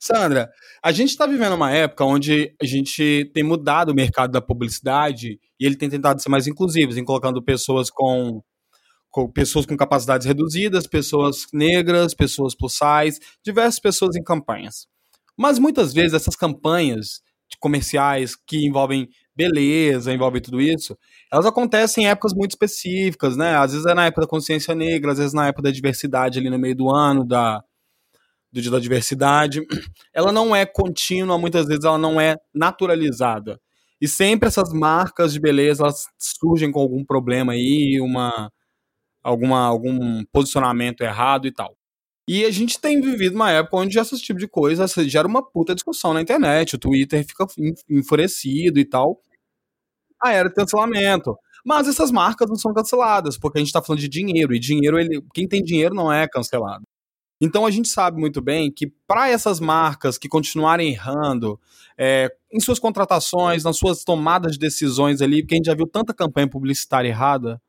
Sandra, 0.02 0.50
a 0.82 0.92
gente 0.92 1.10
está 1.10 1.26
vivendo 1.26 1.52
uma 1.52 1.70
época 1.70 2.04
onde 2.04 2.54
a 2.60 2.64
gente 2.64 3.30
tem 3.34 3.44
mudado 3.44 3.90
o 3.90 3.94
mercado 3.94 4.32
da 4.32 4.40
publicidade 4.40 5.38
e 5.60 5.66
ele 5.66 5.76
tem 5.76 5.90
tentado 5.90 6.22
ser 6.22 6.30
mais 6.30 6.46
inclusivo, 6.46 6.98
em 6.98 7.04
colocando 7.04 7.44
pessoas 7.44 7.90
com, 7.90 8.40
com, 9.10 9.30
pessoas 9.30 9.66
com 9.66 9.76
capacidades 9.76 10.26
reduzidas, 10.26 10.86
pessoas 10.86 11.44
negras, 11.52 12.14
pessoas 12.14 12.56
plus 12.56 12.72
size, 12.72 13.20
diversas 13.44 13.78
pessoas 13.78 14.16
em 14.16 14.22
campanhas. 14.22 14.86
Mas 15.38 15.58
muitas 15.58 15.92
vezes 15.92 16.14
essas 16.14 16.34
campanhas 16.34 17.20
comerciais 17.58 18.34
que 18.34 18.66
envolvem 18.66 19.06
beleza, 19.40 20.12
envolvem 20.12 20.42
tudo 20.42 20.60
isso, 20.60 20.96
elas 21.32 21.46
acontecem 21.46 22.04
em 22.04 22.08
épocas 22.08 22.34
muito 22.34 22.50
específicas, 22.50 23.36
né? 23.36 23.56
Às 23.56 23.72
vezes 23.72 23.86
é 23.86 23.94
na 23.94 24.06
época 24.06 24.22
da 24.22 24.28
consciência 24.28 24.74
negra, 24.74 25.12
às 25.12 25.18
vezes 25.18 25.32
na 25.32 25.46
época 25.46 25.62
da 25.62 25.70
diversidade 25.70 26.38
ali 26.38 26.50
no 26.50 26.58
meio 26.58 26.76
do 26.76 26.90
ano, 26.90 27.24
da, 27.24 27.62
do 28.52 28.60
Dia 28.60 28.70
da 28.70 28.78
Diversidade, 28.78 29.62
ela 30.14 30.32
não 30.32 30.54
é 30.54 30.66
contínua, 30.66 31.38
muitas 31.38 31.66
vezes 31.66 31.84
ela 31.84 31.98
não 31.98 32.20
é 32.20 32.36
naturalizada. 32.54 33.58
E 34.00 34.08
sempre 34.08 34.48
essas 34.48 34.72
marcas 34.72 35.32
de 35.32 35.40
beleza 35.40 35.84
elas 35.84 36.06
surgem 36.18 36.70
com 36.72 36.80
algum 36.80 37.04
problema 37.04 37.52
aí, 37.52 38.00
uma, 38.00 38.50
alguma, 39.22 39.60
algum 39.66 40.24
posicionamento 40.32 41.02
errado 41.02 41.46
e 41.46 41.52
tal. 41.52 41.76
E 42.28 42.44
a 42.44 42.50
gente 42.50 42.80
tem 42.80 43.00
vivido 43.00 43.34
uma 43.34 43.50
época 43.50 43.76
onde 43.78 43.98
esse 43.98 44.16
tipo 44.18 44.38
de 44.38 44.46
coisa 44.48 44.86
gera 45.08 45.26
uma 45.26 45.42
puta 45.42 45.74
discussão 45.74 46.14
na 46.14 46.20
internet, 46.22 46.76
o 46.76 46.78
Twitter 46.78 47.24
fica 47.26 47.46
enfurecido 47.90 48.78
e 48.78 48.84
tal. 48.84 49.20
A 50.22 50.32
era 50.32 50.52
cancelamento. 50.52 51.36
Mas 51.64 51.88
essas 51.88 52.10
marcas 52.10 52.48
não 52.48 52.56
são 52.56 52.72
canceladas, 52.72 53.36
porque 53.38 53.58
a 53.58 53.60
gente 53.60 53.68
está 53.68 53.82
falando 53.82 54.00
de 54.00 54.08
dinheiro, 54.08 54.54
e 54.54 54.58
dinheiro, 54.58 54.98
ele, 54.98 55.22
quem 55.34 55.46
tem 55.46 55.62
dinheiro 55.62 55.94
não 55.94 56.12
é 56.12 56.26
cancelado. 56.26 56.82
Então 57.40 57.64
a 57.64 57.70
gente 57.70 57.88
sabe 57.88 58.20
muito 58.20 58.42
bem 58.42 58.70
que 58.70 58.86
para 59.06 59.30
essas 59.30 59.60
marcas 59.60 60.18
que 60.18 60.28
continuarem 60.28 60.90
errando 60.90 61.58
é, 61.96 62.30
em 62.52 62.60
suas 62.60 62.78
contratações, 62.78 63.64
nas 63.64 63.78
suas 63.78 64.04
tomadas 64.04 64.52
de 64.52 64.58
decisões 64.58 65.22
ali, 65.22 65.42
porque 65.42 65.54
a 65.54 65.56
gente 65.56 65.66
já 65.66 65.74
viu 65.74 65.86
tanta 65.86 66.12
campanha 66.12 66.48
publicitária 66.48 67.08
errada, 67.08 67.60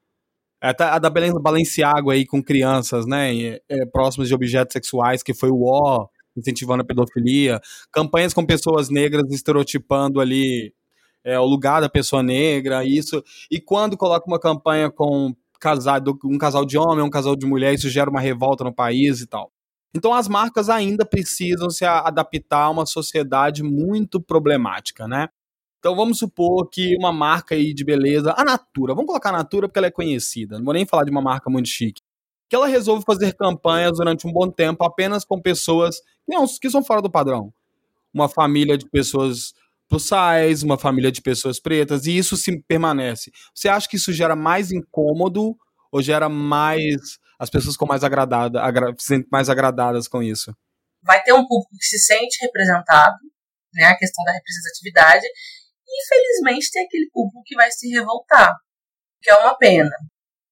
até 0.61 0.83
a 0.83 0.99
da 0.99 1.09
Balenciaga 1.09 2.11
aí 2.11 2.25
com 2.25 2.43
crianças, 2.43 3.05
né, 3.07 3.59
é, 3.69 3.85
próximas 3.91 4.27
de 4.27 4.35
objetos 4.35 4.73
sexuais, 4.73 5.23
que 5.23 5.33
foi 5.33 5.49
o 5.49 5.63
ó, 5.63 6.07
incentivando 6.35 6.83
a 6.83 6.85
pedofilia, 6.85 7.59
campanhas 7.91 8.33
com 8.33 8.45
pessoas 8.45 8.89
negras 8.89 9.23
estereotipando 9.31 10.19
ali 10.19 10.73
é, 11.23 11.39
o 11.39 11.45
lugar 11.45 11.81
da 11.81 11.89
pessoa 11.89 12.23
negra, 12.23 12.83
isso, 12.83 13.23
e 13.49 13.59
quando 13.59 13.97
coloca 13.97 14.27
uma 14.27 14.39
campanha 14.39 14.89
com 14.89 15.33
casado, 15.59 16.17
um 16.25 16.37
casal 16.37 16.65
de 16.65 16.77
homem, 16.77 17.05
um 17.05 17.09
casal 17.09 17.35
de 17.35 17.45
mulher, 17.45 17.73
isso 17.73 17.89
gera 17.89 18.09
uma 18.09 18.19
revolta 18.19 18.63
no 18.63 18.73
país 18.73 19.21
e 19.21 19.27
tal. 19.27 19.51
Então 19.93 20.13
as 20.13 20.27
marcas 20.27 20.69
ainda 20.69 21.05
precisam 21.05 21.69
se 21.69 21.85
adaptar 21.85 22.63
a 22.63 22.69
uma 22.69 22.85
sociedade 22.85 23.61
muito 23.61 24.19
problemática, 24.21 25.07
né? 25.07 25.27
Então 25.79 25.95
vamos 25.95 26.19
supor 26.19 26.69
que 26.69 26.95
uma 26.97 27.11
marca 27.11 27.55
aí 27.55 27.73
de 27.73 27.83
beleza, 27.83 28.33
a 28.37 28.43
Natura, 28.43 28.93
vamos 28.93 29.07
colocar 29.07 29.29
a 29.29 29.37
Natura 29.39 29.67
porque 29.67 29.79
ela 29.79 29.87
é 29.87 29.91
conhecida, 29.91 30.57
não 30.57 30.65
vou 30.65 30.73
nem 30.73 30.85
falar 30.85 31.03
de 31.03 31.11
uma 31.11 31.21
marca 31.21 31.49
muito 31.49 31.67
chique, 31.67 32.01
que 32.49 32.55
ela 32.55 32.67
resolve 32.67 33.03
fazer 33.05 33.33
campanhas 33.33 33.97
durante 33.97 34.27
um 34.27 34.31
bom 34.31 34.49
tempo 34.49 34.83
apenas 34.83 35.25
com 35.25 35.41
pessoas 35.41 35.99
que, 35.99 36.35
não, 36.35 36.45
que 36.45 36.69
são 36.69 36.83
fora 36.83 37.01
do 37.01 37.09
padrão. 37.09 37.53
Uma 38.13 38.29
família 38.29 38.77
de 38.77 38.87
pessoas 38.89 39.53
plus 39.91 40.07
size, 40.07 40.63
uma 40.63 40.77
família 40.77 41.11
de 41.11 41.21
pessoas 41.21 41.59
pretas, 41.59 42.05
e 42.05 42.17
isso 42.17 42.37
se 42.37 42.61
permanece. 42.63 43.29
Você 43.53 43.67
acha 43.67 43.89
que 43.89 43.97
isso 43.97 44.13
gera 44.13 44.35
mais 44.35 44.71
incômodo 44.71 45.57
ou 45.91 46.01
gera 46.01 46.29
mais 46.29 47.19
as 47.37 47.49
pessoas 47.49 47.73
ficam 47.73 47.87
mais 47.87 48.03
agradadas, 48.03 48.61
agra, 48.61 48.93
se 48.99 49.07
sentem 49.07 49.27
mais 49.31 49.49
agradadas 49.49 50.07
com 50.07 50.21
isso. 50.21 50.55
Vai 51.01 51.23
ter 51.23 51.33
um 51.33 51.47
público 51.47 51.75
que 51.75 51.85
se 51.85 51.97
sente 51.97 52.37
representado, 52.39 53.17
né, 53.73 53.85
a 53.85 53.97
questão 53.97 54.23
da 54.23 54.31
representatividade, 54.31 55.25
e 55.25 56.03
infelizmente 56.03 56.69
tem 56.71 56.85
aquele 56.85 57.09
público 57.11 57.41
que 57.43 57.55
vai 57.55 57.71
se 57.71 57.89
revoltar, 57.89 58.55
que 59.23 59.31
é 59.31 59.35
uma 59.37 59.57
pena. 59.57 59.89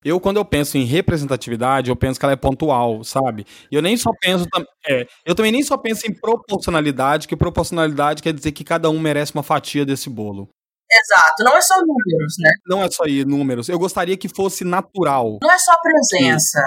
Eu, 0.04 0.20
quando 0.20 0.38
eu 0.38 0.45
penso 0.45 0.78
em 0.78 0.86
representatividade, 0.86 1.89
eu 1.89 1.95
penso 1.95 2.18
que 2.18 2.26
ela 2.26 2.34
é 2.34 2.38
pontual, 2.38 3.04
sabe? 3.04 3.45
E 3.70 3.76
eu 3.76 3.82
nem 3.82 3.97
só 3.97 4.12
penso. 4.22 4.45
É, 4.88 5.06
eu 5.26 5.36
também 5.36 5.52
nem 5.52 5.62
só 5.62 5.78
penso 5.78 6.08
em 6.08 6.14
proporcionalidade, 6.14 7.28
que 7.28 7.36
proporcionalidade 7.36 8.24
quer 8.24 8.34
dizer 8.34 8.54
que 8.54 8.64
cada 8.64 8.89
um 8.89 9.00
merece 9.00 9.34
uma 9.34 9.43
fatia 9.43 9.86
desse 9.86 10.10
bolo. 10.10 10.50
Exato, 10.91 11.43
não 11.43 11.56
é 11.56 11.62
só 11.62 11.76
números, 11.82 12.36
né? 12.39 12.50
Não 12.66 12.82
é 12.82 12.89
só 12.89 13.04
números. 13.28 13.70
Eu 13.70 13.78
gostaria 13.78 14.18
que 14.18 14.28
fosse 14.28 14.64
natural. 14.64 15.38
Não 15.41 15.52
é 15.52 15.60
só 15.60 15.74
presença. 15.82 16.60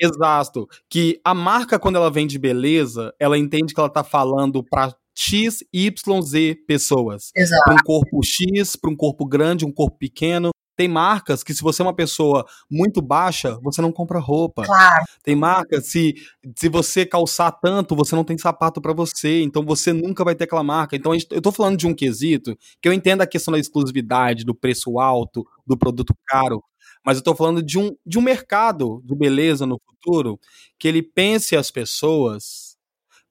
Exato. 0.00 0.66
Que 0.90 1.20
a 1.24 1.34
marca, 1.34 1.78
quando 1.78 1.96
ela 1.96 2.10
vende 2.10 2.38
beleza, 2.38 3.12
ela 3.18 3.36
entende 3.36 3.74
que 3.74 3.80
ela 3.80 3.90
tá 3.90 4.04
falando 4.04 4.62
para 4.62 4.94
X, 5.16 5.58
Y, 5.72 6.22
Z 6.22 6.54
pessoas. 6.66 7.30
Exato. 7.34 7.64
Para 7.64 7.74
um 7.74 7.84
corpo 7.84 8.20
X, 8.22 8.76
para 8.76 8.90
um 8.90 8.96
corpo 8.96 9.26
grande, 9.26 9.64
um 9.64 9.72
corpo 9.72 9.96
pequeno. 9.98 10.50
Tem 10.76 10.86
marcas 10.88 11.42
que, 11.42 11.54
se 11.54 11.62
você 11.62 11.82
é 11.82 11.84
uma 11.84 11.94
pessoa 11.94 12.44
muito 12.70 13.00
baixa, 13.00 13.58
você 13.62 13.80
não 13.80 13.90
compra 13.90 14.18
roupa. 14.18 14.64
Claro. 14.64 15.04
Tem 15.22 15.34
marcas, 15.34 15.86
se, 15.86 16.14
se 16.56 16.68
você 16.68 17.06
calçar 17.06 17.50
tanto, 17.52 17.96
você 17.96 18.14
não 18.14 18.24
tem 18.24 18.36
sapato 18.36 18.80
para 18.80 18.92
você. 18.92 19.42
Então 19.42 19.64
você 19.64 19.92
nunca 19.92 20.24
vai 20.24 20.34
ter 20.34 20.44
aquela 20.44 20.62
marca. 20.62 20.94
Então 20.94 21.12
eu 21.30 21.42
tô 21.42 21.50
falando 21.50 21.76
de 21.76 21.86
um 21.86 21.94
quesito 21.94 22.56
que 22.80 22.88
eu 22.88 22.92
entendo 22.92 23.22
a 23.22 23.26
questão 23.26 23.52
da 23.52 23.58
exclusividade, 23.58 24.44
do 24.44 24.54
preço 24.54 24.98
alto, 24.98 25.46
do 25.66 25.76
produto 25.76 26.14
caro 26.26 26.62
mas 27.04 27.18
eu 27.18 27.20
estou 27.20 27.36
falando 27.36 27.62
de 27.62 27.78
um, 27.78 27.96
de 28.04 28.18
um 28.18 28.20
mercado 28.20 29.00
de 29.04 29.14
beleza 29.14 29.64
no 29.64 29.80
futuro 29.86 30.40
que 30.76 30.88
ele 30.88 31.00
pense 31.00 31.54
as 31.54 31.70
pessoas 31.70 32.76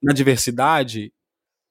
na 0.01 0.13
diversidade 0.13 1.11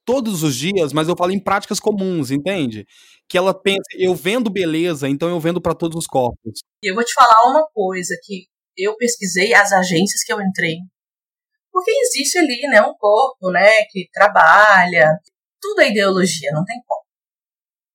todos 0.05 0.42
os 0.42 0.55
dias, 0.57 0.92
mas 0.92 1.09
eu 1.09 1.16
falo 1.16 1.32
em 1.32 1.42
práticas 1.42 1.80
comuns, 1.80 2.30
entende? 2.30 2.86
Que 3.28 3.38
ela 3.38 3.55
pensa, 3.55 3.88
eu 3.98 4.14
vendo 4.14 4.50
beleza, 4.50 5.09
então 5.09 5.28
eu 5.28 5.40
vendo 5.40 5.61
para 5.61 5.74
todos 5.74 5.96
os 5.96 6.07
corpos. 6.07 6.61
E 6.82 6.90
eu 6.90 6.94
vou 6.94 7.05
te 7.05 7.12
falar 7.14 7.50
uma 7.50 7.66
coisa 7.72 8.14
que 8.22 8.46
eu 8.76 8.96
pesquisei 8.96 9.55
as 9.55 9.72
agências 9.72 10.22
que 10.24 10.32
eu 10.32 10.40
entrei. 10.40 10.76
Porque 11.72 11.90
existe 11.90 12.38
ali, 12.38 12.61
né, 12.70 12.80
um 12.82 12.94
corpo, 12.94 13.50
né, 13.50 13.84
que 13.90 14.09
trabalha, 14.12 15.18
tudo 15.61 15.80
é 15.80 15.90
ideologia, 15.90 16.52
não 16.52 16.64
tem 16.64 16.80
como, 16.86 17.05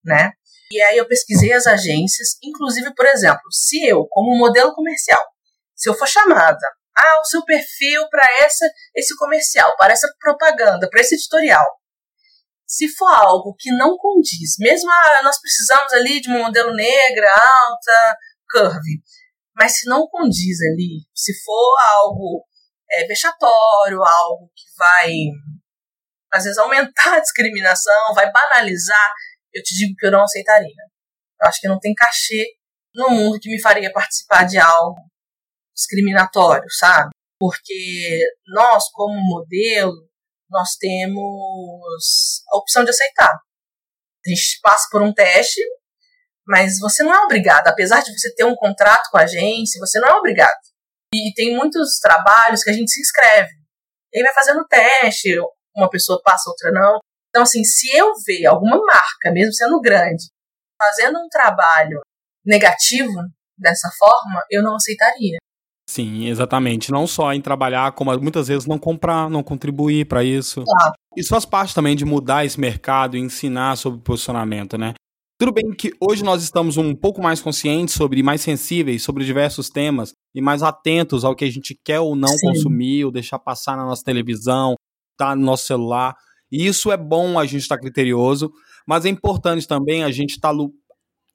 né? 0.04 0.32
E 0.72 0.80
aí 0.82 0.98
eu 0.98 1.08
pesquisei 1.08 1.52
as 1.52 1.66
agências, 1.66 2.36
inclusive, 2.42 2.94
por 2.94 3.06
exemplo, 3.06 3.42
se 3.50 3.84
eu, 3.86 4.06
como 4.10 4.38
modelo 4.38 4.72
comercial, 4.74 5.20
se 5.74 5.88
eu 5.88 5.94
for 5.94 6.06
chamada, 6.06 6.66
ah, 6.96 7.20
o 7.20 7.24
seu 7.24 7.44
perfil 7.44 8.06
para 8.10 8.24
essa 8.42 8.66
esse 8.94 9.16
comercial, 9.16 9.74
para 9.76 9.92
essa 9.92 10.08
propaganda, 10.20 10.88
para 10.90 11.00
esse 11.00 11.14
editorial, 11.14 11.66
se 12.70 12.86
for 12.96 13.12
algo 13.12 13.52
que 13.58 13.68
não 13.72 13.96
condiz, 13.96 14.54
mesmo 14.60 14.88
ah, 14.92 15.22
nós 15.24 15.40
precisamos 15.40 15.92
ali 15.92 16.20
de 16.20 16.28
uma 16.28 16.46
modelo 16.46 16.72
negra, 16.72 17.28
alta, 17.32 18.16
curve, 18.48 19.02
mas 19.56 19.76
se 19.76 19.88
não 19.88 20.06
condiz 20.06 20.58
ali, 20.72 21.00
se 21.12 21.32
for 21.42 21.76
algo 21.96 22.46
é, 22.92 23.08
vexatório, 23.08 24.00
algo 24.00 24.48
que 24.54 24.64
vai 24.78 25.12
às 26.32 26.44
vezes 26.44 26.58
aumentar 26.58 27.14
a 27.18 27.20
discriminação, 27.20 28.14
vai 28.14 28.30
banalizar, 28.30 29.12
eu 29.52 29.64
te 29.64 29.74
digo 29.74 29.96
que 29.98 30.06
eu 30.06 30.12
não 30.12 30.22
aceitaria. 30.22 30.84
Eu 31.42 31.48
acho 31.48 31.60
que 31.60 31.66
não 31.66 31.80
tem 31.80 31.92
cachê 31.92 32.54
no 32.94 33.10
mundo 33.10 33.40
que 33.40 33.50
me 33.50 33.60
faria 33.60 33.92
participar 33.92 34.44
de 34.44 34.58
algo 34.58 35.00
discriminatório, 35.74 36.70
sabe? 36.78 37.10
Porque 37.36 38.20
nós, 38.46 38.84
como 38.92 39.18
modelo, 39.20 40.08
nós 40.50 40.70
temos 40.78 42.42
a 42.52 42.56
opção 42.58 42.84
de 42.84 42.90
aceitar. 42.90 43.32
A 43.32 44.28
gente 44.28 44.60
passa 44.62 44.88
por 44.90 45.02
um 45.02 45.12
teste, 45.12 45.60
Mas 46.46 46.80
você 46.80 47.04
não 47.04 47.14
é 47.14 47.20
obrigado, 47.20 47.68
apesar 47.68 48.02
de 48.02 48.12
você 48.12 48.34
ter 48.34 48.44
um 48.44 48.56
contrato 48.56 49.08
com 49.10 49.18
a 49.18 49.22
agência, 49.22 49.78
você 49.78 50.00
não 50.00 50.08
é 50.08 50.14
obrigado. 50.14 50.58
E 51.14 51.32
tem 51.34 51.54
muitos 51.56 52.00
trabalhos 52.00 52.64
que 52.64 52.70
a 52.70 52.72
gente 52.72 52.90
se 52.90 53.00
inscreve. 53.00 53.52
E 54.12 54.18
aí 54.18 54.24
vai 54.24 54.34
fazendo 54.34 54.66
teste, 54.66 55.28
uma 55.76 55.88
pessoa 55.88 56.20
passa, 56.24 56.50
outra 56.50 56.72
não. 56.72 56.98
Então, 57.28 57.42
assim, 57.42 57.62
se 57.62 57.96
eu 57.96 58.12
ver 58.26 58.46
alguma 58.46 58.78
marca, 58.78 59.30
mesmo 59.32 59.54
sendo 59.54 59.80
grande, 59.80 60.24
fazendo 60.76 61.20
um 61.20 61.28
trabalho 61.28 62.00
negativo 62.44 63.14
dessa 63.56 63.88
forma, 63.96 64.44
eu 64.50 64.62
não 64.62 64.74
aceitaria. 64.74 65.38
Sim, 65.90 66.28
exatamente. 66.28 66.92
Não 66.92 67.04
só 67.04 67.32
em 67.34 67.40
trabalhar, 67.40 67.90
como 67.90 68.16
muitas 68.20 68.46
vezes 68.46 68.64
não 68.64 68.78
comprar, 68.78 69.28
não 69.28 69.42
contribuir 69.42 70.06
para 70.06 70.22
isso. 70.22 70.62
Isso 71.16 71.30
faz 71.30 71.44
parte 71.44 71.74
também 71.74 71.96
de 71.96 72.04
mudar 72.04 72.44
esse 72.44 72.60
mercado 72.60 73.16
e 73.16 73.20
ensinar 73.20 73.74
sobre 73.74 74.00
posicionamento, 74.00 74.78
né? 74.78 74.94
Tudo 75.36 75.50
bem 75.50 75.72
que 75.72 75.90
hoje 76.00 76.22
nós 76.22 76.44
estamos 76.44 76.76
um 76.76 76.94
pouco 76.94 77.20
mais 77.20 77.42
conscientes 77.42 77.96
sobre, 77.96 78.22
mais 78.22 78.40
sensíveis 78.40 79.02
sobre 79.02 79.24
diversos 79.24 79.68
temas 79.68 80.12
e 80.32 80.40
mais 80.40 80.62
atentos 80.62 81.24
ao 81.24 81.34
que 81.34 81.44
a 81.44 81.50
gente 81.50 81.76
quer 81.84 81.98
ou 81.98 82.14
não 82.14 82.28
Sim. 82.28 82.46
consumir, 82.46 83.04
ou 83.04 83.10
deixar 83.10 83.40
passar 83.40 83.76
na 83.76 83.84
nossa 83.84 84.04
televisão, 84.04 84.76
tá 85.18 85.34
no 85.34 85.42
nosso 85.42 85.66
celular. 85.66 86.14
E 86.52 86.68
isso 86.68 86.92
é 86.92 86.96
bom 86.96 87.36
a 87.36 87.44
gente 87.46 87.62
estar 87.62 87.74
tá 87.74 87.80
criterioso, 87.80 88.48
mas 88.86 89.04
é 89.04 89.08
importante 89.08 89.66
também 89.66 90.04
a 90.04 90.10
gente 90.12 90.36
estar. 90.36 90.54
Tá, 90.54 90.64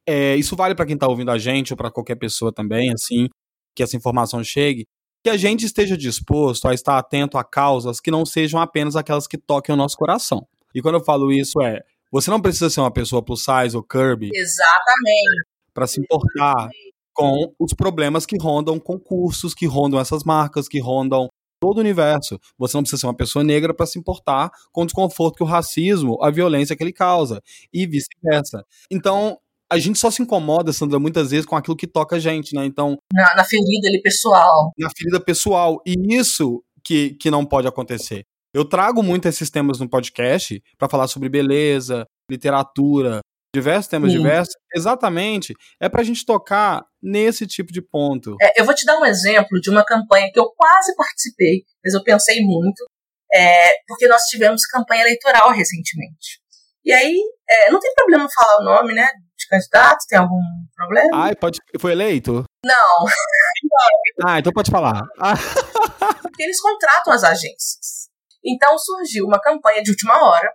é, 0.07 0.37
isso 0.37 0.55
vale 0.55 0.75
para 0.75 0.85
quem 0.85 0.95
está 0.95 1.09
ouvindo 1.09 1.31
a 1.31 1.37
gente 1.37 1.73
ou 1.73 1.77
para 1.77 1.91
qualquer 1.91 2.15
pessoa 2.15 2.53
também, 2.53 2.93
assim, 2.93 3.27
que 3.75 3.83
essa 3.83 3.97
informação 3.97 4.43
chegue, 4.43 4.87
que 5.23 5.29
a 5.29 5.37
gente 5.37 5.65
esteja 5.65 5.97
disposto 5.97 6.67
a 6.67 6.73
estar 6.73 6.97
atento 6.97 7.37
a 7.37 7.43
causas 7.43 7.99
que 7.99 8.11
não 8.11 8.25
sejam 8.25 8.61
apenas 8.61 8.95
aquelas 8.95 9.27
que 9.27 9.37
toquem 9.37 9.73
o 9.73 9.77
nosso 9.77 9.97
coração. 9.97 10.47
E 10.73 10.81
quando 10.81 10.95
eu 10.95 11.03
falo 11.03 11.31
isso 11.31 11.61
é, 11.61 11.81
você 12.11 12.29
não 12.29 12.39
precisa 12.39 12.69
ser 12.69 12.79
uma 12.79 12.91
pessoa 12.91 13.23
plus 13.23 13.43
size 13.43 13.75
ou 13.75 13.83
curvy. 13.83 14.29
Exatamente. 14.33 15.47
Para 15.73 15.87
se 15.87 15.99
importar 15.99 16.69
com 17.13 17.53
os 17.59 17.73
problemas 17.73 18.25
que 18.25 18.37
rondam 18.37 18.79
concursos, 18.79 19.53
que 19.53 19.65
rondam 19.65 19.99
essas 19.99 20.23
marcas, 20.23 20.67
que 20.67 20.79
rondam 20.79 21.29
todo 21.59 21.77
o 21.77 21.79
universo. 21.79 22.39
Você 22.57 22.77
não 22.77 22.83
precisa 22.83 22.99
ser 22.99 23.07
uma 23.07 23.15
pessoa 23.15 23.43
negra 23.43 23.73
para 23.73 23.85
se 23.85 23.97
importar 23.97 24.51
com 24.71 24.83
o 24.83 24.85
desconforto 24.85 25.37
que 25.37 25.43
o 25.43 25.47
racismo, 25.47 26.21
a 26.23 26.29
violência 26.29 26.75
que 26.75 26.83
ele 26.83 26.93
causa, 26.93 27.41
e 27.73 27.87
vice-versa. 27.87 28.63
Então, 28.91 29.37
a 29.71 29.77
gente 29.77 29.99
só 29.99 30.11
se 30.11 30.21
incomoda, 30.21 30.71
Sandra, 30.71 30.99
muitas 30.99 31.31
vezes 31.31 31.45
com 31.45 31.55
aquilo 31.55 31.75
que 31.75 31.87
toca 31.87 32.17
a 32.17 32.19
gente, 32.19 32.55
né? 32.55 32.65
Então. 32.65 32.97
Na, 33.13 33.35
na 33.35 33.43
ferida 33.43 33.87
ali 33.87 34.01
pessoal. 34.01 34.71
Na 34.77 34.89
ferida 34.95 35.19
pessoal. 35.19 35.81
E 35.85 35.95
isso 36.15 36.63
que, 36.83 37.15
que 37.15 37.31
não 37.31 37.45
pode 37.45 37.67
acontecer. 37.67 38.23
Eu 38.53 38.63
trago 38.63 39.03
muito 39.03 39.27
esses 39.27 39.49
temas 39.49 39.79
no 39.79 39.89
podcast 39.89 40.61
para 40.77 40.87
falar 40.87 41.07
sobre 41.07 41.27
beleza, 41.27 42.05
literatura, 42.29 43.19
diversos 43.55 43.89
temas 43.89 44.11
Sim. 44.11 44.17
diversos, 44.17 44.53
exatamente, 44.75 45.53
é 45.81 45.87
para 45.87 46.01
a 46.01 46.03
gente 46.03 46.25
tocar 46.25 46.83
nesse 47.01 47.47
tipo 47.47 47.71
de 47.71 47.81
ponto. 47.81 48.35
É, 48.41 48.59
eu 48.59 48.65
vou 48.65 48.75
te 48.75 48.85
dar 48.85 48.99
um 48.99 49.05
exemplo 49.05 49.59
de 49.61 49.69
uma 49.69 49.83
campanha 49.83 50.29
que 50.31 50.39
eu 50.39 50.49
quase 50.55 50.95
participei, 50.95 51.63
mas 51.83 51.93
eu 51.93 52.03
pensei 52.03 52.41
muito, 52.41 52.85
é, 53.33 53.69
porque 53.87 54.07
nós 54.07 54.23
tivemos 54.23 54.65
campanha 54.65 55.03
eleitoral 55.03 55.51
recentemente. 55.51 56.41
E 56.83 56.91
aí, 56.91 57.15
é, 57.49 57.71
não 57.71 57.79
tem 57.79 57.93
problema 57.95 58.27
falar 58.29 58.61
o 58.61 58.65
nome, 58.65 58.93
né, 58.93 59.07
de 59.45 59.49
candidato, 59.49 60.05
tem 60.07 60.19
algum 60.19 60.41
problema? 60.75 61.09
Ai, 61.13 61.35
pode, 61.35 61.59
foi 61.79 61.91
eleito? 61.91 62.43
Não. 62.65 63.05
ah, 64.25 64.39
então 64.39 64.51
pode 64.51 64.71
falar. 64.71 65.01
porque 66.21 66.43
eles 66.43 66.59
contratam 66.59 67.13
as 67.13 67.23
agências. 67.23 68.09
Então 68.43 68.77
surgiu 68.77 69.25
uma 69.25 69.39
campanha 69.39 69.81
de 69.81 69.91
última 69.91 70.23
hora 70.23 70.51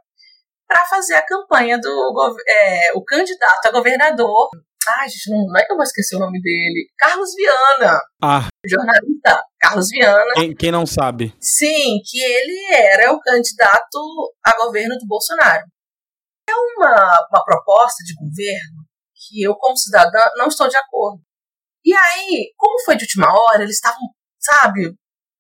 para 0.69 0.85
fazer 0.87 1.15
a 1.15 1.27
campanha 1.27 1.79
do 1.79 2.37
é, 2.49 2.93
o 2.95 3.05
candidato 3.05 3.67
a 3.67 3.73
governador. 3.73 4.49
Ai, 4.89 5.09
gente, 5.09 5.31
não, 5.31 5.47
não, 5.47 5.61
é 5.61 5.65
que 5.65 5.73
eu 5.73 5.77
vou 5.77 5.85
esquecer 5.85 6.17
o 6.17 6.21
nome 6.21 6.41
dele. 6.41 6.89
Carlos 6.99 7.31
Viana. 7.37 8.01
Ah. 8.23 8.49
Jornalista. 8.67 9.43
Carlos 9.61 9.89
Viana. 9.91 10.33
Quem, 10.35 10.55
quem 10.55 10.71
não 10.71 10.87
sabe? 10.87 11.35
Sim, 11.41 12.01
que 12.05 12.23
ele 12.23 12.75
era 12.75 13.13
o 13.13 13.21
candidato 13.21 14.35
a 14.45 14.57
governo 14.65 14.97
do 14.97 15.07
Bolsonaro. 15.07 15.65
É 16.49 16.53
uma, 16.55 17.27
uma 17.31 17.45
proposta 17.45 18.03
de 18.05 18.15
governo 18.15 18.80
que 19.31 19.43
eu, 19.43 19.55
como 19.55 19.77
cidadã, 19.77 20.19
não 20.37 20.49
estou 20.49 20.69
de 20.69 20.77
acordo. 20.77 21.23
E 21.85 21.95
aí, 21.95 22.53
como 22.57 22.85
foi 22.85 22.97
de 22.97 23.05
última 23.05 23.33
hora, 23.33 23.63
eles 23.63 23.77
estavam, 23.77 24.01
sabe, 24.39 24.93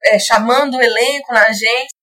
é, 0.04 0.18
chamando 0.18 0.76
o 0.76 0.82
elenco 0.82 1.32
na 1.32 1.46
agência. 1.46 1.98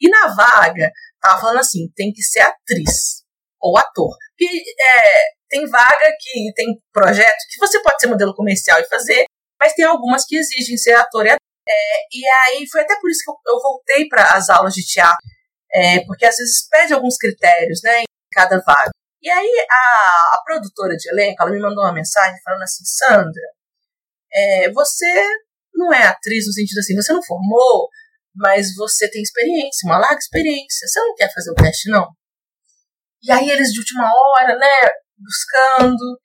E 0.00 0.08
na 0.08 0.28
vaga, 0.28 0.90
tava 1.20 1.40
falando 1.40 1.60
assim, 1.60 1.90
tem 1.94 2.12
que 2.12 2.22
ser 2.22 2.40
atriz 2.40 3.24
ou 3.60 3.78
ator. 3.78 4.14
Porque 4.36 4.44
é, 4.46 5.36
tem 5.48 5.68
vaga 5.68 6.12
que 6.20 6.52
tem 6.54 6.66
projeto 6.92 7.36
que 7.50 7.58
você 7.58 7.80
pode 7.82 8.00
ser 8.00 8.08
modelo 8.08 8.34
comercial 8.34 8.80
e 8.80 8.88
fazer, 8.88 9.24
mas 9.60 9.74
tem 9.74 9.84
algumas 9.84 10.24
que 10.26 10.36
exigem 10.36 10.76
ser 10.76 10.94
ator 10.94 11.24
e 11.24 11.30
atriz. 11.30 11.46
É, 11.68 11.72
e 12.12 12.28
aí 12.28 12.66
foi 12.70 12.82
até 12.82 12.94
por 13.00 13.10
isso 13.10 13.20
que 13.24 13.30
eu, 13.30 13.54
eu 13.54 13.60
voltei 13.60 14.06
para 14.08 14.24
as 14.36 14.48
aulas 14.48 14.74
de 14.74 14.86
teatro, 14.86 15.18
é, 15.72 16.04
porque 16.04 16.24
às 16.24 16.36
vezes 16.36 16.68
pede 16.68 16.92
alguns 16.92 17.16
critérios, 17.16 17.80
né, 17.82 18.02
em 18.02 18.04
cada 18.32 18.60
vaga. 18.60 18.90
E 19.26 19.30
aí 19.30 19.66
a, 19.68 20.38
a 20.38 20.42
produtora 20.44 20.94
de 20.96 21.10
elenco, 21.10 21.42
ela 21.42 21.50
me 21.50 21.60
mandou 21.60 21.82
uma 21.82 21.92
mensagem 21.92 22.40
falando 22.44 22.62
assim, 22.62 22.84
Sandra, 22.84 23.42
é, 24.32 24.70
você 24.70 25.28
não 25.74 25.92
é 25.92 26.06
atriz 26.06 26.46
no 26.46 26.52
sentido 26.52 26.78
assim, 26.78 26.94
você 26.94 27.12
não 27.12 27.22
formou 27.22 27.88
mas 28.36 28.74
você 28.74 29.10
tem 29.10 29.22
experiência, 29.22 29.86
uma 29.86 29.98
larga 29.98 30.18
experiência. 30.18 30.86
Você 30.86 31.00
não 31.00 31.14
quer 31.14 31.32
fazer 31.32 31.50
o 31.50 31.54
teste, 31.54 31.90
não? 31.90 32.06
E 33.22 33.32
aí 33.32 33.50
eles 33.50 33.72
de 33.72 33.80
última 33.80 34.04
hora, 34.04 34.58
né, 34.58 34.90
buscando. 35.16 36.20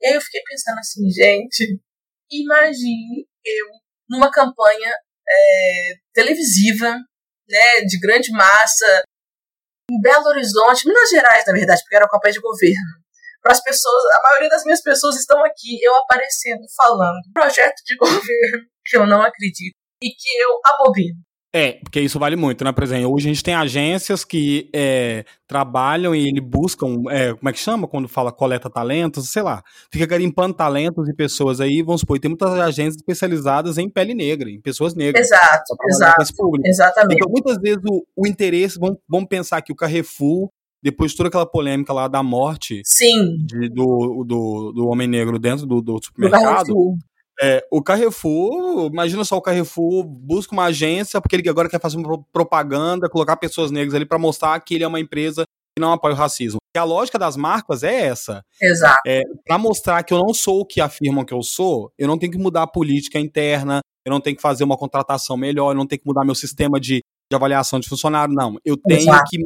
E 0.00 0.08
aí 0.08 0.14
eu 0.14 0.20
fiquei 0.22 0.40
pensando 0.42 0.78
assim, 0.78 1.08
gente, 1.10 1.78
imagine 2.30 3.28
eu 3.44 3.66
numa 4.08 4.30
campanha 4.30 4.90
é, 5.28 5.94
televisiva, 6.14 6.92
né, 7.48 7.84
de 7.86 7.98
grande 8.00 8.32
massa, 8.32 9.04
em 9.90 10.00
Belo 10.00 10.26
Horizonte, 10.26 10.86
Minas 10.86 11.10
Gerais, 11.10 11.44
na 11.46 11.52
verdade, 11.52 11.82
porque 11.82 11.96
era 11.96 12.04
uma 12.04 12.10
campanha 12.10 12.32
de 12.32 12.40
governo. 12.40 13.00
Para 13.42 13.52
as 13.52 13.62
pessoas, 13.62 14.02
a 14.18 14.28
maioria 14.28 14.50
das 14.50 14.64
minhas 14.64 14.82
pessoas 14.82 15.16
estão 15.16 15.42
aqui, 15.44 15.82
eu 15.82 15.94
aparecendo, 15.96 16.62
falando. 16.76 17.22
Projeto 17.32 17.82
de 17.84 17.96
governo 17.98 18.66
que 18.84 18.96
eu 18.96 19.06
não 19.06 19.22
acredito 19.22 19.74
e 20.02 20.10
que 20.10 20.36
eu 20.38 20.60
abobino. 20.64 21.18
É, 21.52 21.72
porque 21.72 22.00
isso 22.00 22.18
vale 22.18 22.36
muito, 22.36 22.62
né? 22.62 22.70
Por 22.70 22.84
exemplo, 22.84 23.12
hoje 23.12 23.28
a 23.28 23.32
gente 23.32 23.42
tem 23.42 23.54
agências 23.54 24.24
que 24.24 24.70
é, 24.72 25.24
trabalham 25.48 26.14
e 26.14 26.28
ele 26.28 26.40
buscam, 26.40 27.02
é, 27.10 27.34
como 27.34 27.48
é 27.48 27.52
que 27.52 27.58
chama 27.58 27.88
quando 27.88 28.06
fala 28.06 28.30
coleta 28.30 28.70
talentos, 28.70 29.28
sei 29.30 29.42
lá, 29.42 29.60
fica 29.90 30.06
garimpando 30.06 30.54
talentos 30.54 31.08
e 31.08 31.14
pessoas 31.14 31.60
aí, 31.60 31.82
vamos 31.82 32.02
supor, 32.02 32.20
tem 32.20 32.28
muitas 32.28 32.52
agências 32.52 32.96
especializadas 32.96 33.78
em 33.78 33.88
pele 33.88 34.14
negra, 34.14 34.48
em 34.48 34.60
pessoas 34.60 34.94
negras. 34.94 35.26
Exato, 35.26 35.74
exato. 35.88 36.24
Exatamente. 36.64 37.16
Então, 37.16 37.28
muitas 37.28 37.60
vezes 37.60 37.82
o, 37.84 38.04
o 38.14 38.26
interesse, 38.28 38.78
vamos, 38.78 38.98
vamos 39.08 39.28
pensar 39.28 39.60
que 39.60 39.72
o 39.72 39.76
Carrefour 39.76 40.50
depois 40.82 41.10
de 41.10 41.16
toda 41.16 41.28
aquela 41.28 41.44
polêmica 41.44 41.92
lá 41.92 42.08
da 42.08 42.22
morte 42.22 42.80
de, 43.44 43.68
do, 43.68 44.24
do, 44.24 44.72
do 44.72 44.86
homem 44.88 45.06
negro 45.06 45.38
dentro 45.38 45.66
do, 45.66 45.82
do 45.82 46.00
supermercado, 46.02 46.68
do 46.68 46.96
é, 47.42 47.66
o 47.70 47.82
Carrefour, 47.82 48.90
imagina 48.92 49.24
só 49.24 49.36
o 49.36 49.42
Carrefour 49.42 50.04
busca 50.04 50.52
uma 50.52 50.64
agência 50.64 51.20
porque 51.20 51.36
ele 51.36 51.48
agora 51.48 51.68
quer 51.68 51.80
fazer 51.80 51.96
uma 51.96 52.22
propaganda, 52.32 53.08
colocar 53.08 53.36
pessoas 53.36 53.70
negras 53.70 53.94
ali 53.94 54.04
para 54.04 54.18
mostrar 54.18 54.60
que 54.60 54.74
ele 54.74 54.84
é 54.84 54.88
uma 54.88 55.00
empresa 55.00 55.44
que 55.74 55.80
não 55.80 55.92
apoia 55.92 56.14
o 56.14 56.16
racismo. 56.16 56.58
E 56.76 56.78
a 56.78 56.84
lógica 56.84 57.18
das 57.18 57.36
marcas 57.36 57.82
é 57.82 58.06
essa. 58.06 58.44
Exato. 58.60 59.00
É, 59.06 59.22
para 59.46 59.56
mostrar 59.56 60.02
que 60.02 60.12
eu 60.12 60.18
não 60.18 60.34
sou 60.34 60.60
o 60.60 60.66
que 60.66 60.80
afirmam 60.80 61.24
que 61.24 61.32
eu 61.32 61.42
sou, 61.42 61.90
eu 61.98 62.06
não 62.06 62.18
tenho 62.18 62.32
que 62.32 62.38
mudar 62.38 62.62
a 62.62 62.66
política 62.66 63.18
interna, 63.18 63.80
eu 64.04 64.10
não 64.10 64.20
tenho 64.20 64.36
que 64.36 64.42
fazer 64.42 64.64
uma 64.64 64.76
contratação 64.76 65.36
melhor, 65.36 65.70
eu 65.70 65.76
não 65.76 65.86
tenho 65.86 66.00
que 66.00 66.06
mudar 66.06 66.24
meu 66.24 66.34
sistema 66.34 66.78
de, 66.78 66.96
de 67.30 67.36
avaliação 67.36 67.80
de 67.80 67.88
funcionário, 67.88 68.34
não. 68.34 68.58
Eu 68.64 68.76
tenho 68.76 69.00
Exato. 69.00 69.24
que 69.30 69.38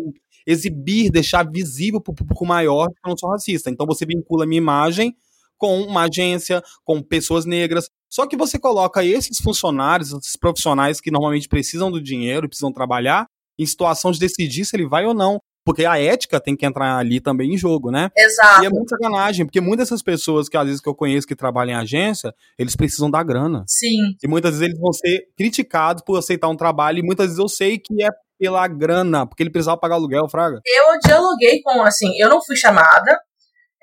exibir, 0.47 1.11
deixar 1.11 1.49
visível 1.49 2.01
para 2.01 2.13
o 2.13 2.15
público 2.15 2.45
maior 2.45 2.89
que 2.89 2.99
eu 3.05 3.11
não 3.11 3.17
sou 3.17 3.31
racista. 3.31 3.71
Então 3.71 3.87
você 3.87 4.05
vincula 4.05 4.45
a 4.45 4.47
minha 4.47 4.59
imagem 4.59 5.15
com 5.59 5.81
uma 5.81 6.05
agência, 6.05 6.63
com 6.85 7.03
pessoas 7.03 7.45
negras. 7.45 7.89
Só 8.11 8.27
que 8.27 8.37
você 8.37 8.59
coloca 8.59 9.05
esses 9.05 9.39
funcionários, 9.39 10.13
esses 10.13 10.37
profissionais 10.37 11.01
que 11.01 11.11
normalmente 11.11 11.49
precisam 11.49 11.91
do 11.91 12.01
dinheiro, 12.01 12.49
precisam 12.49 12.73
trabalhar, 12.73 13.27
em 13.59 13.67
situação 13.67 14.11
de 14.13 14.19
decidir 14.19 14.65
se 14.65 14.77
ele 14.77 14.87
vai 14.87 15.05
ou 15.05 15.15
não. 15.15 15.41
Porque 15.65 15.87
a 15.87 15.99
ética 15.99 16.39
tem 16.39 16.55
que 16.55 16.67
entrar 16.67 16.99
ali 16.99 17.21
também 17.21 17.55
em 17.55 17.57
jogo, 17.57 17.91
né? 17.91 18.11
Exato. 18.15 18.63
E 18.63 18.67
é 18.67 18.71
muito 18.71 18.91
sacanagem, 18.91 19.47
porque 19.47 19.63
muitas 19.63 19.89
dessas 19.89 20.03
pessoas 20.03 20.47
que 20.47 20.59
às 20.59 20.67
vezes 20.67 20.81
que 20.81 20.89
eu 20.89 20.95
conheço 20.95 21.27
que 21.27 21.35
trabalham 21.35 21.73
em 21.73 21.83
agência, 21.83 22.35
eles 22.59 22.77
precisam 22.77 23.11
da 23.11 23.23
grana. 23.23 23.65
Sim. 23.67 24.15
E 24.23 24.29
muitas 24.29 24.51
vezes 24.51 24.67
eles 24.67 24.79
vão 24.79 24.93
ser 24.93 25.25
criticados 25.35 26.03
por 26.05 26.19
aceitar 26.19 26.49
um 26.49 26.57
trabalho, 26.57 26.99
e 26.99 27.03
muitas 27.03 27.29
vezes 27.29 27.39
eu 27.39 27.49
sei 27.49 27.79
que 27.79 28.03
é 28.03 28.11
pela 28.39 28.69
grana, 28.69 29.27
porque 29.27 29.43
ele 29.43 29.51
precisava 29.51 29.79
pagar 29.79 29.95
aluguel, 29.95 30.29
Fraga. 30.29 30.61
Eu 30.67 30.99
dialoguei 31.03 31.63
com, 31.63 31.83
assim, 31.83 32.13
eu 32.19 32.29
não 32.29 32.45
fui 32.45 32.57
chamada, 32.57 33.19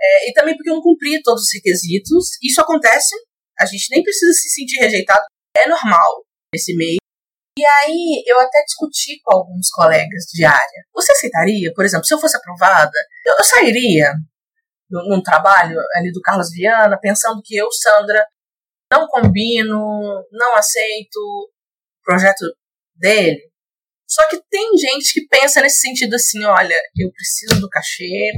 é, 0.02 0.30
e 0.30 0.34
também 0.34 0.56
porque 0.56 0.70
eu 0.70 0.76
não 0.76 0.82
cumpri 0.82 1.22
todos 1.22 1.43
os 1.43 1.54
requisitos. 1.54 2.38
Isso 2.41 2.60
acontece, 2.62 3.16
a 3.60 3.66
gente 3.66 3.88
nem 3.91 4.04
precisa 4.04 4.32
se 4.34 4.49
sentir 4.49 4.78
rejeitado, 4.78 5.24
é 5.58 5.68
normal 5.68 6.26
nesse 6.54 6.76
meio. 6.76 6.97
E 7.58 7.66
aí 7.66 8.24
eu 8.26 8.39
até 8.39 8.64
discuti 8.64 9.20
com 9.24 9.38
alguns 9.38 9.70
colegas 9.70 10.24
de 10.34 10.43
área. 10.45 10.86
Você 10.93 11.12
aceitaria, 11.12 11.72
por 11.76 11.86
exemplo, 11.86 12.06
se 12.06 12.14
eu 12.14 12.20
fosse 12.20 12.38
aprovada, 12.38 12.97
eu, 13.28 13.36
eu 13.38 13.43
sairia 13.43 14.14
num 14.89 15.22
trabalho 15.22 15.78
ali 15.95 16.12
do 16.12 16.22
Carlos 16.22 16.52
Viana, 16.52 16.99
pensando 16.99 17.41
que 17.43 17.56
eu, 17.56 17.72
Sandra, 17.72 18.26
não 18.91 19.08
combino, 19.08 20.26
não 20.32 20.56
aceito 20.56 21.16
o 21.18 21.49
projeto 22.04 22.45
dele. 22.95 23.49
Só 24.10 24.28
que 24.28 24.41
tem 24.49 24.78
gente 24.78 25.14
que 25.14 25.28
pensa 25.28 25.62
nesse 25.62 25.80
sentido 25.80 26.16
assim, 26.16 26.43
olha, 26.43 26.76
eu 26.97 27.10
preciso 27.14 27.62
do 27.62 27.70
cachê 27.70 28.34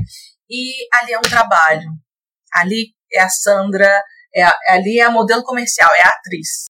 e 0.53 0.87
ali 0.93 1.13
é 1.13 1.17
um 1.17 1.21
trabalho. 1.21 1.89
Ali 2.53 2.93
é 3.11 3.21
a 3.21 3.29
Sandra, 3.29 3.89
é 4.35 4.43
a, 4.43 4.53
ali 4.69 4.99
é 4.99 5.03
a 5.03 5.11
modelo 5.11 5.43
comercial, 5.43 5.89
é 5.97 6.07
a 6.07 6.11
atriz. 6.11 6.65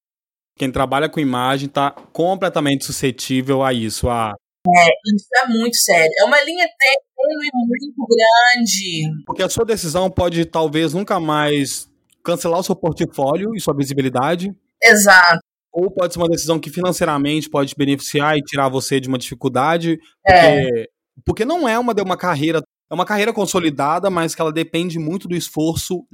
Quem 0.57 0.71
trabalha 0.71 1.09
com 1.09 1.19
imagem 1.19 1.67
está 1.67 1.91
completamente 1.91 2.85
suscetível 2.85 3.63
a 3.63 3.73
isso, 3.73 4.09
a 4.09 4.33
é, 4.65 4.87
isso 5.13 5.27
é 5.43 5.47
muito 5.47 5.75
sério. 5.75 6.11
É 6.19 6.23
uma 6.23 6.41
linha 6.41 6.65
tênue 6.79 7.49
muito 7.53 8.07
grande. 8.07 9.23
Porque 9.25 9.43
a 9.43 9.49
sua 9.49 9.65
decisão 9.65 10.09
pode 10.09 10.45
talvez 10.45 10.93
nunca 10.93 11.19
mais 11.19 11.89
cancelar 12.23 12.59
o 12.59 12.63
seu 12.63 12.75
portfólio 12.75 13.53
e 13.55 13.59
sua 13.59 13.75
visibilidade. 13.75 14.55
Exato. 14.81 15.39
Ou 15.71 15.91
pode 15.91 16.13
ser 16.13 16.19
uma 16.19 16.29
decisão 16.29 16.59
que 16.59 16.69
financeiramente 16.69 17.49
pode 17.49 17.75
beneficiar 17.75 18.37
e 18.37 18.41
tirar 18.41 18.69
você 18.69 18.99
de 18.99 19.09
uma 19.09 19.17
dificuldade. 19.17 19.97
Porque, 20.23 20.39
é. 20.39 20.87
porque 21.25 21.45
não 21.45 21.67
é 21.67 21.77
uma, 21.77 21.93
uma 22.01 22.17
carreira. 22.17 22.61
É 22.91 22.93
uma 22.93 23.05
carreira 23.05 23.33
consolidada, 23.33 24.09
mas 24.09 24.35
que 24.35 24.41
ela 24.41 24.51
depende 24.51 24.99
muito 24.99 25.27
do 25.27 25.35
esforço 25.35 26.05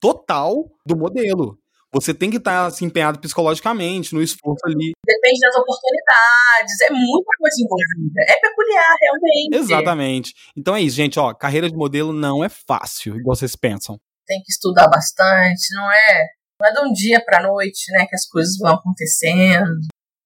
total 0.00 0.70
do 0.86 0.96
modelo. 0.96 1.58
Você 1.92 2.12
tem 2.12 2.28
que 2.28 2.38
estar 2.38 2.66
assim, 2.66 2.86
empenhado 2.86 3.20
psicologicamente, 3.20 4.14
no 4.14 4.20
esforço 4.20 4.66
ali. 4.66 4.92
Depende 5.06 5.38
das 5.38 5.54
oportunidades, 5.54 6.80
é 6.82 6.90
muita 6.90 7.30
coisa 7.38 7.56
envolvida. 7.62 8.20
É 8.28 8.40
peculiar, 8.40 8.96
realmente. 9.00 9.56
Exatamente. 9.56 10.34
Então 10.56 10.74
é 10.74 10.82
isso, 10.82 10.96
gente. 10.96 11.20
Ó, 11.20 11.32
carreira 11.32 11.70
de 11.70 11.76
modelo 11.76 12.12
não 12.12 12.42
é 12.42 12.48
fácil, 12.48 13.16
igual 13.16 13.36
vocês 13.36 13.54
pensam. 13.54 13.96
Tem 14.26 14.42
que 14.42 14.50
estudar 14.50 14.88
bastante, 14.88 15.72
não 15.74 15.88
é? 15.92 16.26
Não 16.60 16.68
é 16.68 16.72
de 16.72 16.80
um 16.80 16.92
dia 16.92 17.22
pra 17.24 17.40
noite, 17.40 17.92
né, 17.92 18.06
que 18.06 18.14
as 18.16 18.26
coisas 18.26 18.56
vão 18.58 18.74
acontecendo. 18.74 19.70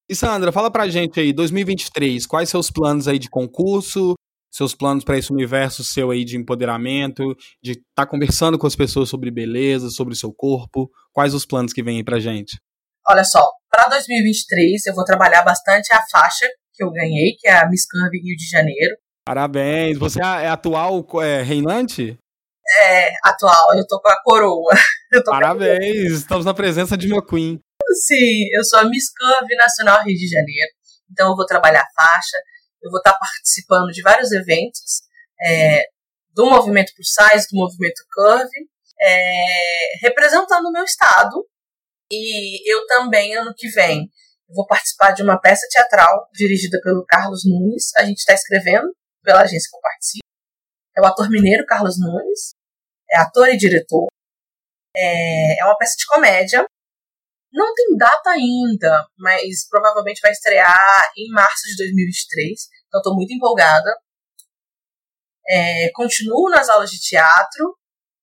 E 0.09 0.15
Sandra, 0.15 0.51
fala 0.51 0.71
pra 0.71 0.89
gente 0.89 1.21
aí, 1.21 1.35
2023, 1.35 2.25
quais 2.25 2.49
seus 2.49 2.71
planos 2.71 3.07
aí 3.07 3.19
de 3.19 3.29
concurso? 3.29 4.15
Seus 4.59 4.75
planos 4.75 5.05
para 5.05 5.17
esse 5.17 5.33
universo 5.33 5.85
seu 5.85 6.11
aí 6.11 6.25
de 6.25 6.37
empoderamento, 6.37 7.23
de 7.63 7.73
estar 7.73 7.85
tá 7.95 8.07
conversando 8.07 8.59
com 8.59 8.67
as 8.67 8.75
pessoas 8.75 9.09
sobre 9.09 9.31
beleza, 9.31 9.89
sobre 9.89 10.15
o 10.15 10.17
seu 10.17 10.33
corpo? 10.33 10.91
Quais 11.13 11.33
os 11.33 11.47
planos 11.47 11.73
que 11.73 11.81
vem 11.81 11.99
aí 11.99 12.05
pra 12.05 12.19
gente? 12.19 12.59
Olha 13.09 13.23
só, 13.23 13.41
para 13.71 13.89
2023 13.89 14.87
eu 14.87 14.95
vou 14.95 15.05
trabalhar 15.05 15.43
bastante 15.43 15.93
a 15.95 16.03
faixa 16.11 16.45
que 16.75 16.83
eu 16.83 16.91
ganhei, 16.91 17.37
que 17.39 17.47
é 17.47 17.57
a 17.57 17.69
Miss 17.69 17.87
Curve 17.89 18.19
Rio 18.19 18.37
de 18.37 18.49
Janeiro. 18.51 18.97
Parabéns! 19.25 19.97
Você 19.97 20.21
é, 20.21 20.45
é 20.45 20.49
atual 20.49 21.07
é, 21.23 21.41
reinante? 21.43 22.19
É, 22.83 23.13
atual, 23.25 23.77
eu 23.77 23.87
tô 23.87 24.01
com 24.01 24.09
a 24.09 24.23
coroa. 24.25 24.75
Parabéns! 25.25 26.13
Estamos 26.13 26.45
na 26.45 26.53
presença 26.53 26.97
de 26.97 27.13
uma 27.13 27.25
Queen. 27.25 27.61
Sim, 28.07 28.49
eu 28.53 28.65
sou 28.65 28.81
a 28.81 28.85
Miss 28.85 29.05
Curve 29.17 29.55
Nacional 29.55 30.03
Rio 30.05 30.17
de 30.17 30.27
Janeiro. 30.27 30.73
Então 31.11 31.31
eu 31.31 31.37
vou 31.37 31.47
trabalhar 31.47 31.81
a 31.81 32.03
faixa, 32.03 32.37
eu 32.83 32.91
vou 32.91 32.99
estar 32.99 33.17
participando 33.19 33.91
de 33.91 34.03
vários 34.03 34.31
eventos 34.33 35.03
é, 35.45 35.85
do 36.33 36.47
movimento 36.47 36.93
Plus 36.95 37.13
Size, 37.13 37.49
do 37.51 37.59
movimento 37.59 38.03
Curve, 38.13 38.69
é, 39.01 39.99
representando 40.03 40.67
o 40.67 40.73
meu 40.73 40.85
estado. 40.85 41.47
E 42.11 42.73
eu 42.73 42.87
também, 42.87 43.35
ano 43.35 43.53
que 43.57 43.69
vem, 43.69 44.09
vou 44.49 44.67
participar 44.67 45.13
de 45.13 45.23
uma 45.23 45.41
peça 45.41 45.67
teatral 45.71 46.29
dirigida 46.33 46.79
pelo 46.83 47.05
Carlos 47.07 47.43
Nunes. 47.45 47.91
A 47.97 48.05
gente 48.05 48.19
está 48.19 48.33
escrevendo 48.33 48.89
pela 49.23 49.43
agência 49.43 49.69
que 49.71 49.77
eu 49.77 49.81
participo. 49.81 50.25
É 50.97 51.01
o 51.01 51.07
ator 51.07 51.31
mineiro 51.31 51.67
Carlos 51.67 51.97
Nunes, 52.01 52.55
é 53.11 53.19
ator 53.19 53.49
e 53.49 53.57
diretor. 53.57 54.07
É, 54.97 55.61
é 55.61 55.65
uma 55.65 55.77
peça 55.77 55.95
de 55.97 56.07
comédia 56.07 56.65
não 57.53 57.75
tem 57.75 57.97
data 57.97 58.31
ainda, 58.31 59.07
mas 59.17 59.67
provavelmente 59.69 60.21
vai 60.21 60.33
estrear 60.33 61.13
em 61.17 61.31
março 61.33 61.67
de 61.69 61.77
2023. 61.77 62.69
Então 62.87 63.01
estou 63.01 63.15
muito 63.15 63.33
empolgada. 63.33 63.91
É, 65.51 65.91
continuo 65.95 66.51
nas 66.51 66.69
aulas 66.69 66.91
de 66.91 67.01
teatro. 67.01 67.77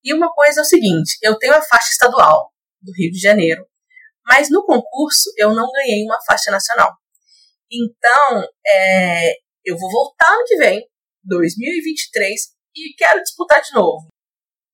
E 0.03 0.13
uma 0.13 0.31
coisa 0.31 0.61
é 0.61 0.63
o 0.63 0.65
seguinte: 0.65 1.17
eu 1.21 1.37
tenho 1.37 1.53
a 1.53 1.61
faixa 1.61 1.89
estadual 1.91 2.51
do 2.81 2.91
Rio 2.95 3.11
de 3.11 3.19
Janeiro, 3.19 3.65
mas 4.25 4.49
no 4.51 4.63
concurso 4.63 5.31
eu 5.37 5.53
não 5.53 5.71
ganhei 5.71 6.05
uma 6.05 6.21
faixa 6.25 6.51
nacional. 6.51 6.95
Então, 7.71 8.47
é, 8.67 9.33
eu 9.65 9.75
vou 9.75 9.91
voltar 9.91 10.31
ano 10.31 10.43
que 10.45 10.55
vem, 10.57 10.87
2023, 11.23 12.41
e 12.75 12.93
quero 12.95 13.21
disputar 13.23 13.61
de 13.61 13.73
novo. 13.73 14.07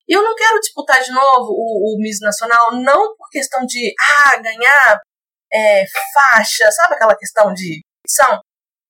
Eu 0.08 0.22
não 0.22 0.34
quero 0.34 0.60
disputar 0.60 1.02
de 1.02 1.10
novo 1.12 1.50
o, 1.50 1.94
o 1.94 1.98
Miss 2.00 2.18
Nacional, 2.20 2.72
não 2.72 3.16
por 3.16 3.28
questão 3.30 3.64
de 3.64 3.94
ah, 4.00 4.36
ganhar 4.38 5.00
é, 5.52 5.84
faixa, 6.12 6.70
sabe 6.72 6.94
aquela 6.94 7.16
questão 7.16 7.52
de 7.52 7.82
são, 8.06 8.40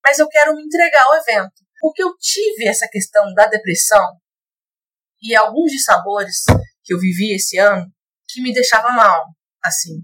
mas 0.04 0.18
eu 0.18 0.28
quero 0.28 0.54
me 0.54 0.62
entregar 0.62 1.04
ao 1.04 1.16
evento. 1.16 1.52
Porque 1.80 2.02
eu 2.02 2.16
tive 2.18 2.68
essa 2.68 2.88
questão 2.88 3.32
da 3.34 3.46
depressão 3.46 4.16
e 5.20 5.34
alguns 5.34 5.70
dissabores 5.70 6.44
que 6.84 6.94
eu 6.94 6.98
vivi 6.98 7.34
esse 7.34 7.58
ano 7.58 7.86
que 8.28 8.40
me 8.40 8.52
deixava 8.52 8.90
mal, 8.90 9.26
assim. 9.62 10.02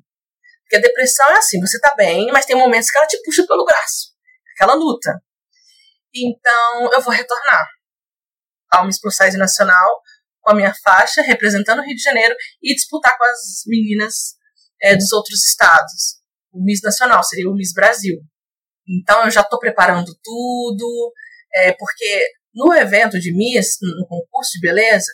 Porque 0.62 0.76
a 0.76 0.80
depressão 0.80 1.26
é 1.30 1.38
assim, 1.38 1.60
você 1.60 1.80
tá 1.80 1.94
bem, 1.96 2.30
mas 2.32 2.44
tem 2.44 2.56
momentos 2.56 2.90
que 2.90 2.98
ela 2.98 3.06
te 3.06 3.20
puxa 3.24 3.46
pelo 3.46 3.64
braço. 3.64 4.12
Aquela 4.54 4.74
luta. 4.74 5.18
Então, 6.14 6.92
eu 6.92 7.00
vou 7.00 7.12
retornar 7.12 7.66
ao 8.70 8.86
Miss 8.86 9.00
Plus 9.00 9.16
Size 9.16 9.38
Nacional 9.38 10.02
com 10.48 10.52
a 10.52 10.56
minha 10.56 10.74
faixa, 10.82 11.20
representando 11.20 11.80
o 11.80 11.84
Rio 11.84 11.94
de 11.94 12.02
Janeiro, 12.02 12.34
e 12.62 12.74
disputar 12.74 13.16
com 13.18 13.24
as 13.24 13.62
meninas 13.66 14.14
é, 14.80 14.96
dos 14.96 15.12
outros 15.12 15.44
estados. 15.46 16.16
O 16.50 16.64
Miss 16.64 16.80
Nacional 16.82 17.22
seria 17.22 17.50
o 17.50 17.54
Miss 17.54 17.74
Brasil. 17.74 18.18
Então 18.88 19.26
eu 19.26 19.30
já 19.30 19.42
estou 19.42 19.58
preparando 19.58 20.10
tudo, 20.24 21.12
é, 21.54 21.72
porque 21.72 22.22
no 22.54 22.72
evento 22.72 23.20
de 23.20 23.30
Miss, 23.36 23.76
no 23.82 24.06
concurso 24.06 24.52
de 24.54 24.66
beleza, 24.66 25.12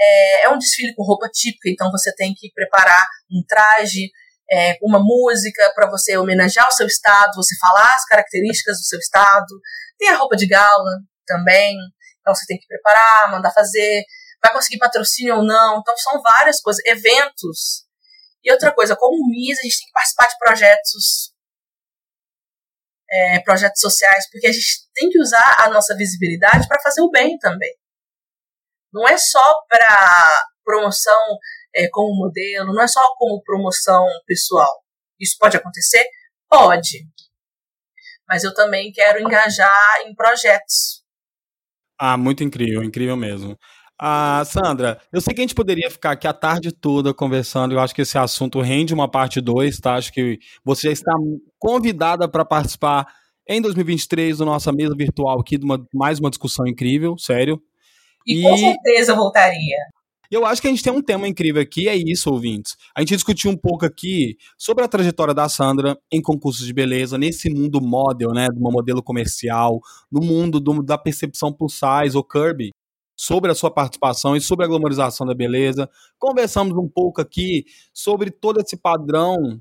é, 0.00 0.46
é, 0.46 0.48
um 0.48 0.56
desfile 0.56 0.94
com 0.94 1.04
roupa 1.04 1.28
típica, 1.28 1.68
então 1.68 1.90
você 1.90 2.14
tem 2.14 2.32
que 2.34 2.50
preparar 2.54 3.04
um 3.30 3.42
traje, 3.46 4.10
é, 4.50 4.78
uma 4.80 4.98
música 4.98 5.70
para 5.74 5.90
você 5.90 6.16
homenagear 6.16 6.66
o 6.66 6.72
seu 6.72 6.86
estado, 6.86 7.34
você 7.34 7.54
falar 7.58 7.94
as 7.94 8.06
características 8.06 8.78
do 8.78 8.84
seu 8.84 8.98
estado. 8.98 9.60
Tem 9.98 10.08
a 10.08 10.16
roupa 10.16 10.36
de 10.36 10.46
gala 10.46 11.00
também, 11.26 11.76
então 12.20 12.34
você 12.34 12.46
tem 12.46 12.58
que 12.58 12.66
preparar, 12.66 13.30
mandar 13.30 13.52
fazer 13.52 14.02
vai 14.42 14.52
conseguir 14.52 14.78
patrocínio 14.78 15.36
ou 15.36 15.44
não. 15.44 15.80
Então 15.80 15.96
são 15.96 16.20
várias 16.22 16.60
coisas, 16.60 16.84
eventos. 16.86 17.84
E 18.42 18.52
outra 18.52 18.72
coisa, 18.72 18.96
como 18.96 19.28
MIS, 19.28 19.58
a 19.58 19.62
gente 19.62 19.78
tem 19.78 19.86
que 19.86 19.92
participar 19.92 20.26
de 20.26 20.38
projetos 20.38 21.34
é, 23.10 23.40
projetos 23.40 23.80
sociais, 23.80 24.28
porque 24.30 24.46
a 24.46 24.52
gente 24.52 24.88
tem 24.94 25.10
que 25.10 25.20
usar 25.20 25.56
a 25.58 25.68
nossa 25.68 25.96
visibilidade 25.96 26.68
para 26.68 26.80
fazer 26.80 27.00
o 27.02 27.10
bem 27.10 27.36
também. 27.38 27.74
Não 28.92 29.06
é 29.08 29.18
só 29.18 29.40
para 29.68 30.46
promoção 30.64 31.38
é, 31.74 31.88
como 31.90 32.16
modelo, 32.16 32.72
não 32.72 32.82
é 32.82 32.88
só 32.88 33.00
como 33.16 33.42
promoção 33.42 34.06
pessoal. 34.26 34.84
Isso 35.18 35.36
pode 35.38 35.56
acontecer? 35.56 36.04
Pode. 36.48 37.06
Mas 38.28 38.44
eu 38.44 38.54
também 38.54 38.92
quero 38.92 39.20
engajar 39.20 40.02
em 40.06 40.14
projetos. 40.14 41.04
Ah, 41.98 42.16
muito 42.16 42.42
incrível, 42.42 42.82
incrível 42.82 43.16
mesmo. 43.16 43.58
Ah, 44.02 44.42
Sandra, 44.46 44.98
eu 45.12 45.20
sei 45.20 45.34
que 45.34 45.42
a 45.42 45.44
gente 45.44 45.54
poderia 45.54 45.90
ficar 45.90 46.12
aqui 46.12 46.26
a 46.26 46.32
tarde 46.32 46.72
toda 46.72 47.12
conversando. 47.12 47.72
Eu 47.72 47.80
acho 47.80 47.94
que 47.94 48.00
esse 48.00 48.16
assunto 48.16 48.58
rende 48.62 48.94
uma 48.94 49.06
parte 49.06 49.42
2, 49.42 49.78
tá? 49.78 49.96
Acho 49.96 50.10
que 50.10 50.38
você 50.64 50.86
já 50.86 50.92
está 50.92 51.12
convidada 51.58 52.26
para 52.26 52.42
participar 52.42 53.06
em 53.46 53.60
2023 53.60 54.38
da 54.38 54.46
nossa 54.46 54.72
mesa 54.72 54.94
virtual 54.96 55.38
aqui 55.38 55.58
de 55.58 55.66
uma, 55.66 55.86
mais 55.92 56.18
uma 56.18 56.30
discussão 56.30 56.66
incrível, 56.66 57.18
sério. 57.18 57.60
E, 58.26 58.40
e 58.40 58.42
com 58.42 58.56
certeza 58.56 59.14
voltaria. 59.14 59.76
Eu 60.30 60.46
acho 60.46 60.62
que 60.62 60.68
a 60.68 60.70
gente 60.70 60.82
tem 60.82 60.92
um 60.92 61.02
tema 61.02 61.28
incrível 61.28 61.60
aqui, 61.60 61.86
é 61.86 61.94
isso, 61.94 62.30
ouvintes. 62.30 62.76
A 62.96 63.00
gente 63.00 63.16
discutiu 63.16 63.50
um 63.50 63.56
pouco 63.56 63.84
aqui 63.84 64.38
sobre 64.56 64.82
a 64.82 64.88
trajetória 64.88 65.34
da 65.34 65.46
Sandra 65.46 65.98
em 66.10 66.22
concursos 66.22 66.64
de 66.64 66.72
beleza, 66.72 67.18
nesse 67.18 67.50
mundo 67.50 67.82
model, 67.82 68.30
né, 68.30 68.48
de 68.48 68.58
uma 68.58 68.70
modelo 68.70 69.02
comercial, 69.02 69.78
no 70.10 70.24
mundo 70.24 70.58
do, 70.58 70.82
da 70.82 70.96
percepção 70.96 71.52
plus 71.52 71.74
size 71.74 72.16
ou 72.16 72.24
Kirby 72.24 72.70
sobre 73.20 73.50
a 73.50 73.54
sua 73.54 73.70
participação 73.70 74.34
e 74.34 74.40
sobre 74.40 74.64
a 74.64 74.68
glamorização 74.68 75.26
da 75.26 75.34
beleza. 75.34 75.90
Conversamos 76.18 76.74
um 76.78 76.88
pouco 76.88 77.20
aqui 77.20 77.66
sobre 77.92 78.30
todo 78.30 78.62
esse 78.62 78.78
padrão 78.78 79.60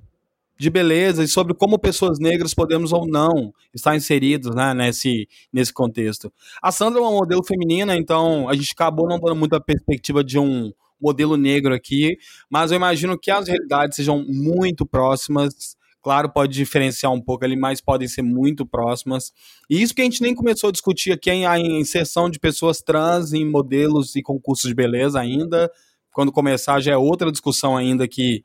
de 0.58 0.70
beleza 0.70 1.26
e 1.26 1.28
sobre 1.28 1.54
como 1.54 1.78
pessoas 1.78 2.20
negras 2.20 2.54
podemos 2.54 2.94
ou 2.94 3.06
não 3.06 3.54
estar 3.74 3.98
inseridos 3.98 4.56
né, 4.56 4.74
nesse, 4.74 5.28
nesse 5.52 5.74
contexto. 5.74 6.32
A 6.62 6.72
Sandra 6.72 7.02
é 7.02 7.04
uma 7.04 7.12
modelo 7.12 7.44
feminina, 7.44 7.98
então 7.98 8.48
a 8.48 8.56
gente 8.56 8.72
acabou 8.72 9.10
não 9.10 9.20
dando 9.20 9.36
muita 9.36 9.60
perspectiva 9.60 10.24
de 10.24 10.40
um 10.40 10.72
modelo 11.00 11.36
negro 11.36 11.74
aqui, 11.74 12.18
mas 12.50 12.72
eu 12.72 12.78
imagino 12.78 13.20
que 13.20 13.30
as 13.30 13.50
realidades 13.50 13.98
sejam 13.98 14.24
muito 14.26 14.86
próximas, 14.86 15.76
Claro, 16.02 16.30
pode 16.32 16.54
diferenciar 16.54 17.12
um 17.12 17.22
pouco 17.22 17.44
ali, 17.44 17.58
mas 17.58 17.82
podem 17.82 18.08
ser 18.08 18.22
muito 18.22 18.66
próximas. 18.66 19.34
E 19.70 19.82
isso 19.82 19.94
que 19.94 20.02
a 20.02 20.06
gente 20.06 20.22
nem 20.22 20.34
começou 20.34 20.70
a 20.70 20.72
discutir 20.72 21.12
aqui 21.12 21.30
é 21.30 21.46
a 21.46 21.60
inserção 21.60 22.30
de 22.30 22.40
pessoas 22.40 22.82
trans 22.82 23.34
em 23.34 23.46
modelos 23.46 24.16
e 24.16 24.22
concursos 24.22 24.70
de 24.70 24.76
beleza 24.76 25.20
ainda. 25.20 25.70
Quando 26.14 26.32
começar 26.32 26.80
já 26.80 26.94
é 26.94 26.98
outra 26.98 27.32
discussão 27.32 27.76
ainda 27.76 28.08
que 28.08 28.44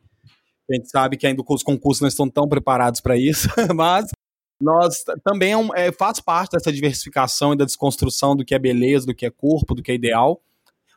a 0.71 0.75
gente 0.75 0.91
sabe 0.91 1.17
que 1.17 1.27
ainda 1.27 1.43
os 1.47 1.63
concursos 1.63 2.01
não 2.01 2.09
estão 2.09 2.29
tão 2.29 2.49
preparados 2.49 3.01
para 3.01 3.17
isso, 3.17 3.49
mas 3.75 4.07
nós 4.61 5.05
também 5.23 5.53
é, 5.53 5.87
é, 5.87 5.93
faz 5.93 6.21
parte 6.21 6.53
dessa 6.53 6.73
diversificação 6.73 7.53
e 7.53 7.57
da 7.57 7.65
desconstrução 7.65 8.35
do 8.35 8.45
que 8.45 8.55
é 8.55 8.59
beleza, 8.59 9.07
do 9.07 9.15
que 9.15 9.27
é 9.27 9.31
corpo, 9.31 9.75
do 9.75 9.83
que 9.83 9.93
é 9.93 9.95
ideal. 9.95 10.41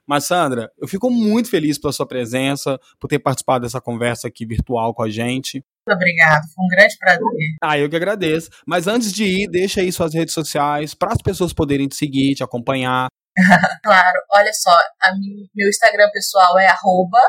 Mas, 0.07 0.25
Sandra, 0.25 0.71
eu 0.77 0.87
fico 0.87 1.09
muito 1.11 1.49
feliz 1.49 1.77
pela 1.77 1.91
sua 1.91 2.07
presença, 2.07 2.79
por 2.99 3.07
ter 3.07 3.19
participado 3.19 3.63
dessa 3.65 3.81
conversa 3.81 4.27
aqui 4.27 4.45
virtual 4.45 4.93
com 4.93 5.03
a 5.03 5.09
gente. 5.09 5.63
Muito 5.85 5.97
obrigado, 5.97 6.43
foi 6.55 6.65
um 6.65 6.67
grande 6.69 6.97
prazer. 6.97 7.23
Ah, 7.61 7.77
eu 7.77 7.89
que 7.89 7.95
agradeço. 7.95 8.49
Mas 8.65 8.87
antes 8.87 9.11
de 9.11 9.25
ir, 9.25 9.49
deixa 9.49 9.81
aí 9.81 9.91
suas 9.91 10.13
redes 10.13 10.33
sociais 10.33 10.93
para 10.93 11.11
as 11.11 11.21
pessoas 11.21 11.51
poderem 11.51 11.87
te 11.87 11.95
seguir, 11.95 12.35
te 12.35 12.43
acompanhar. 12.43 13.07
claro, 13.83 14.19
olha 14.33 14.51
só, 14.53 14.71
minha, 15.17 15.47
meu 15.53 15.69
Instagram 15.69 16.09
pessoal 16.11 16.57
é 16.57 16.67
arroba 16.67 17.19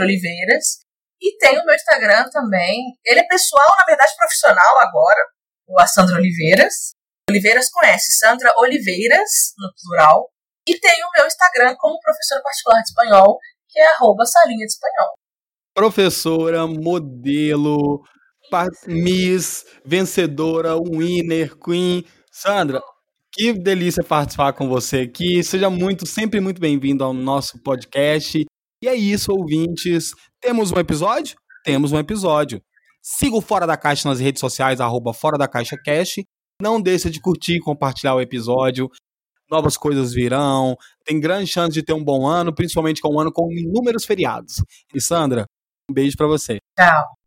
Oliveiras. 0.00 0.80
E 1.20 1.38
tem 1.38 1.58
o 1.58 1.64
meu 1.64 1.74
Instagram 1.74 2.28
também. 2.30 2.96
Ele 3.04 3.20
é 3.20 3.26
pessoal, 3.26 3.76
na 3.78 3.86
verdade, 3.86 4.12
profissional 4.16 4.78
agora, 4.80 5.20
o 5.66 5.80
a 5.80 5.86
Sandra 5.86 6.16
Oliveiras. 6.16 6.92
Oliveiras 7.30 7.70
conhece, 7.70 8.18
Sandra 8.18 8.52
Oliveiras, 8.58 9.54
no 9.56 9.72
plural. 9.82 10.28
E 10.66 10.78
tem 10.78 11.04
o 11.04 11.10
meu 11.18 11.26
Instagram 11.26 11.74
como 11.78 12.00
professora 12.00 12.42
particular 12.42 12.80
de 12.80 12.88
espanhol, 12.88 13.38
que 13.68 13.78
é 13.78 13.94
arroba 13.94 14.24
salinha 14.24 14.66
de 14.66 14.72
espanhol. 14.72 15.12
Professora, 15.74 16.66
modelo, 16.66 18.02
Miss, 18.86 19.64
vencedora, 19.84 20.76
winner, 20.78 21.56
queen. 21.58 22.04
Sandra, 22.30 22.80
que 23.32 23.52
delícia 23.52 24.02
participar 24.02 24.52
com 24.52 24.68
você 24.68 25.00
aqui. 25.00 25.42
Seja 25.42 25.68
muito, 25.68 26.06
sempre 26.06 26.40
muito 26.40 26.60
bem-vindo 26.60 27.02
ao 27.02 27.12
nosso 27.12 27.60
podcast. 27.62 28.44
E 28.82 28.88
é 28.88 28.94
isso, 28.94 29.32
ouvintes. 29.32 30.12
Temos 30.40 30.70
um 30.70 30.78
episódio? 30.78 31.36
Temos 31.64 31.92
um 31.92 31.98
episódio. 31.98 32.62
Siga 33.02 33.36
o 33.36 33.40
Fora 33.40 33.66
da 33.66 33.76
Caixa 33.76 34.08
nas 34.08 34.20
redes 34.20 34.40
sociais, 34.40 34.80
arroba 34.80 35.12
Fora 35.12 35.36
da 35.36 35.48
Caixa 35.48 35.76
Cash. 35.84 36.22
Não 36.60 36.80
deixe 36.80 37.10
de 37.10 37.20
curtir 37.20 37.56
e 37.56 37.60
compartilhar 37.60 38.14
o 38.14 38.20
episódio. 38.20 38.88
Novas 39.50 39.76
coisas 39.76 40.12
virão. 40.12 40.76
Tem 41.04 41.20
grande 41.20 41.46
chance 41.46 41.72
de 41.72 41.82
ter 41.82 41.92
um 41.92 42.02
bom 42.02 42.26
ano, 42.26 42.54
principalmente 42.54 43.00
com 43.00 43.14
um 43.14 43.20
ano 43.20 43.32
com 43.32 43.50
inúmeros 43.52 44.04
feriados. 44.04 44.62
E 44.94 45.00
Sandra, 45.00 45.46
um 45.90 45.94
beijo 45.94 46.16
para 46.16 46.26
você. 46.26 46.58
Tchau. 46.78 47.23